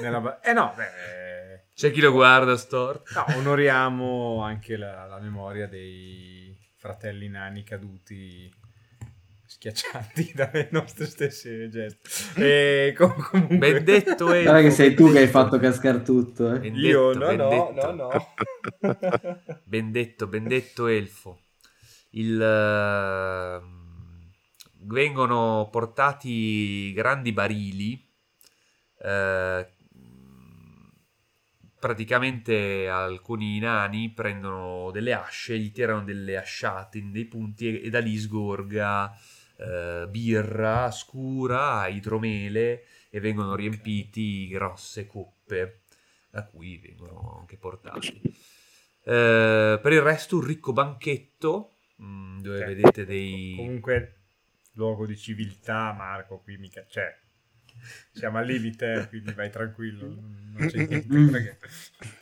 [0.00, 3.04] Nella eh no, beh, C'è chi lo guarda storto.
[3.14, 8.52] no, onoriamo anche la, la memoria dei fratelli nani caduti
[9.46, 12.08] schiacciati dalle nostre stesse gesta.
[12.40, 13.56] E com- comunque...
[13.58, 16.54] Ben detto e Guarda che sei tu che hai fatto cascare tutto.
[16.54, 16.58] Eh.
[16.60, 17.92] Ben Io detto, no, ben no, detto.
[17.92, 18.34] no, no.
[19.64, 21.40] Ben detto, ben detto elfo.
[22.10, 24.32] Il, ehm,
[24.82, 28.04] vengono portati grandi barili.
[28.98, 29.66] eh,
[31.86, 37.90] praticamente alcuni nani prendono delle asce, gli tirano delle asciate in dei punti e, e
[37.90, 39.16] da lì sgorga
[39.56, 45.82] eh, birra scura, idromele e vengono riempiti grosse coppe
[46.28, 48.20] da cui vengono anche portati.
[49.08, 52.64] Eh, per il resto un ricco banchetto mm, dove Ok.
[52.64, 53.54] vedete dei...
[53.56, 54.16] Comunque,
[54.72, 57.16] luogo di civiltà, Marco, qui mica c'è.
[58.12, 60.06] Siamo al limite, quindi vai tranquillo.
[60.52, 61.58] Non c'è niente.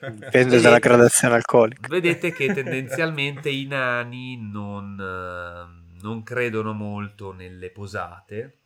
[0.06, 1.88] Dipende dalla gradazione alcolica.
[1.88, 8.60] Vedete che tendenzialmente i nani non, eh, non credono molto nelle posate,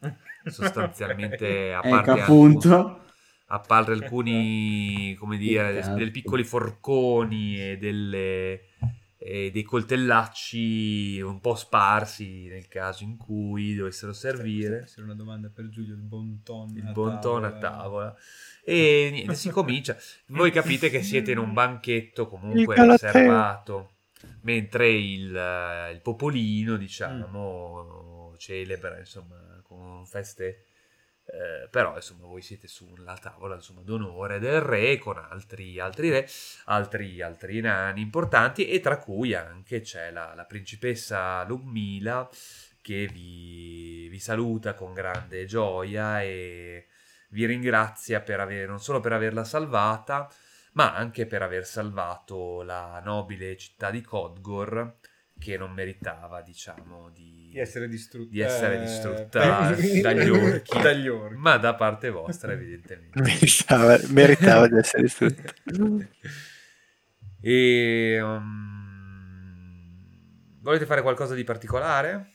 [0.44, 3.04] sostanzialmente a Ecco parte, appunto.
[3.46, 8.67] a parte alcuni, come dire, dei piccoli forconi e delle,
[9.20, 14.82] e dei coltellacci un po' sparsi nel caso in cui dovessero servire.
[14.84, 17.60] Essere una domanda per Giulio, il bon ton il a bon ton a tavola.
[17.60, 18.16] tavola
[18.68, 19.96] e niente si comincia
[20.26, 23.92] voi capite che siete in un banchetto comunque riservato
[24.42, 30.64] mentre il, eh, il popolino diciamo celebra insomma con feste
[31.30, 36.28] eh, però insomma voi siete sulla tavola insomma d'onore del re con altri, altri re
[36.64, 42.28] altri, altri nani importanti e tra cui anche c'è la, la principessa Lugmila
[42.80, 46.86] che vi, vi saluta con grande gioia e
[47.30, 50.30] vi ringrazia per aver, non solo per averla salvata,
[50.72, 54.96] ma anche per aver salvato la nobile città di Kodgor,
[55.38, 58.30] che non meritava, diciamo, di, Di essere distrutta.
[58.30, 59.40] di essere eh, distrutta
[59.76, 60.80] per- dagli orchi.
[60.80, 61.36] dagli orchi.
[61.36, 63.20] ma da parte vostra, evidentemente.
[63.22, 65.54] Meritava, meritava di essere distrutto.
[67.40, 68.44] E um,
[70.60, 72.32] volete fare qualcosa di particolare?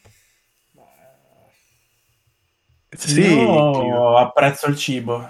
[2.96, 5.28] Sì, Io apprezzo il cibo.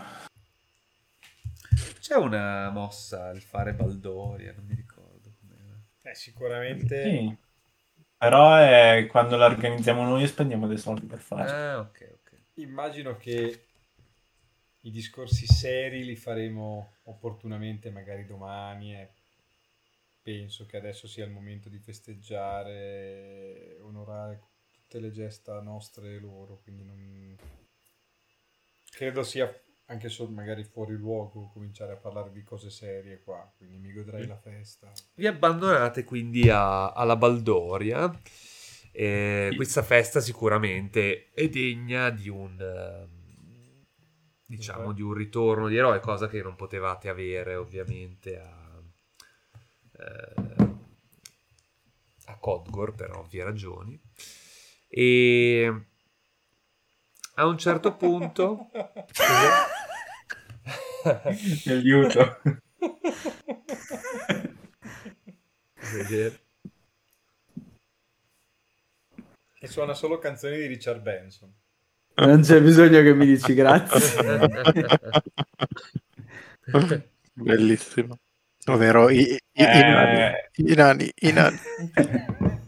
[2.00, 5.80] C'è una mossa, il fare Baldoria, non mi ricordo com'era.
[6.02, 7.38] Eh, sicuramente Sì.
[8.24, 11.52] Però è quando la organizziamo noi e spendiamo dei soldi per farlo.
[11.52, 12.40] Ah, ok, ok.
[12.54, 13.66] immagino che
[14.80, 19.10] i discorsi seri li faremo opportunamente magari domani e
[20.22, 24.40] penso che adesso sia il momento di festeggiare, onorare
[24.72, 27.36] tutte le gesta nostre e loro, quindi non...
[28.90, 29.54] credo sia
[29.88, 34.26] anche solo magari fuori luogo cominciare a parlare di cose serie qua, quindi mi godrei
[34.26, 34.92] la festa.
[35.16, 38.12] Vi abbandonate quindi a- alla Baldoria.
[38.92, 39.56] E Sì.
[39.56, 43.86] Questa festa sicuramente è degna di un ehm,
[44.46, 44.94] diciamo Ok.
[44.94, 48.62] di un ritorno di eroe, cosa che non potevate avere ovviamente a
[50.00, 50.72] eh,
[52.26, 54.00] a Codgor per ovvie ragioni.
[54.88, 55.74] E
[57.36, 58.70] a un certo punto
[61.68, 62.40] aiuto.
[65.94, 66.40] Vedere.
[69.60, 71.54] E suona solo canzoni di Richard Benson.
[72.16, 74.00] Non c'è bisogno che mi dici grazie.
[77.34, 78.18] Bellissimo.
[78.68, 81.60] Ovvero i, i, i nani, Eh, i nani, i nani.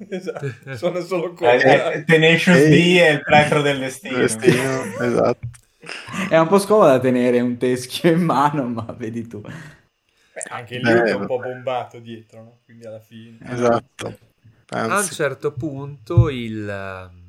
[0.09, 1.91] esatto, suona solo eh, quello.
[1.91, 2.95] eh, Tenacious Ehi.
[2.95, 4.17] D è il plectro del destino.
[4.17, 5.47] Destino, esatto.
[6.29, 9.41] È un po' scomodo da tenere un teschio in mano, ma vedi tu.
[10.33, 12.59] Beh, anche il Beh, liuto è un po' bombato dietro, no?
[12.63, 13.41] Quindi alla fine...
[13.49, 14.17] Esatto.
[14.87, 17.23] A un Anzi, certo punto il, ehm,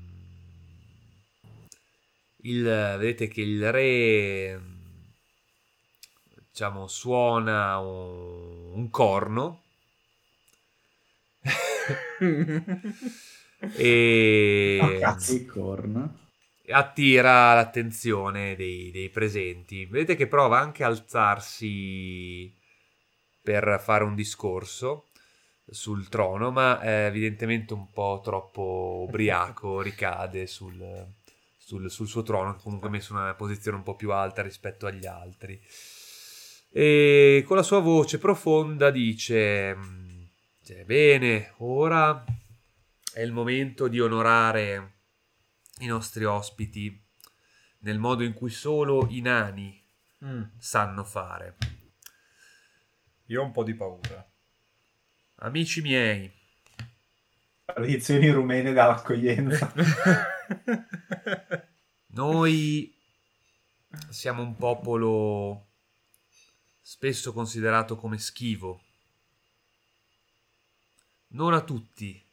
[2.45, 2.63] il
[2.99, 4.61] vedete che il re
[6.51, 9.63] diciamo suona un, un corno
[13.73, 15.33] e Oh, cazzo.
[15.33, 16.15] Che corno.
[16.69, 19.87] Attira l'attenzione dei, dei presenti.
[19.87, 22.53] Vedete che prova anche a alzarsi
[23.43, 25.09] per fare un discorso
[25.69, 31.07] sul trono, ma è evidentemente un po' troppo ubriaco, ricade sul,
[31.57, 35.07] sul- sul suo trono, comunque messo in una posizione un po' più alta rispetto agli
[35.07, 35.61] altri.
[36.71, 40.23] E con la sua voce profonda dice: "Mm,
[40.65, 42.25] cioè, Bene, ora
[43.13, 44.96] è il momento di onorare
[45.81, 47.03] i nostri ospiti
[47.81, 49.85] nel modo in cui solo i nani
[50.25, 50.43] Mm.
[50.57, 51.57] sanno fare.
[53.27, 54.27] Io ho un po' di paura.
[55.37, 56.33] Amici miei,
[57.67, 59.73] Tradizioni rumene dall'accoglienza.
[62.15, 62.97] noi
[64.09, 65.67] siamo un popolo
[66.81, 68.81] spesso considerato come schivo.
[71.29, 72.26] Non a tutti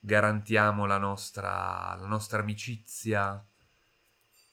[0.00, 3.44] garantiamo la nostra, la nostra amicizia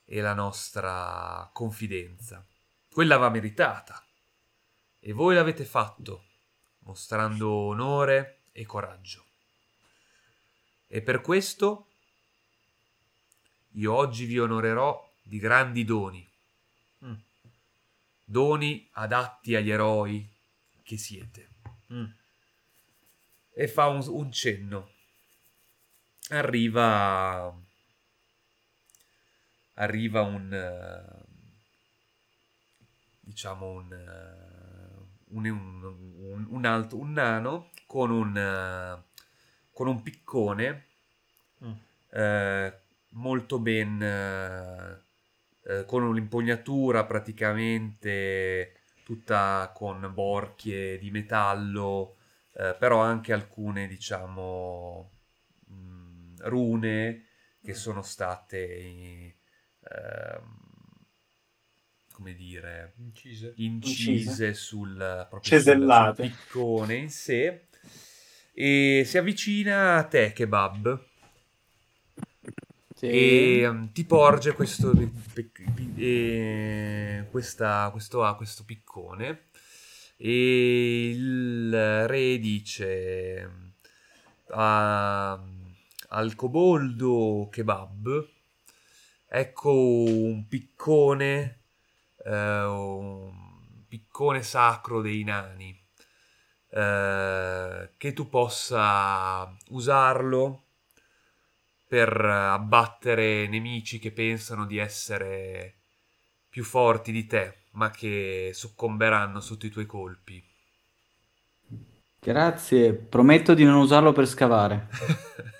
[0.03, 2.45] e la nostra confidenza.
[2.91, 4.03] Quella va meritata
[4.99, 6.26] e voi l'avete fatto
[6.80, 9.26] mostrando onore e coraggio.
[10.88, 11.88] E per questo
[13.72, 16.26] io oggi vi onorerò di grandi doni,
[17.06, 17.14] Mm.
[18.24, 20.28] doni adatti agli eroi
[20.82, 21.49] che siete.
[21.94, 22.06] Mm.
[23.53, 24.94] E fa un, un cenno
[26.30, 27.54] arriva
[29.76, 31.26] arriva un eh,
[33.20, 35.84] diciamo un, eh, un, un,
[36.20, 39.04] un, un alto un nano con un eh,
[39.72, 40.84] con un piccone
[41.64, 41.72] Mm.
[42.12, 42.74] eh,
[43.14, 52.18] molto ben eh, con un'impugnatura praticamente tutta con borchie di metallo
[52.54, 55.10] eh, però anche alcune diciamo
[56.41, 57.26] rune
[57.64, 59.35] che sono state
[59.81, 60.65] ehm,
[62.14, 63.53] come dire Incise.
[63.57, 64.53] incise Incise.
[64.53, 64.95] sul
[65.30, 66.23] proprio Cesellate.
[66.23, 67.68] sul piccone in sé
[68.53, 70.99] e si avvicina a te kebab
[72.95, 73.05] Sì.
[73.07, 74.91] e um, ti porge questo,
[75.34, 75.51] pe-
[75.95, 79.43] e questa- questo, ah, questo piccone
[80.18, 83.49] e il re dice
[84.49, 85.39] a-
[86.09, 88.27] al coboldo kebab
[89.27, 91.61] ecco un piccone
[92.25, 95.77] eh, un piccone sacro dei nani
[96.69, 100.63] eh, che tu possa usarlo
[101.88, 105.75] per abbattere nemici che pensano di essere
[106.49, 110.43] più forti di te, ma che soccomberanno sotto i tuoi colpi.
[112.19, 114.89] Grazie, prometto di non usarlo per scavare.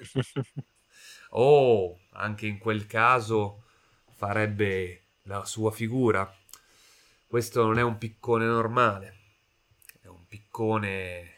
[1.32, 3.64] Oh, anche in quel caso
[4.14, 6.32] farebbe la sua figura.
[7.28, 9.18] Questo non è un piccone normale,
[10.02, 11.34] è un piccone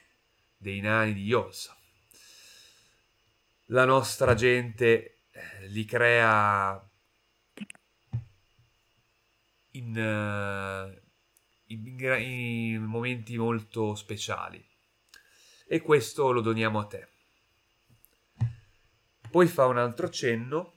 [0.55, 1.75] dei nani di Yolsa.
[3.71, 6.81] La nostra gente eh, li crea
[9.71, 11.01] in, eh,
[11.67, 14.63] in in momenti molto speciali.
[15.67, 17.08] E questo lo doniamo a te.
[19.29, 20.73] Poi fa un altro cenno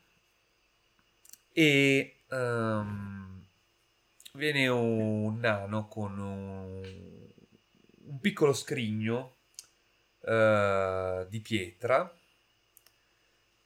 [1.52, 3.46] e ehm,
[4.34, 7.32] viene un nano con un,
[8.06, 9.36] un piccolo scrigno
[10.20, 12.14] eh, di pietra,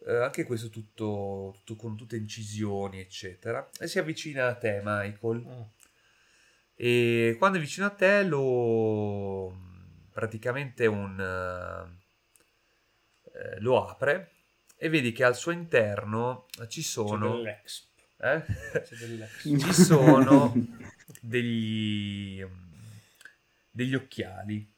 [0.07, 5.45] eh, anche questo tutto, tutto con tutte incisioni, eccetera, e si avvicina a te, Michael.
[5.47, 5.63] Mm.
[6.75, 9.65] E quando è vicino a te lo
[10.13, 11.19] praticamente un
[13.33, 14.36] eh, lo apre
[14.77, 17.43] e vedi che al suo interno ci C'è sono
[18.19, 18.43] eh?
[19.41, 20.53] Ci sono
[21.21, 22.45] degli
[23.71, 24.69] degli occhiali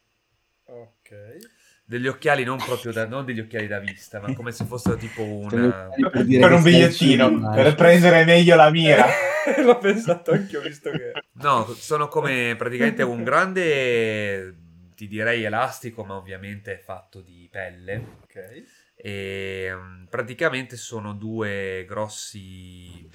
[0.70, 1.36] Ok.
[1.84, 5.22] degli occhiali non proprio da non degli occhiali da vista ma come se fossero tipo
[5.22, 9.06] una Per dire per un bigliettino, per prendere meglio la mira.
[9.64, 11.12] L'ho pensato anche ho visto che...
[11.34, 14.54] no sono come praticamente un grande
[14.94, 18.64] ti direi elastico ma ovviamente è fatto di pelle Ok.
[19.00, 23.08] E mm, praticamente sono due grossi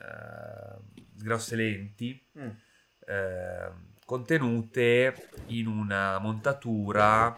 [0.00, 0.78] eh,
[1.12, 2.48] grosse lenti Mm.
[3.06, 3.70] eh,
[4.04, 5.14] contenute
[5.46, 7.36] in una montatura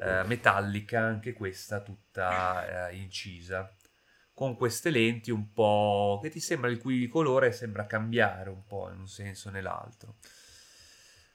[0.00, 3.70] eh, metallica anche questa tutta eh, incisa
[4.32, 8.90] con queste lenti un po' che ti sembra il cui colore sembra cambiare un po'
[8.90, 10.16] in un senso o nell'altro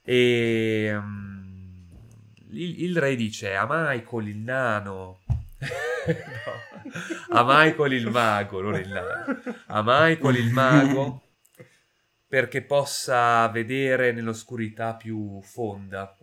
[0.01, 1.91] e mm,
[2.51, 5.21] il, il re dice a Michael il nano
[5.59, 7.37] No.
[7.37, 11.21] a Michael il mago non il nano a Michael il mago
[12.27, 16.15] perché possa vedere nell'oscurità più fonda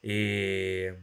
[0.00, 0.98] e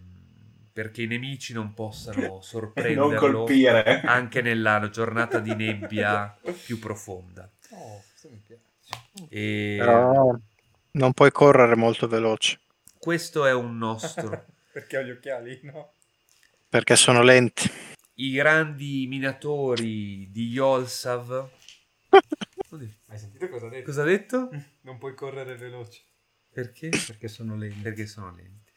[0.74, 4.02] perché i nemici non possano non sorprenderlo colpire.
[4.02, 7.50] anche nella giornata di nebbia più profonda.
[7.72, 9.28] Oh, questo mi piace.
[9.30, 10.36] E Però
[10.92, 12.60] non puoi correre molto veloce
[13.08, 14.46] questo è un nostro.
[14.74, 15.94] Perché ho gli occhiali, no?
[16.78, 17.68] Perché sono lenti.
[18.20, 21.50] I grandi minatori di Yolsav.
[23.08, 23.84] Hai sentito cosa ha detto?
[23.86, 24.50] Cosa ha detto?
[24.82, 26.02] Non puoi correre veloce.
[26.54, 26.90] Perché?
[26.90, 27.82] Perché sono lenti.
[27.82, 28.72] Perché sono lenti.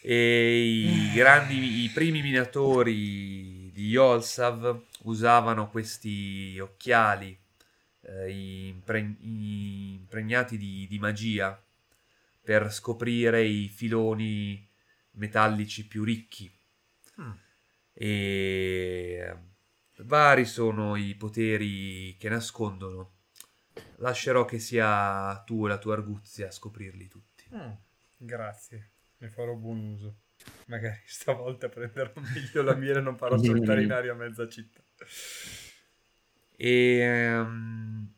[0.00, 7.38] E i grandi, i primi minatori di Yolsav usavano questi occhiali
[8.02, 11.62] eh, impre- impregnati di, di magia
[12.42, 14.66] per scoprire i filoni
[15.12, 16.50] metallici più ricchi.
[17.20, 17.32] Mm.
[17.92, 19.36] E
[19.98, 23.14] vari sono i poteri che nascondono.
[23.96, 27.44] Lascerò che sia tu e la tua arguzia a scoprirli tutti.
[27.54, 27.72] Mm,
[28.16, 30.16] Grazie, ne farò buon uso.
[30.66, 34.80] Magari stavolta prenderò meglio la mira e non farò saltare in aria mezza città.
[36.56, 38.12] E ehm,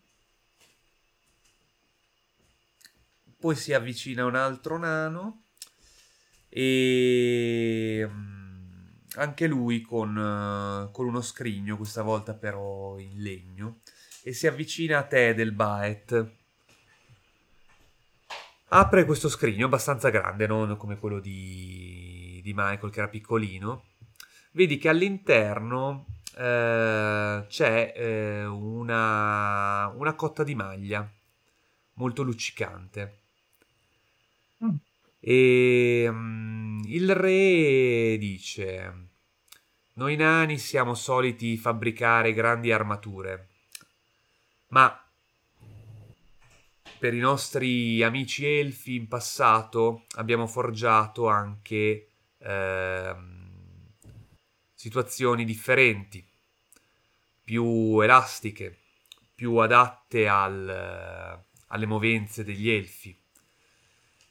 [3.39, 5.45] poi si avvicina un altro nano
[6.49, 8.30] e mm,
[9.17, 13.81] anche lui con, eh, con uno scrigno, questa volta però in legno,
[14.23, 16.33] e si avvicina a te del Baet.
[18.73, 23.85] Apre questo scrigno abbastanza grande, non come quello di, di Michael che era piccolino.
[24.53, 26.07] Vedi che all'interno
[26.37, 31.09] eh, c'è eh, una, una cotta di maglia
[31.95, 33.19] molto luccicante.
[34.65, 34.75] Mm.
[35.21, 39.09] E mm, il re dice:
[39.95, 43.49] Noi nani siamo soliti fabbricare grandi armature,
[44.69, 45.05] ma
[46.99, 53.49] per i nostri amici elfi in passato abbiamo forgiato anche ehm,
[54.75, 56.27] situazioni differenti,
[57.43, 58.79] più elastiche,
[59.35, 63.19] più adatte al, alle movenze degli elfi.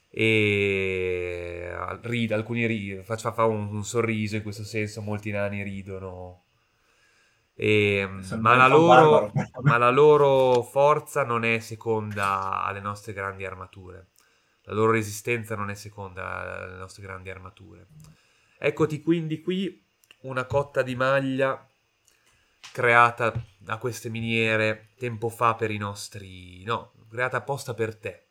[0.09, 1.71] E
[2.01, 6.45] ride, alcuni ridono, fa, fa un, un sorriso in questo senso, molti nani ridono.
[7.53, 9.31] E, Sembra ma, la loro,
[9.63, 14.11] ma la loro forza non è seconda alle nostre grandi armature.
[14.63, 17.87] La loro resistenza non è seconda alle nostre grandi armature.
[18.57, 19.85] Eccoti quindi qui
[20.21, 21.65] una cotta di maglia
[22.71, 26.63] creata da queste miniere tempo fa per i nostri...
[26.63, 28.28] no, creata apposta per te,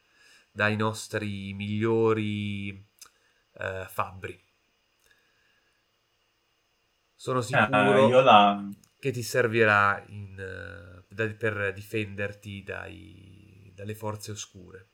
[0.59, 2.71] dai nostri migliori
[3.55, 4.37] eh, fabbri.
[7.15, 8.39] Sono Eh, sicuro io la,
[8.99, 14.89] che ti servirà in, eh, da- per difenderti dai- dalle forze oscure.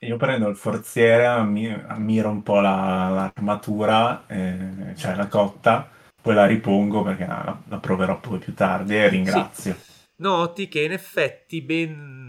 [0.00, 5.88] io prendo il forziere, ammi- ammiro un po' la- l'armatura, eh, cioè la cotta,
[6.20, 9.76] poi la ripongo perché la, la proverò poi più tardi e ringrazio.
[10.16, 12.19] Noti che in effetti ben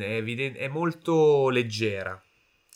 [0.00, 2.20] è, eviden- è molto leggera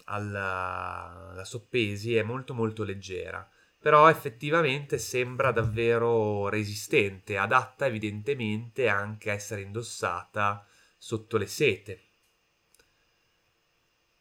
[0.06, 3.48] alla, alla soppesi, è molto molto leggera,
[3.78, 10.66] però effettivamente sembra davvero resistente, adatta evidentemente anche a essere indossata
[10.98, 12.00] sotto le sete.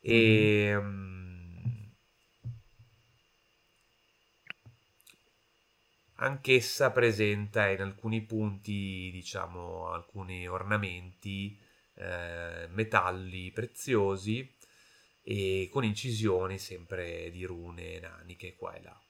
[0.01, 1.91] E mm,
[6.15, 11.57] anch'essa presenta in alcuni punti, diciamo, alcuni ornamenti,
[11.95, 14.53] eh, metalli preziosi
[15.22, 19.01] e con incisioni sempre di rune naniche qua e là.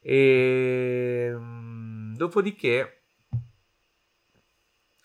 [0.00, 3.02] E mm, dopodiché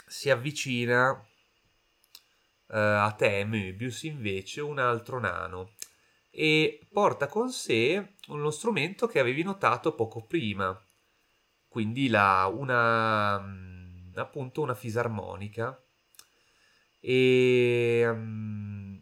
[0.06, 1.20] si avvicina
[2.70, 5.74] eh, a te, Möbius, invece, un altro nano
[6.30, 10.80] e porta con sé uno strumento che avevi notato poco prima,
[11.68, 13.38] quindi la, una,
[14.16, 15.82] appunto una fisarmonica
[17.00, 18.98] e mm,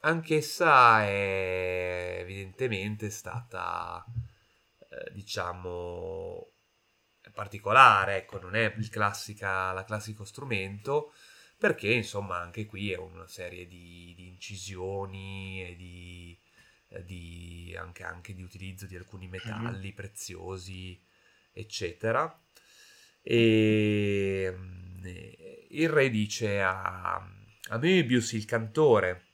[0.00, 4.04] anch'essa è evidentemente stata
[4.90, 6.50] eh, diciamo
[7.32, 11.12] particolare, ecco, non è il classica, la classico strumento,
[11.58, 16.38] perché insomma anche qui è una serie di, di incisioni e di,
[16.88, 21.00] eh, di- anche, anche di utilizzo di alcuni metalli preziosi,
[21.52, 22.40] eccetera.
[23.28, 25.04] E mm,
[25.70, 29.24] il re dice a, a Möbius, il cantore,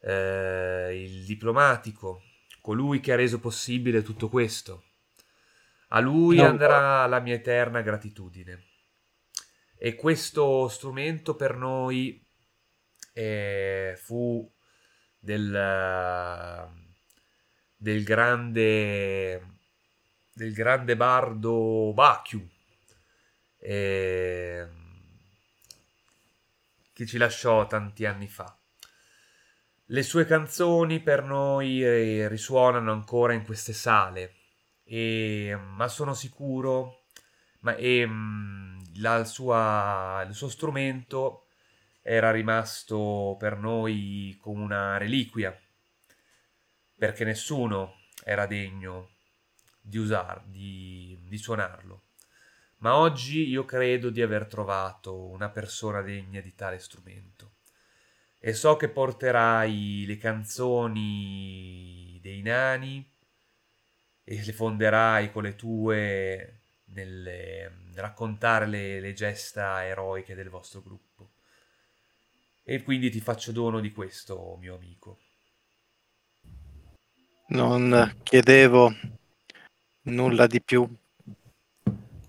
[0.00, 2.20] eh, il diplomatico,
[2.60, 4.84] colui che ha reso possibile tutto questo.
[5.88, 6.44] A lui No.
[6.44, 8.64] andrà la mia eterna gratitudine.
[9.78, 12.22] E questo strumento per noi
[13.14, 14.52] eh, fu
[15.18, 16.68] del,
[17.76, 19.54] del grande
[20.32, 22.46] del grande bardo Bachiu
[23.66, 24.68] eh,
[26.92, 28.56] che ci lasciò tanti anni fa.
[29.86, 34.34] Le sue canzoni per noi eh, risuonano ancora in queste sale,
[34.84, 37.06] e- ma sono sicuro
[37.60, 38.08] ma, e,
[38.98, 41.46] la sua- il suo strumento
[42.02, 45.56] era rimasto per noi come una reliquia,
[46.96, 47.94] perché nessuno
[48.24, 49.10] era degno
[49.80, 52.05] di usar, di, di suonarlo.
[52.78, 57.52] Ma oggi io credo di aver trovato una persona degna di tale strumento.
[58.38, 63.08] E so che porterai le canzoni dei nani
[64.22, 71.30] e le fonderai con le tue nel raccontare le, le gesta eroiche del vostro gruppo.
[72.62, 75.18] E quindi ti faccio dono di questo, mio amico.
[77.48, 78.92] Non chiedevo
[80.02, 80.86] nulla di più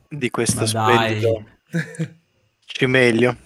[0.09, 2.15] di questo Ma splendido dai.
[2.65, 3.37] cimelio.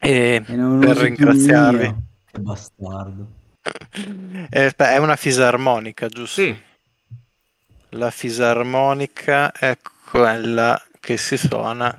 [0.00, 1.94] E E per ringraziarvi.
[2.30, 3.40] Che bastardo.
[4.50, 6.40] Eh, è una fisarmonica, giusto?
[6.42, 6.62] Sì,
[7.90, 9.78] La fisarmonica è
[10.10, 11.96] quella che si suona.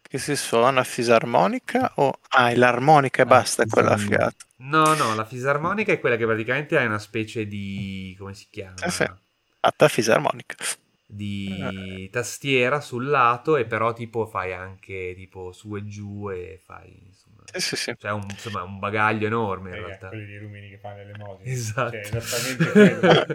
[0.00, 2.18] Che si suona fisarmonica o...
[2.30, 3.98] Ah, è l'armonica e Ah, basta, è quella a fisarmonica.
[3.98, 4.46] fiato.
[4.56, 8.14] no, no, la fisarmonica è quella che praticamente è una specie di...
[8.18, 8.86] come si chiama?
[8.86, 9.04] Eh sì.
[9.60, 10.56] Fatta a fisarmonica.
[11.14, 17.02] Di tastiera sul lato e però tipo fai anche tipo su e giù e fai
[17.06, 17.42] insomma...
[17.52, 17.94] Sì, sì, sì.
[17.98, 20.08] Cioè un, insomma, un bagaglio enorme in Raga, realtà.
[20.08, 21.50] quelli di Rumini che fanno le mosche.
[21.50, 21.90] Esatto.
[21.90, 23.26] Cioè, esattamente quello.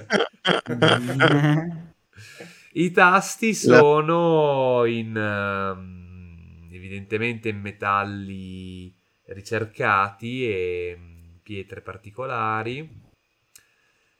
[2.74, 8.91] I tasti sono in ehm, evidentemente in metalli
[9.26, 12.90] ricercati e mm, pietre particolari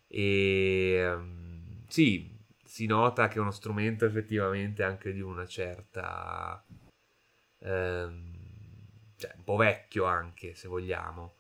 [0.08, 2.36] e ehm, sì,
[2.68, 6.64] si nota che è uno strumento effettivamente anche di una certa
[7.60, 8.36] ehm,
[9.16, 11.38] cioè un po' vecchio anche se vogliamo.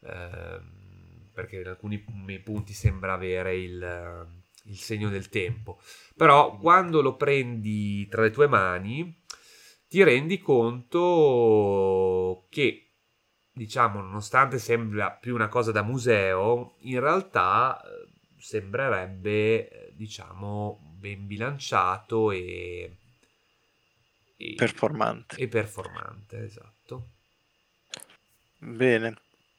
[0.00, 2.12] Ehm, perché in alcuni pu-
[2.42, 4.26] punti sembra avere il,
[4.64, 5.80] il segno del tempo.
[6.16, 9.20] Però quando lo prendi tra le tue mani
[9.88, 12.92] ti rendi conto che
[13.52, 18.08] diciamo nonostante sembra più una cosa da museo in realtà eh,
[18.38, 22.96] sembrerebbe diciamo ben bilanciato e,
[24.36, 25.36] e, Performante.
[25.36, 27.10] e performante esatto
[28.64, 29.16] Bene.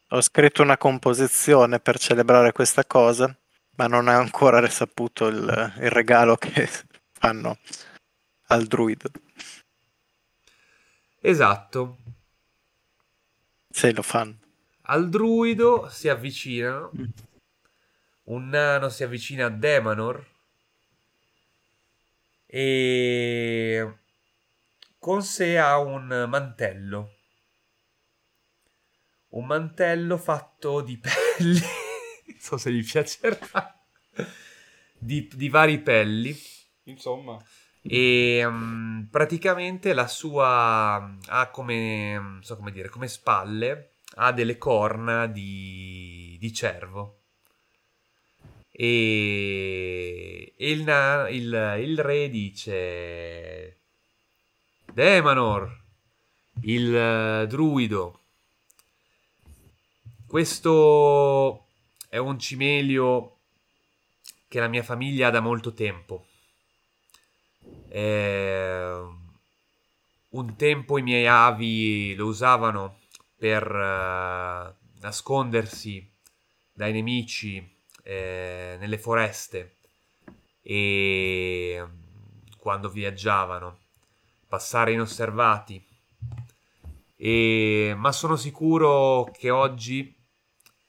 [0.09, 3.35] Ho scritto una composizione per celebrare questa cosa,
[3.75, 6.69] ma non ho ancora risaputo il, il regalo che
[7.11, 7.57] fanno
[8.47, 9.09] al druido.
[11.19, 11.97] esatto
[13.69, 14.37] Se lo fanno.
[14.83, 16.91] Al druido si avvicinano.
[18.25, 20.25] Un nano si avvicina a Demanor.
[22.55, 23.97] E
[24.99, 27.15] con sé ha un mantello.
[29.29, 31.59] Un mantello fatto di pelli.
[32.29, 33.83] non so se gli piacerà.
[34.93, 36.37] Di, di vari pelli.
[36.83, 37.43] Insomma,
[37.81, 45.25] E mm, praticamente la sua ha come, so come dire, come spalle, ha delle corna
[45.25, 47.22] di, di cervo.
[48.75, 53.77] E, il, na- il- il re dice:
[54.93, 55.61] Demanor,
[56.61, 58.19] il eh, druido,
[60.27, 61.67] questo
[62.09, 63.37] è un cimelio
[64.47, 66.25] che la mia famiglia ha da molto tempo.
[67.89, 69.01] Eh,
[70.29, 72.99] un tempo i miei avi lo usavano
[73.37, 76.09] per eh, nascondersi
[76.73, 77.72] dai nemici
[78.03, 79.77] eh, nelle foreste
[80.61, 83.79] e mm, quando viaggiavano,
[84.47, 85.85] passare inosservati.
[87.15, 90.15] E- ma sono sicuro che oggi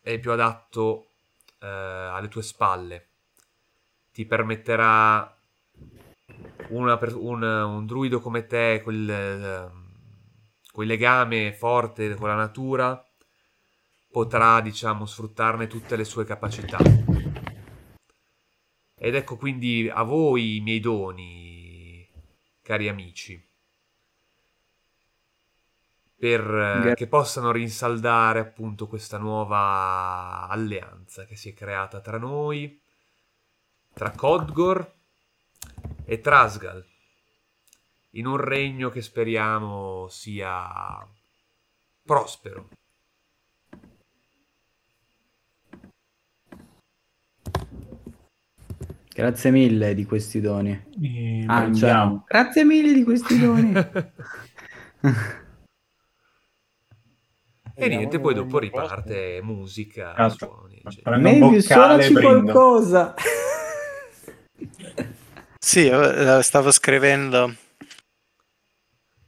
[0.01, 1.09] è più adatto
[1.61, 3.09] eh, alle tue spalle.
[4.13, 5.35] Ti permetterà
[6.69, 9.85] una un, un druido come te, quel, ehm,
[10.73, 13.05] quel legame forte con la natura,
[14.15, 16.79] potrà, diciamo, sfruttarne tutte le sue capacità.
[18.95, 22.09] Ed ecco quindi a voi i miei doni,
[22.63, 23.45] cari amici,
[26.15, 32.81] per, eh, che possano rinsaldare appunto questa nuova alleanza che si è creata tra noi,
[33.95, 34.93] tra Codgor
[36.05, 36.87] e Trasgal,
[38.11, 41.05] in un regno che speriamo sia
[42.05, 42.69] prospero.
[49.15, 50.73] Grazie mille di questi doni.
[51.01, 52.19] E Ah, cioè.
[52.27, 53.73] Grazie mille di questi doni.
[57.77, 62.41] E niente, poi dopo riparte musica, Ah, suoni, boccale e suonaci brindo.
[62.53, 63.15] qualcosa.
[65.59, 67.55] Sì, eh, stavo scrivendo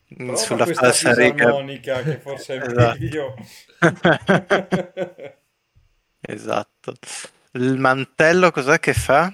[0.09, 2.03] prova sulla falsa riga.
[2.03, 2.99] che forse è Esatto.
[2.99, 3.35] meglio.
[6.29, 6.95] Esatto.
[7.53, 9.33] Il mantello cos'è che fa?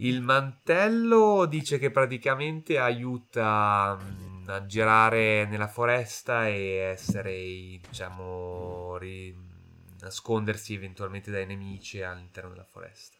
[0.00, 9.34] Il mantello dice che praticamente aiuta mm, a girare nella foresta e essere, diciamo, ri-
[10.00, 13.16] nascondersi eventualmente dai nemici all'interno della foresta.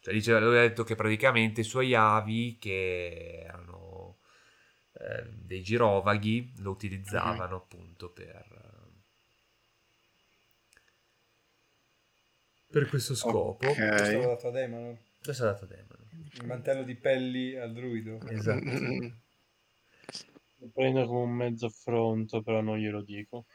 [0.00, 4.18] Cioè, dice, lui ha detto che praticamente i suoi avi, che erano
[4.94, 8.90] eh, dei girovaghi, lo utilizzavano appunto per,
[12.68, 13.64] per questo scopo.
[13.68, 13.88] Ok.
[13.88, 15.10] Questo l'ho dato a Demon.
[15.22, 16.08] Questo è dato a Demon.
[16.34, 18.18] Il mantello di pelli al druido.
[18.28, 18.60] Esatto.
[20.58, 23.46] Lo prendo come un mezzo affronto, però non glielo dico.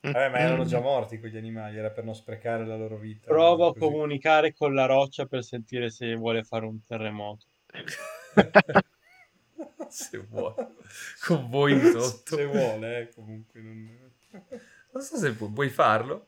[0.00, 3.26] Vabbè, ma erano già morti quegli animali, era per non sprecare la loro vita.
[3.26, 3.80] Provo a Così.
[3.80, 7.46] comunicare con la roccia per sentire se vuole fare un terremoto.
[9.88, 10.54] Se vuoi.
[11.26, 12.36] Con voi sotto.
[12.36, 13.60] Se vuole, eh, comunque.
[13.60, 14.12] Non...
[14.92, 16.26] Non so se pu- puoi farlo.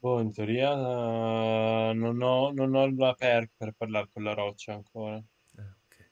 [0.00, 4.72] Boh, in teoria eh, non ho, non ho la perk per parlare con la roccia
[4.72, 5.16] ancora.
[5.16, 6.10] Ok.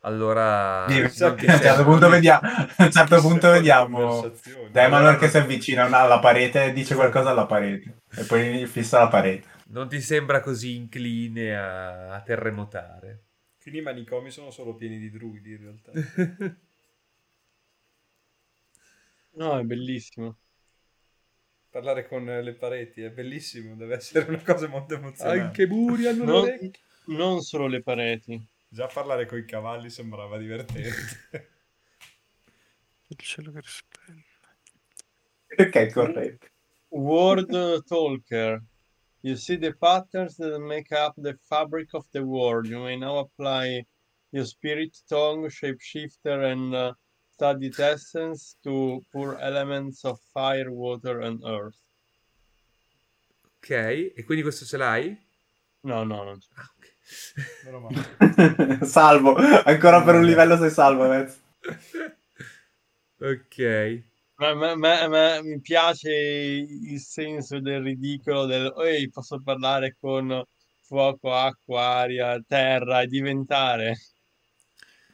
[0.00, 0.84] Allora...
[0.86, 4.30] Che a un certo punto vediamo, a un certo punto vediamo.
[4.70, 9.08] Daimler che si avvicina alla parete e dice qualcosa alla parete e poi fissa la
[9.08, 9.48] parete.
[9.68, 13.22] Non ti sembra così incline a, a terremotare.
[13.58, 15.92] Quindi i manicomi sono solo pieni di druidi in realtà.
[19.36, 20.38] No, è bellissimo.
[21.76, 25.62] Parlare con le pareti è bellissimo, deve essere una cosa molto emozionante.
[25.64, 26.70] i muri hanno Non,
[27.08, 28.42] non solo le pareti.
[28.66, 31.50] Già parlare con i cavalli sembrava divertente.
[33.08, 34.24] Il cielo che risplende.
[35.48, 36.46] Perché è corretto?
[36.88, 38.62] Word Talker.
[39.20, 42.64] You see the patterns that make up the fabric of the world.
[42.64, 43.84] You may now apply
[44.30, 46.94] your spirit tongue, shapeshifter, and uh,
[47.36, 51.76] studied essence to pour elements of fire, water, and earth.
[53.58, 55.16] Ok, e quindi questo ce l'hai?
[55.82, 56.48] No, no, non c'è.
[56.54, 56.94] Ah, ok.
[57.64, 58.86] Meno male.
[58.86, 61.38] salvo, ancora per un livello sei salvo, Vez.
[63.20, 64.02] ok.
[64.38, 70.42] Ma, ma- ma- ma mi piace il senso del ridicolo del ehi, posso parlare con
[70.82, 73.96] fuoco, acqua, aria, terra e diventare.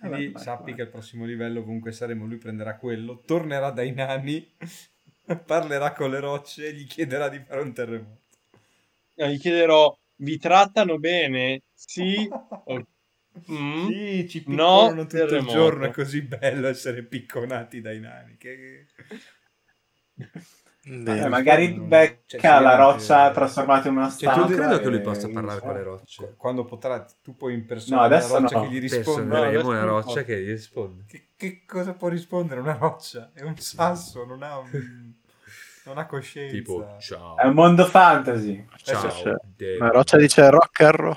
[0.02, 4.54] Quindi sappi che al prossimo livello, ovunque saremo, lui prenderà quello, tornerà dai nani,
[5.46, 8.20] parlerà con le rocce e gli chiederà di fare un terremoto.
[9.16, 11.62] No, Gli chiederò, vi trattano bene?
[11.74, 12.28] Sì?
[13.50, 13.88] Mm?
[13.88, 15.42] Sì, ci No, picconano tutto terremoto.
[15.42, 18.36] il giorno, è così bello essere picconati dai nani.
[18.36, 18.86] Che...
[20.84, 24.46] Eh, magari Cioè, becca sì, la roccia trasformata in una Cioè, stanza.
[24.46, 26.34] tu credo che lui possa parlare con le rocce.
[26.36, 28.62] Quando potrà, tu puoi No, impersonare adesso la roccia no.
[28.62, 29.36] che gli risponde.
[29.36, 30.24] Personeremo adesso una roccia posso.
[30.24, 31.04] che gli risponde.
[31.06, 33.30] Che, che cosa può rispondere una roccia?
[33.32, 35.14] È un sasso, non ha, un-
[35.84, 36.52] non ha coscienza.
[36.56, 37.36] Tipo, ciao.
[37.36, 38.66] È un mondo fantasy.
[38.82, 39.10] Ciao.
[39.10, 39.78] Cioè, David.
[39.78, 41.16] La roccia dice rock and roll.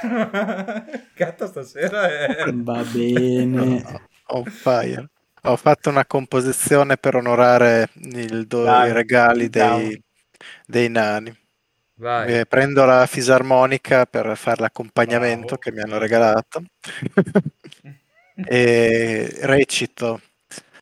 [1.14, 2.52] Gatto stasera è...
[2.52, 4.08] Va bene.
[4.32, 5.10] On fire.
[5.42, 10.02] Ho fatto una composizione per onorare do- Dai, i regali dei,
[10.66, 11.36] dei nani.
[11.94, 12.46] Vai.
[12.46, 15.60] Prendo la fisarmonica per fare l'accompagnamento Bravo.
[15.60, 16.64] che mi hanno regalato
[18.34, 20.20] e recito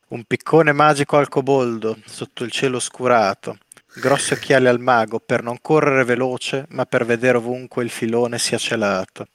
[0.09, 3.57] un piccone magico al coboldo sotto il cielo oscurato,
[3.95, 8.57] grossi occhiali al mago per non correre veloce ma per vedere ovunque il filone sia
[8.57, 9.27] celato,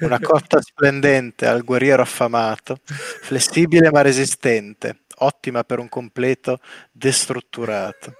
[0.00, 6.60] una cotta splendente al guerriero affamato, flessibile ma resistente, ottima per un completo
[6.90, 8.14] destrutturato.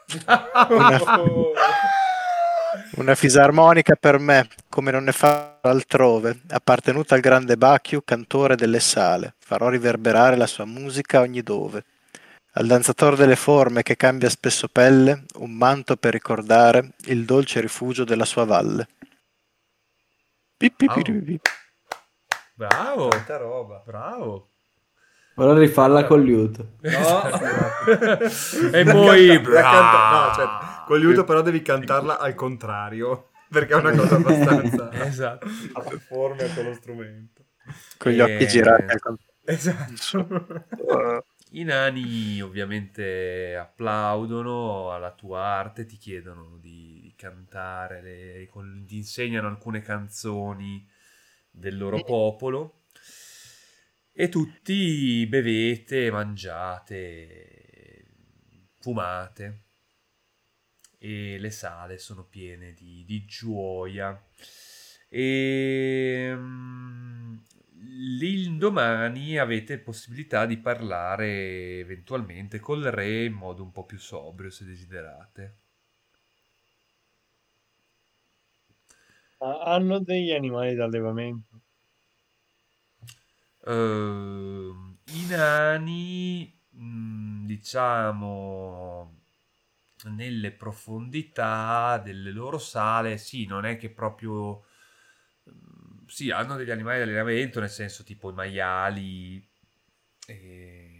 [2.96, 8.80] Una fisarmonica per me, come non ne fa altrove, appartenuta al grande Bacchiu, cantore delle
[8.80, 9.34] sale.
[9.38, 11.84] Farò riverberare la sua musica ogni dove.
[12.58, 18.02] Al danzatore delle forme che cambia spesso pelle, un manto per ricordare il dolce rifugio
[18.02, 18.88] della sua valle.
[20.56, 21.40] Pi, pi, pi, pi, pi.
[22.54, 23.08] Bravo.
[23.10, 23.80] Tanta roba.
[23.86, 24.50] Bravo.
[25.36, 26.72] Ora rifalla con liuto.
[26.80, 27.22] No.
[28.72, 30.48] E poi- Devi canta- No, cioè,
[30.84, 35.46] con liuto però devi cantarla al contrario, perché è una cosa abbastanza Esatto.
[35.74, 37.44] conforme a quello strumento.
[37.98, 40.46] Con gli Eh, occhi girati al Esatto.
[41.52, 48.96] I nani ovviamente applaudono alla tua arte, ti chiedono di, di cantare, le- con- ti
[48.96, 50.86] insegnano alcune canzoni
[51.50, 52.82] del loro popolo
[54.12, 57.48] e tutti bevete, mangiate,
[58.80, 59.62] fumate
[60.98, 64.20] e le sale sono piene di, di gioia.
[65.08, 67.36] E mm,
[67.80, 74.64] l'indomani avete possibilità di parlare eventualmente col re in modo un po' più sobrio se
[74.64, 75.58] desiderate.
[79.40, 81.62] Hanno degli animali d'allevamento.
[83.66, 89.20] Ehm, I nani, mm, diciamo,
[90.10, 94.64] nelle profondità delle loro sale, sì, non è che proprio...
[96.08, 99.46] Sì, hanno degli animali di allenamento, nel senso tipo i maiali,
[100.26, 100.90] e-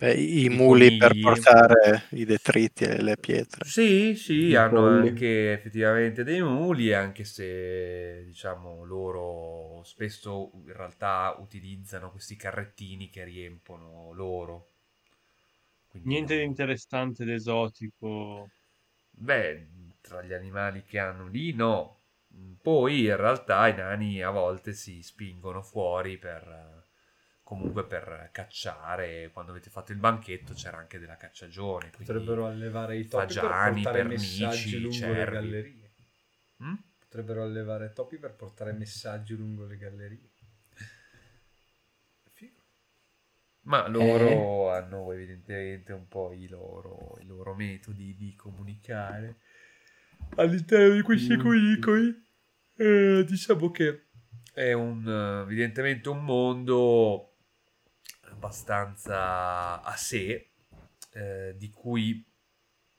[0.00, 3.64] Beh, I i muli per portare i detriti e le pietre.
[3.64, 5.12] Sì, sì, I hanno polli.
[5.12, 13.22] anche effettivamente dei muli, anche se diciamo loro spesso in realtà utilizzano questi carrettini che
[13.24, 14.70] riempono loro.
[15.88, 16.36] quindi Niente no.
[16.36, 18.48] di interessante ed esotico.
[19.10, 19.68] Beh,
[20.00, 21.97] tra gli animali che hanno lì, no.
[22.60, 26.88] Poi in realtà i nani a volte si spingono fuori per eh,
[27.42, 29.30] comunque per cacciare.
[29.32, 31.90] Quando avete fatto il banchetto c'era anche della cacciagione.
[31.90, 35.34] Potrebbero allevare i topi fagiani, per portare pernici, messaggi lungo le cervi.
[35.34, 35.92] gallerie.
[36.62, 36.74] Mm?
[36.98, 40.30] Potrebbero allevare topi per portare messaggi lungo le gallerie.
[43.68, 49.36] Ma loro hanno evidentemente un po' i loro, i loro metodi di comunicare
[50.36, 51.40] all'interno di questi Mm.
[52.80, 54.06] Eh, diciamo che
[54.52, 55.06] è un,
[55.42, 57.34] evidentemente un mondo
[58.30, 60.50] abbastanza a sé,
[61.12, 62.24] eh, di cui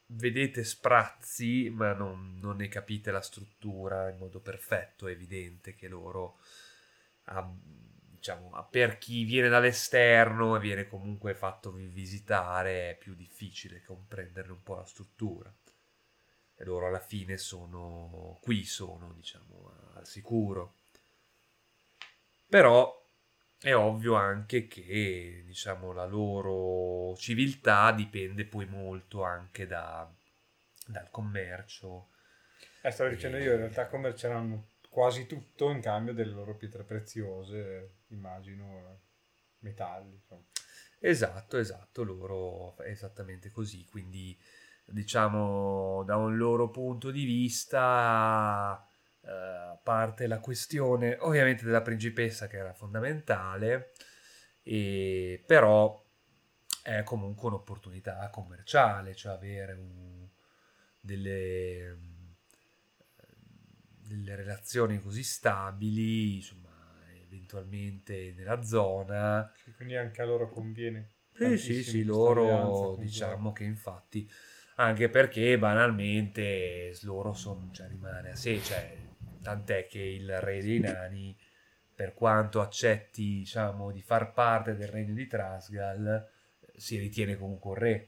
[0.07, 5.07] vedete sprazzi, ma non, non ne capite la struttura in modo perfetto.
[5.07, 6.39] È evidente che loro,
[7.25, 13.81] ah, diciamo, per chi viene dall'esterno e viene comunque fatto vi- visitare, è più difficile
[13.81, 15.53] comprenderne un po' la struttura.
[16.61, 20.75] E loro alla fine sono qui, sono, diciamo, al sicuro.
[22.49, 22.93] Però
[23.57, 30.11] è ovvio anche che, diciamo, la loro civiltà dipende poi molto anche da-
[30.85, 32.09] dal commercio.
[32.81, 37.99] Eh, stavo dicendo io, in realtà commerceranno quasi tutto in cambio delle loro pietre preziose,
[38.07, 38.99] immagino,
[39.59, 40.15] metalli.
[40.15, 40.43] Insomma.
[40.99, 44.37] Esatto, esatto, loro è esattamente così, quindi
[44.91, 48.85] diciamo da un loro punto di vista
[49.21, 53.91] eh, parte la questione ovviamente della principessa che era fondamentale,
[54.63, 56.03] e, però
[56.83, 60.27] è comunque un'opportunità commerciale, cioè avere un-
[61.01, 61.97] delle,
[64.07, 66.69] delle relazioni così stabili, insomma,
[67.23, 69.51] eventualmente nella zona.
[69.63, 71.09] Che Quindi anche a loro conviene.
[71.31, 74.29] Sì, sì, sì, loro diciamo che infatti,
[74.79, 78.95] anche perché banalmente loro sono, cioè, rimane a sé, cioè,
[79.41, 81.37] tant'è che il re dei nani,
[81.93, 86.25] per quanto accetti, diciamo, di far parte del regno di Trasgal,
[86.75, 88.07] si ritiene comunque un re.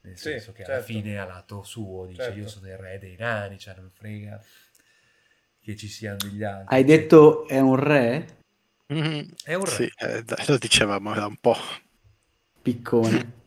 [0.00, 0.92] Nel Sì, senso che alla certo.
[0.92, 2.38] fine a lato suo dice Certo.
[2.40, 4.42] io sono il re dei nani, cioè non frega
[5.60, 6.74] che ci siano degli altri.
[6.74, 8.38] Hai detto è un re?
[8.88, 9.32] Mhm.
[9.44, 9.70] È un re.
[9.70, 11.56] Sì, eh, lo dicevamo da un po'.
[12.60, 13.42] Piccone.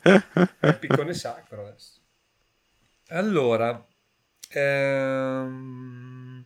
[0.00, 2.00] È piccone sacro adesso.
[3.08, 3.86] Allora,
[4.50, 6.44] ehm,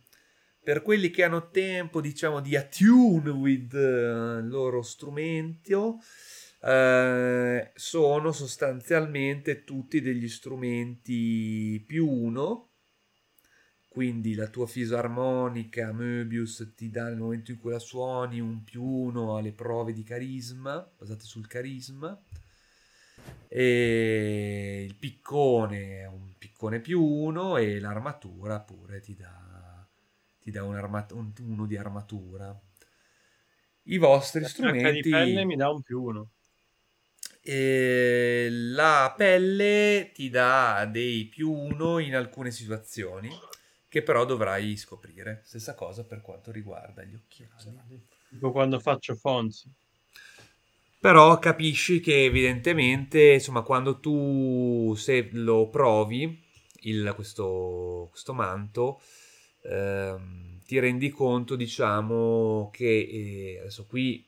[0.63, 5.99] per quelli che hanno tempo, diciamo, di attune with eh, il loro strumento,
[6.63, 12.69] eh, sono sostanzialmente tutti degli strumenti più uno.
[13.89, 18.83] Quindi la tua fisarmonica Möbius ti dà nel momento in cui la suoni un più
[18.83, 22.19] uno alle prove di carisma, basate sul carisma
[23.49, 29.87] e il piccone è un piccone più uno e l'armatura pure ti dà,
[30.41, 32.59] ti dà un, arma- un- uno di armatura.
[33.85, 35.11] I vostri La giacca di strumenti...
[35.11, 36.31] pelle mi dà un più uno.
[37.45, 43.29] e la pelle ti dà dei più uno in alcune situazioni
[43.89, 45.43] che però dovrai scoprire.
[45.45, 48.07] Stessa cosa per quanto riguarda gli occhiali.
[48.29, 49.71] Tipo quando faccio Fonzi.
[51.03, 56.41] Però capisci che evidentemente, insomma, quando tu se lo provi,
[56.83, 59.01] il- questo, questo manto,
[59.65, 64.25] ehm, ti rendi conto, diciamo, che eh, adesso qui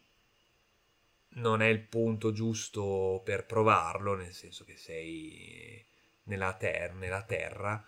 [1.36, 5.84] non è il punto giusto per provarlo, nel senso che sei
[6.24, 7.84] nella, ter- nella terra,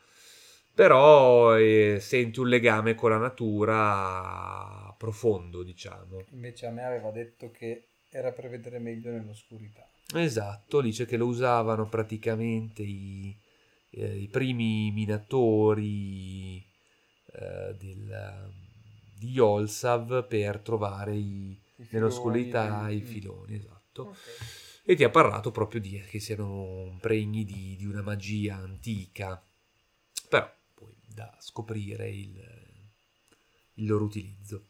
[0.75, 6.25] però eh, senti un legame con la natura profondo, diciamo.
[6.31, 7.87] Invece a me aveva detto che
[8.17, 9.87] era per vedere meglio nell'oscurità.
[10.15, 13.37] Esatto, dice che lo usavano praticamente i,
[13.91, 18.53] eh, i primi minatori eh, del,
[19.19, 23.05] di Yolsav per trovare i, I nell'oscurità i mm.
[23.05, 24.03] filoni, esatto.
[24.03, 24.17] Ok.
[24.89, 29.45] E ti ha parlato proprio di che siano pregni di, di una magia antica,
[30.29, 32.41] però poi da scoprire il,
[33.75, 34.69] il loro utilizzo.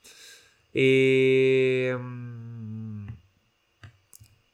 [0.70, 3.06] E mm,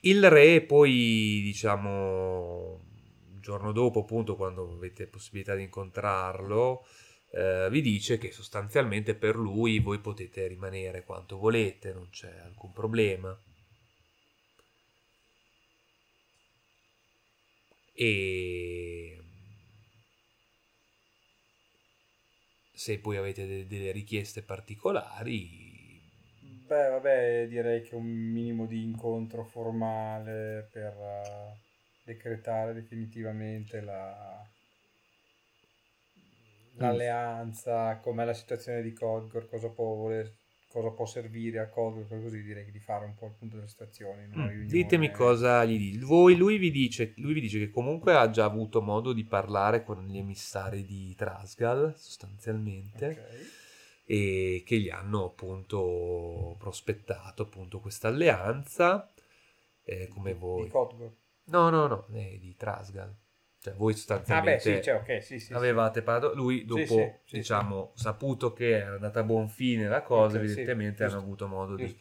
[0.03, 2.81] il re poi, diciamo,
[3.35, 6.87] il giorno dopo, appunto, quando avete possibilità di incontrarlo,
[7.33, 12.73] eh, vi dice che sostanzialmente per lui voi potete rimanere quanto volete, non c'è alcun
[12.73, 13.37] problema.
[17.95, 19.23] E
[22.73, 25.62] se poi avete de- delle richieste particolari,
[26.73, 31.61] Beh, vabbè, direi che un minimo di incontro formale per, eh,
[32.03, 34.43] decretare definitivamente la
[36.77, 40.33] l'alleanza, com'è la situazione di Codgor, cosa può voler
[40.67, 44.27] cosa può servire a Codgor, così direi di fare un po' il punto della situazione.
[44.35, 44.67] Mm.
[44.67, 46.07] Ditemi cosa gli dice.
[46.07, 47.13] Voi, lui, vi dice.
[47.17, 51.15] lui vi dice che comunque ha già avuto modo di parlare con gli emissari di
[51.15, 53.61] Trasgal, sostanzialmente, Ok.
[54.05, 59.11] E che gli hanno appunto prospettato appunto questa alleanza.
[59.85, 60.65] eh, come voi.
[60.65, 61.13] Di Codgor.
[61.45, 63.15] No, no, no, eh, di Trasgal.
[63.59, 65.53] Cioè, voi Ah beh, sostanzialmente sì, cioè, ok, sì, sì.
[65.53, 66.35] avevate parlato.
[66.35, 71.05] Lui, dopo, diciamo, saputo che era andata a buon fine la cosa, Ok, sì, evidentemente
[71.05, 71.97] hanno avuto modo di,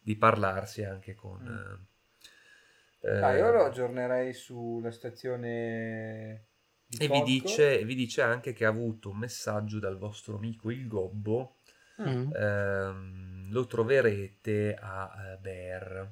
[0.00, 1.40] di parlarsi anche con...
[1.42, 3.08] Mm.
[3.08, 6.48] eh, Dai, io lo aggiornerei sulla situazione
[6.88, 10.70] di E vi dice, vi dice anche che ha avuto un messaggio dal vostro amico
[10.70, 11.56] il Gobbo.
[12.00, 12.32] Mm.
[12.32, 16.10] Ehm, lo troverete a eh, Bear,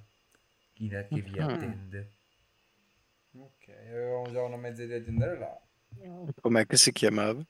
[0.75, 1.41] in- che vi Mhm.
[1.41, 2.11] attende.
[3.39, 5.61] Ok, avevamo già una mezza idea di andare là.
[6.41, 7.43] Com'è che si chiamava?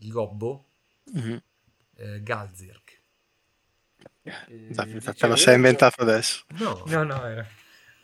[0.00, 0.64] Il Gobbo?
[1.14, 1.40] Mhm.
[1.96, 3.02] Eh, Galzirk.
[4.24, 6.44] E Dai, dice, Te lo sei inventato adesso.
[6.58, 7.46] No, No, no, era.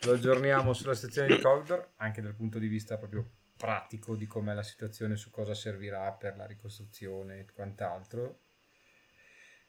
[0.03, 3.25] Lo aggiorniamo sulla situazione di Codgor, anche dal punto di vista proprio
[3.57, 8.41] pratico di com'è la situazione, su cosa servirà per la ricostruzione e quant'altro.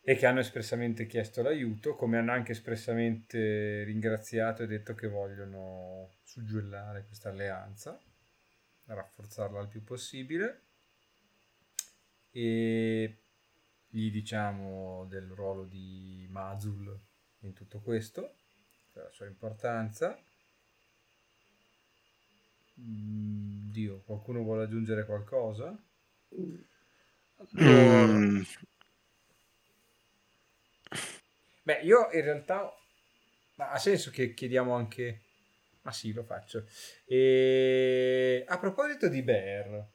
[0.00, 6.18] E che hanno espressamente chiesto l'aiuto, come hanno anche espressamente ringraziato e detto che vogliono
[6.22, 8.00] suggellare questa alleanza,
[8.84, 10.62] rafforzarla il più possibile.
[12.30, 13.18] E
[13.88, 16.96] gli diciamo del ruolo di Mazul
[17.40, 18.36] in tutto questo,
[18.92, 20.16] della sua importanza.
[22.80, 25.76] Mm, Dio, qualcuno vuole aggiungere qualcosa?
[27.58, 28.42] Allora, Mm.
[31.62, 32.72] Beh, io in realtà...
[33.56, 35.20] Ma ha senso che chiediamo anche...
[35.82, 36.66] Ma sì, lo faccio.
[37.04, 38.44] E...
[38.46, 39.86] A proposito di Bear,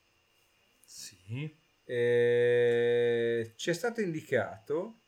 [0.83, 1.55] sì.
[1.85, 5.01] eh, ci è stato indicato,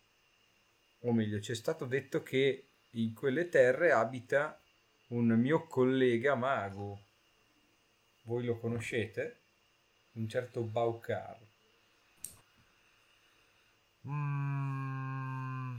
[1.01, 4.61] o meglio, ci è stato detto che in quelle terre abita
[5.07, 7.02] un mio collega mago.
[8.25, 9.41] Voi lo conoscete?
[10.13, 11.37] Un certo Baukar.
[14.07, 15.77] Mm,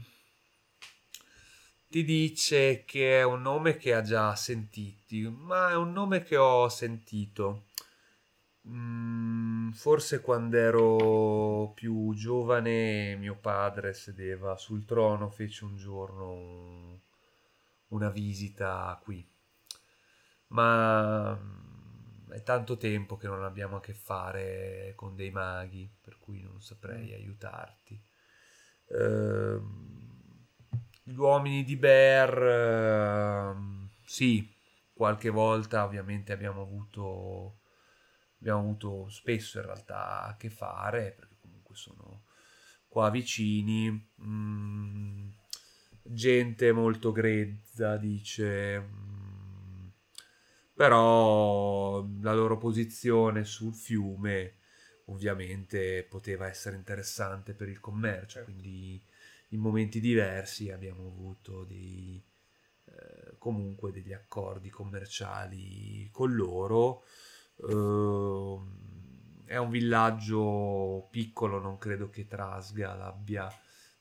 [1.87, 6.37] ti dice che è un nome che ha già sentiti, ma è un nome che
[6.37, 7.65] ho sentito.
[8.67, 16.99] Mm, forse quando ero più giovane, mio padre sedeva sul trono, fece un giorno un-
[17.89, 19.27] una visita qui.
[20.47, 21.37] Ma
[22.35, 26.61] è tanto tempo che non abbiamo a che fare con dei maghi, per cui non
[26.61, 27.97] saprei aiutarti.
[28.89, 30.45] Ehm,
[31.03, 32.43] gli uomini di Bear,
[33.53, 34.53] ehm, sì,
[34.93, 37.59] qualche volta ovviamente abbiamo avuto,
[38.39, 42.23] abbiamo avuto spesso in realtà a che fare, perché comunque sono
[42.87, 44.11] qua vicini.
[44.21, 45.29] Mm,
[46.03, 49.04] gente molto grezza, dice.
[50.75, 54.55] Però la loro posizione sul fiume
[55.05, 59.01] ovviamente poteva essere interessante per il commercio, quindi
[59.49, 62.21] in momenti diversi abbiamo avuto dei,
[62.85, 67.03] eh, comunque degli accordi commerciali con loro.
[67.69, 73.47] Ehm, è un villaggio piccolo, non credo che Trasgal abbia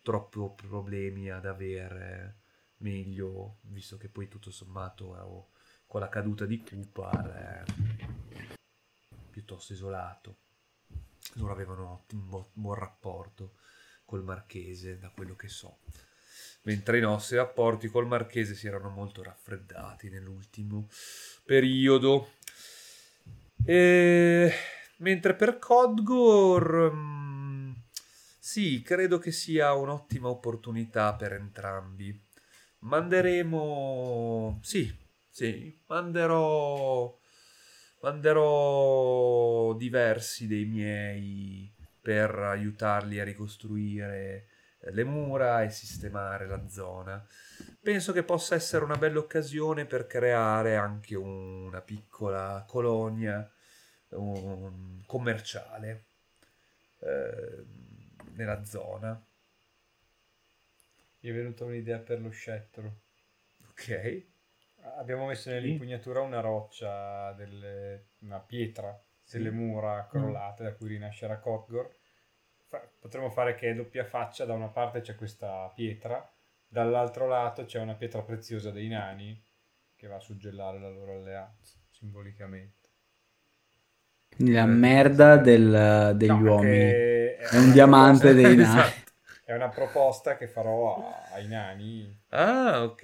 [0.03, 2.39] troppo problemi ad avere
[2.79, 5.54] meglio, visto che poi tutto sommato eh,
[5.95, 7.63] con la caduta di Kupar è
[9.31, 10.39] piuttosto isolato.
[11.35, 13.53] Loro avevano un buon, buon rapporto
[14.05, 15.79] col marchese, da quello che so.
[16.63, 20.89] Mentre i nostri rapporti col marchese si erano molto raffreddati nell'ultimo
[21.45, 22.33] periodo.
[23.65, 24.53] E...
[24.97, 27.73] Mentre per Codgor, mm,
[28.41, 32.21] sì, credo che sia un'ottima opportunità per entrambi.
[32.81, 35.03] Manderemo, sì,
[35.35, 37.19] sì, manderò,
[38.03, 44.47] manderò diversi dei miei per aiutarli a ricostruire
[44.79, 47.27] le mura e sistemare la zona.
[47.83, 53.51] Penso che possa essere una bella occasione per creare anche una piccola colonia
[54.11, 56.05] um, commerciale
[57.01, 57.65] eh,
[58.35, 59.21] nella zona.
[61.19, 63.01] Mi è venuta un'idea per lo scettro.
[63.71, 64.33] Ok.
[64.99, 68.99] Abbiamo messo nell'impugnatura una roccia, delle- una pietra
[69.31, 69.55] delle Sì.
[69.55, 71.91] mura crollate da cui rinascerà Kotgor.
[72.69, 76.31] Fa- potremmo fare che è doppia faccia, da una parte c'è questa pietra,
[76.67, 79.43] dall'altro lato c'è una pietra preziosa dei nani,
[79.97, 82.89] che va a suggellare la loro alleanza, simbolicamente.
[84.35, 86.73] Quindi la Eh, merda del- degli No, uomini.
[86.77, 88.81] che È un diamante proposta- dei nani.
[88.81, 89.13] Esatto.
[89.45, 93.03] È una proposta che farò a- ai nani, Ah, ok.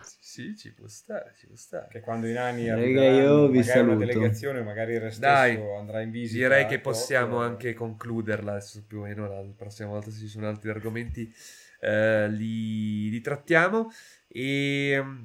[0.00, 1.88] Sì, sì, ci può stare, ci può stare.
[1.88, 6.02] che quando i nani arriveranno, vi magari una delegazione, magari il re stesso Dai, andrà
[6.02, 6.46] in visita.
[6.46, 10.46] Direi che possiamo anche concluderla adesso più o meno la prossima volta se ci sono
[10.46, 11.32] altri argomenti
[11.80, 13.90] eh, li, li trattiamo
[14.28, 15.24] e mm,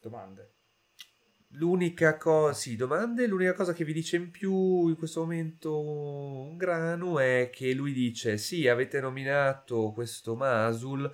[0.00, 0.54] Domande.
[1.52, 6.56] l'unica cosa sì domande l'unica cosa che vi dice in più in questo momento un
[6.56, 11.10] grano è che lui dice sì avete nominato questo Masul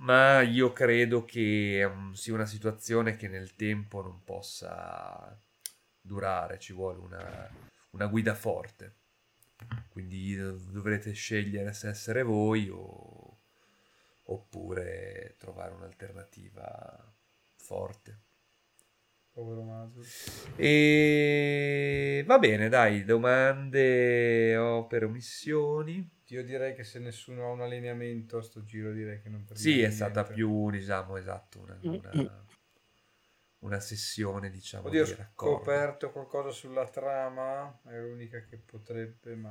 [0.00, 5.36] ma io credo che mm, sia una situazione che nel tempo non possa
[6.00, 7.50] durare ci vuole una,
[7.90, 8.96] una guida forte.
[9.90, 13.38] Quindi eh, dovrete scegliere se essere voi o,
[14.24, 17.12] oppure trovare un'alternativa
[17.56, 18.20] forte.
[19.32, 20.04] Povero Masul.
[20.56, 28.38] e va bene dai domande opere omissioni Io direi che se nessuno ha un allineamento
[28.38, 32.44] a sto giro direi che non sì prendiamo è stata più diciamo esatto una, una,
[33.60, 39.34] una sessione diciamo Oddio, di ho raccordo scoperto qualcosa sulla trama, è l'unica che potrebbe,
[39.34, 39.48] ma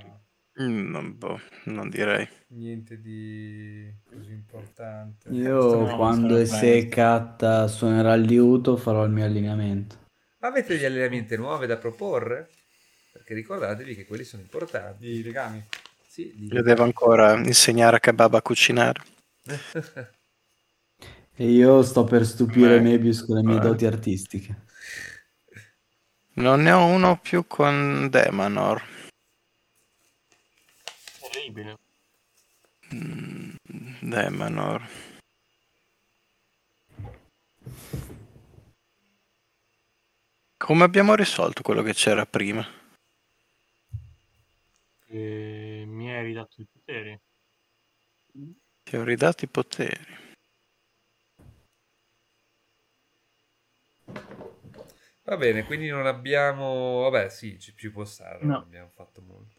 [0.61, 2.27] Mm, Non, boh, non direi.
[2.47, 5.30] niente di così importante.
[5.30, 9.97] Io No, quando sarà Sekat suonerà il liuto farò il mio allineamento.
[10.39, 12.49] avete degli allenamenti nuovi da proporre?
[13.11, 15.65] perché ricordatevi che quelli sono importanti Di legami.
[16.20, 19.02] Sì, di- Io devo ancora insegnare a Kebab a cucinare.
[21.36, 22.80] E io sto per stupire Eh.
[22.82, 23.60] Mebius con le mie Eh.
[23.62, 24.66] doti artistiche.
[26.34, 28.84] Non ne ho uno più con Demanor.
[31.32, 31.78] Terribile.
[32.94, 33.56] Mm,
[34.02, 34.88] Demanor.
[40.58, 42.66] Come abbiamo risolto quello che c'era prima?
[45.08, 45.69] E mi
[46.20, 47.20] hai ridato i poteri.
[48.84, 50.18] Ti ho ridato i poteri.
[55.24, 57.02] Va bene, quindi non abbiamo...
[57.10, 58.58] Vabbè, sì, ci, ci può stare, non No.
[58.58, 59.58] abbiamo fatto molto.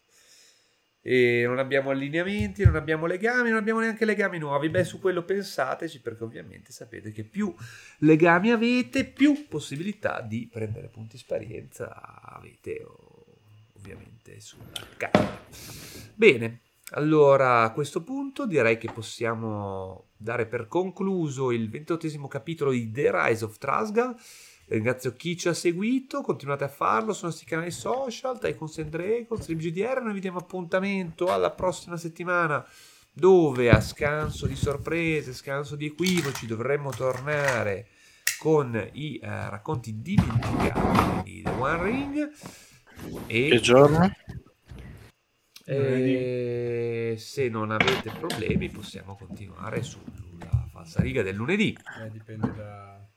[1.03, 4.69] E non abbiamo allineamenti, non abbiamo legami, non abbiamo neanche legami nuovi.
[4.69, 7.53] Beh, su quello pensateci perché ovviamente sapete che più
[7.99, 12.85] legami avete, più possibilità di prendere punti esperienza avete
[13.81, 15.39] ovviamente sulla carta.
[16.13, 22.91] Bene, allora a questo punto direi che possiamo dare per concluso il ventottesimo capitolo di
[22.91, 24.15] The Rise of Trasgal.
[24.67, 29.53] Ringrazio chi ci ha seguito, continuate a farlo sui nostri canali social, Tycoons and Dragons,
[29.53, 32.65] GDR, noi vi diamo appuntamento alla prossima settimana
[33.11, 37.87] dove a scanso di sorprese, scanso di equivoci dovremmo tornare
[38.39, 42.31] con i eh, racconti dimenticati di The One Ring
[43.27, 44.11] Che e giorno?
[45.65, 51.77] eh, se non avete problemi possiamo continuare sulla falsa riga del lunedì.
[52.01, 53.07] Eh, dipende da...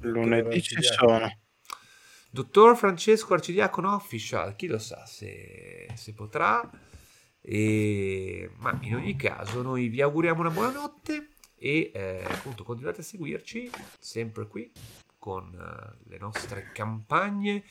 [0.00, 1.30] Lunedì ci sono.
[2.30, 6.68] Dottor Francesco Arcidiacono Official, chi lo sa se, se potrà.
[7.40, 13.00] E, ma in ogni caso noi vi auguriamo una buona notte e eh, appunto continuate
[13.00, 14.70] a seguirci sempre qui
[15.16, 17.64] con eh, le nostre campagne,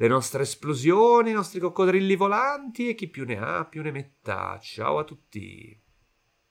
[0.00, 4.58] le nostre esplosioni, i nostri coccodrilli volanti e chi più ne ha più ne metta.
[4.60, 5.87] Ciao a tutti.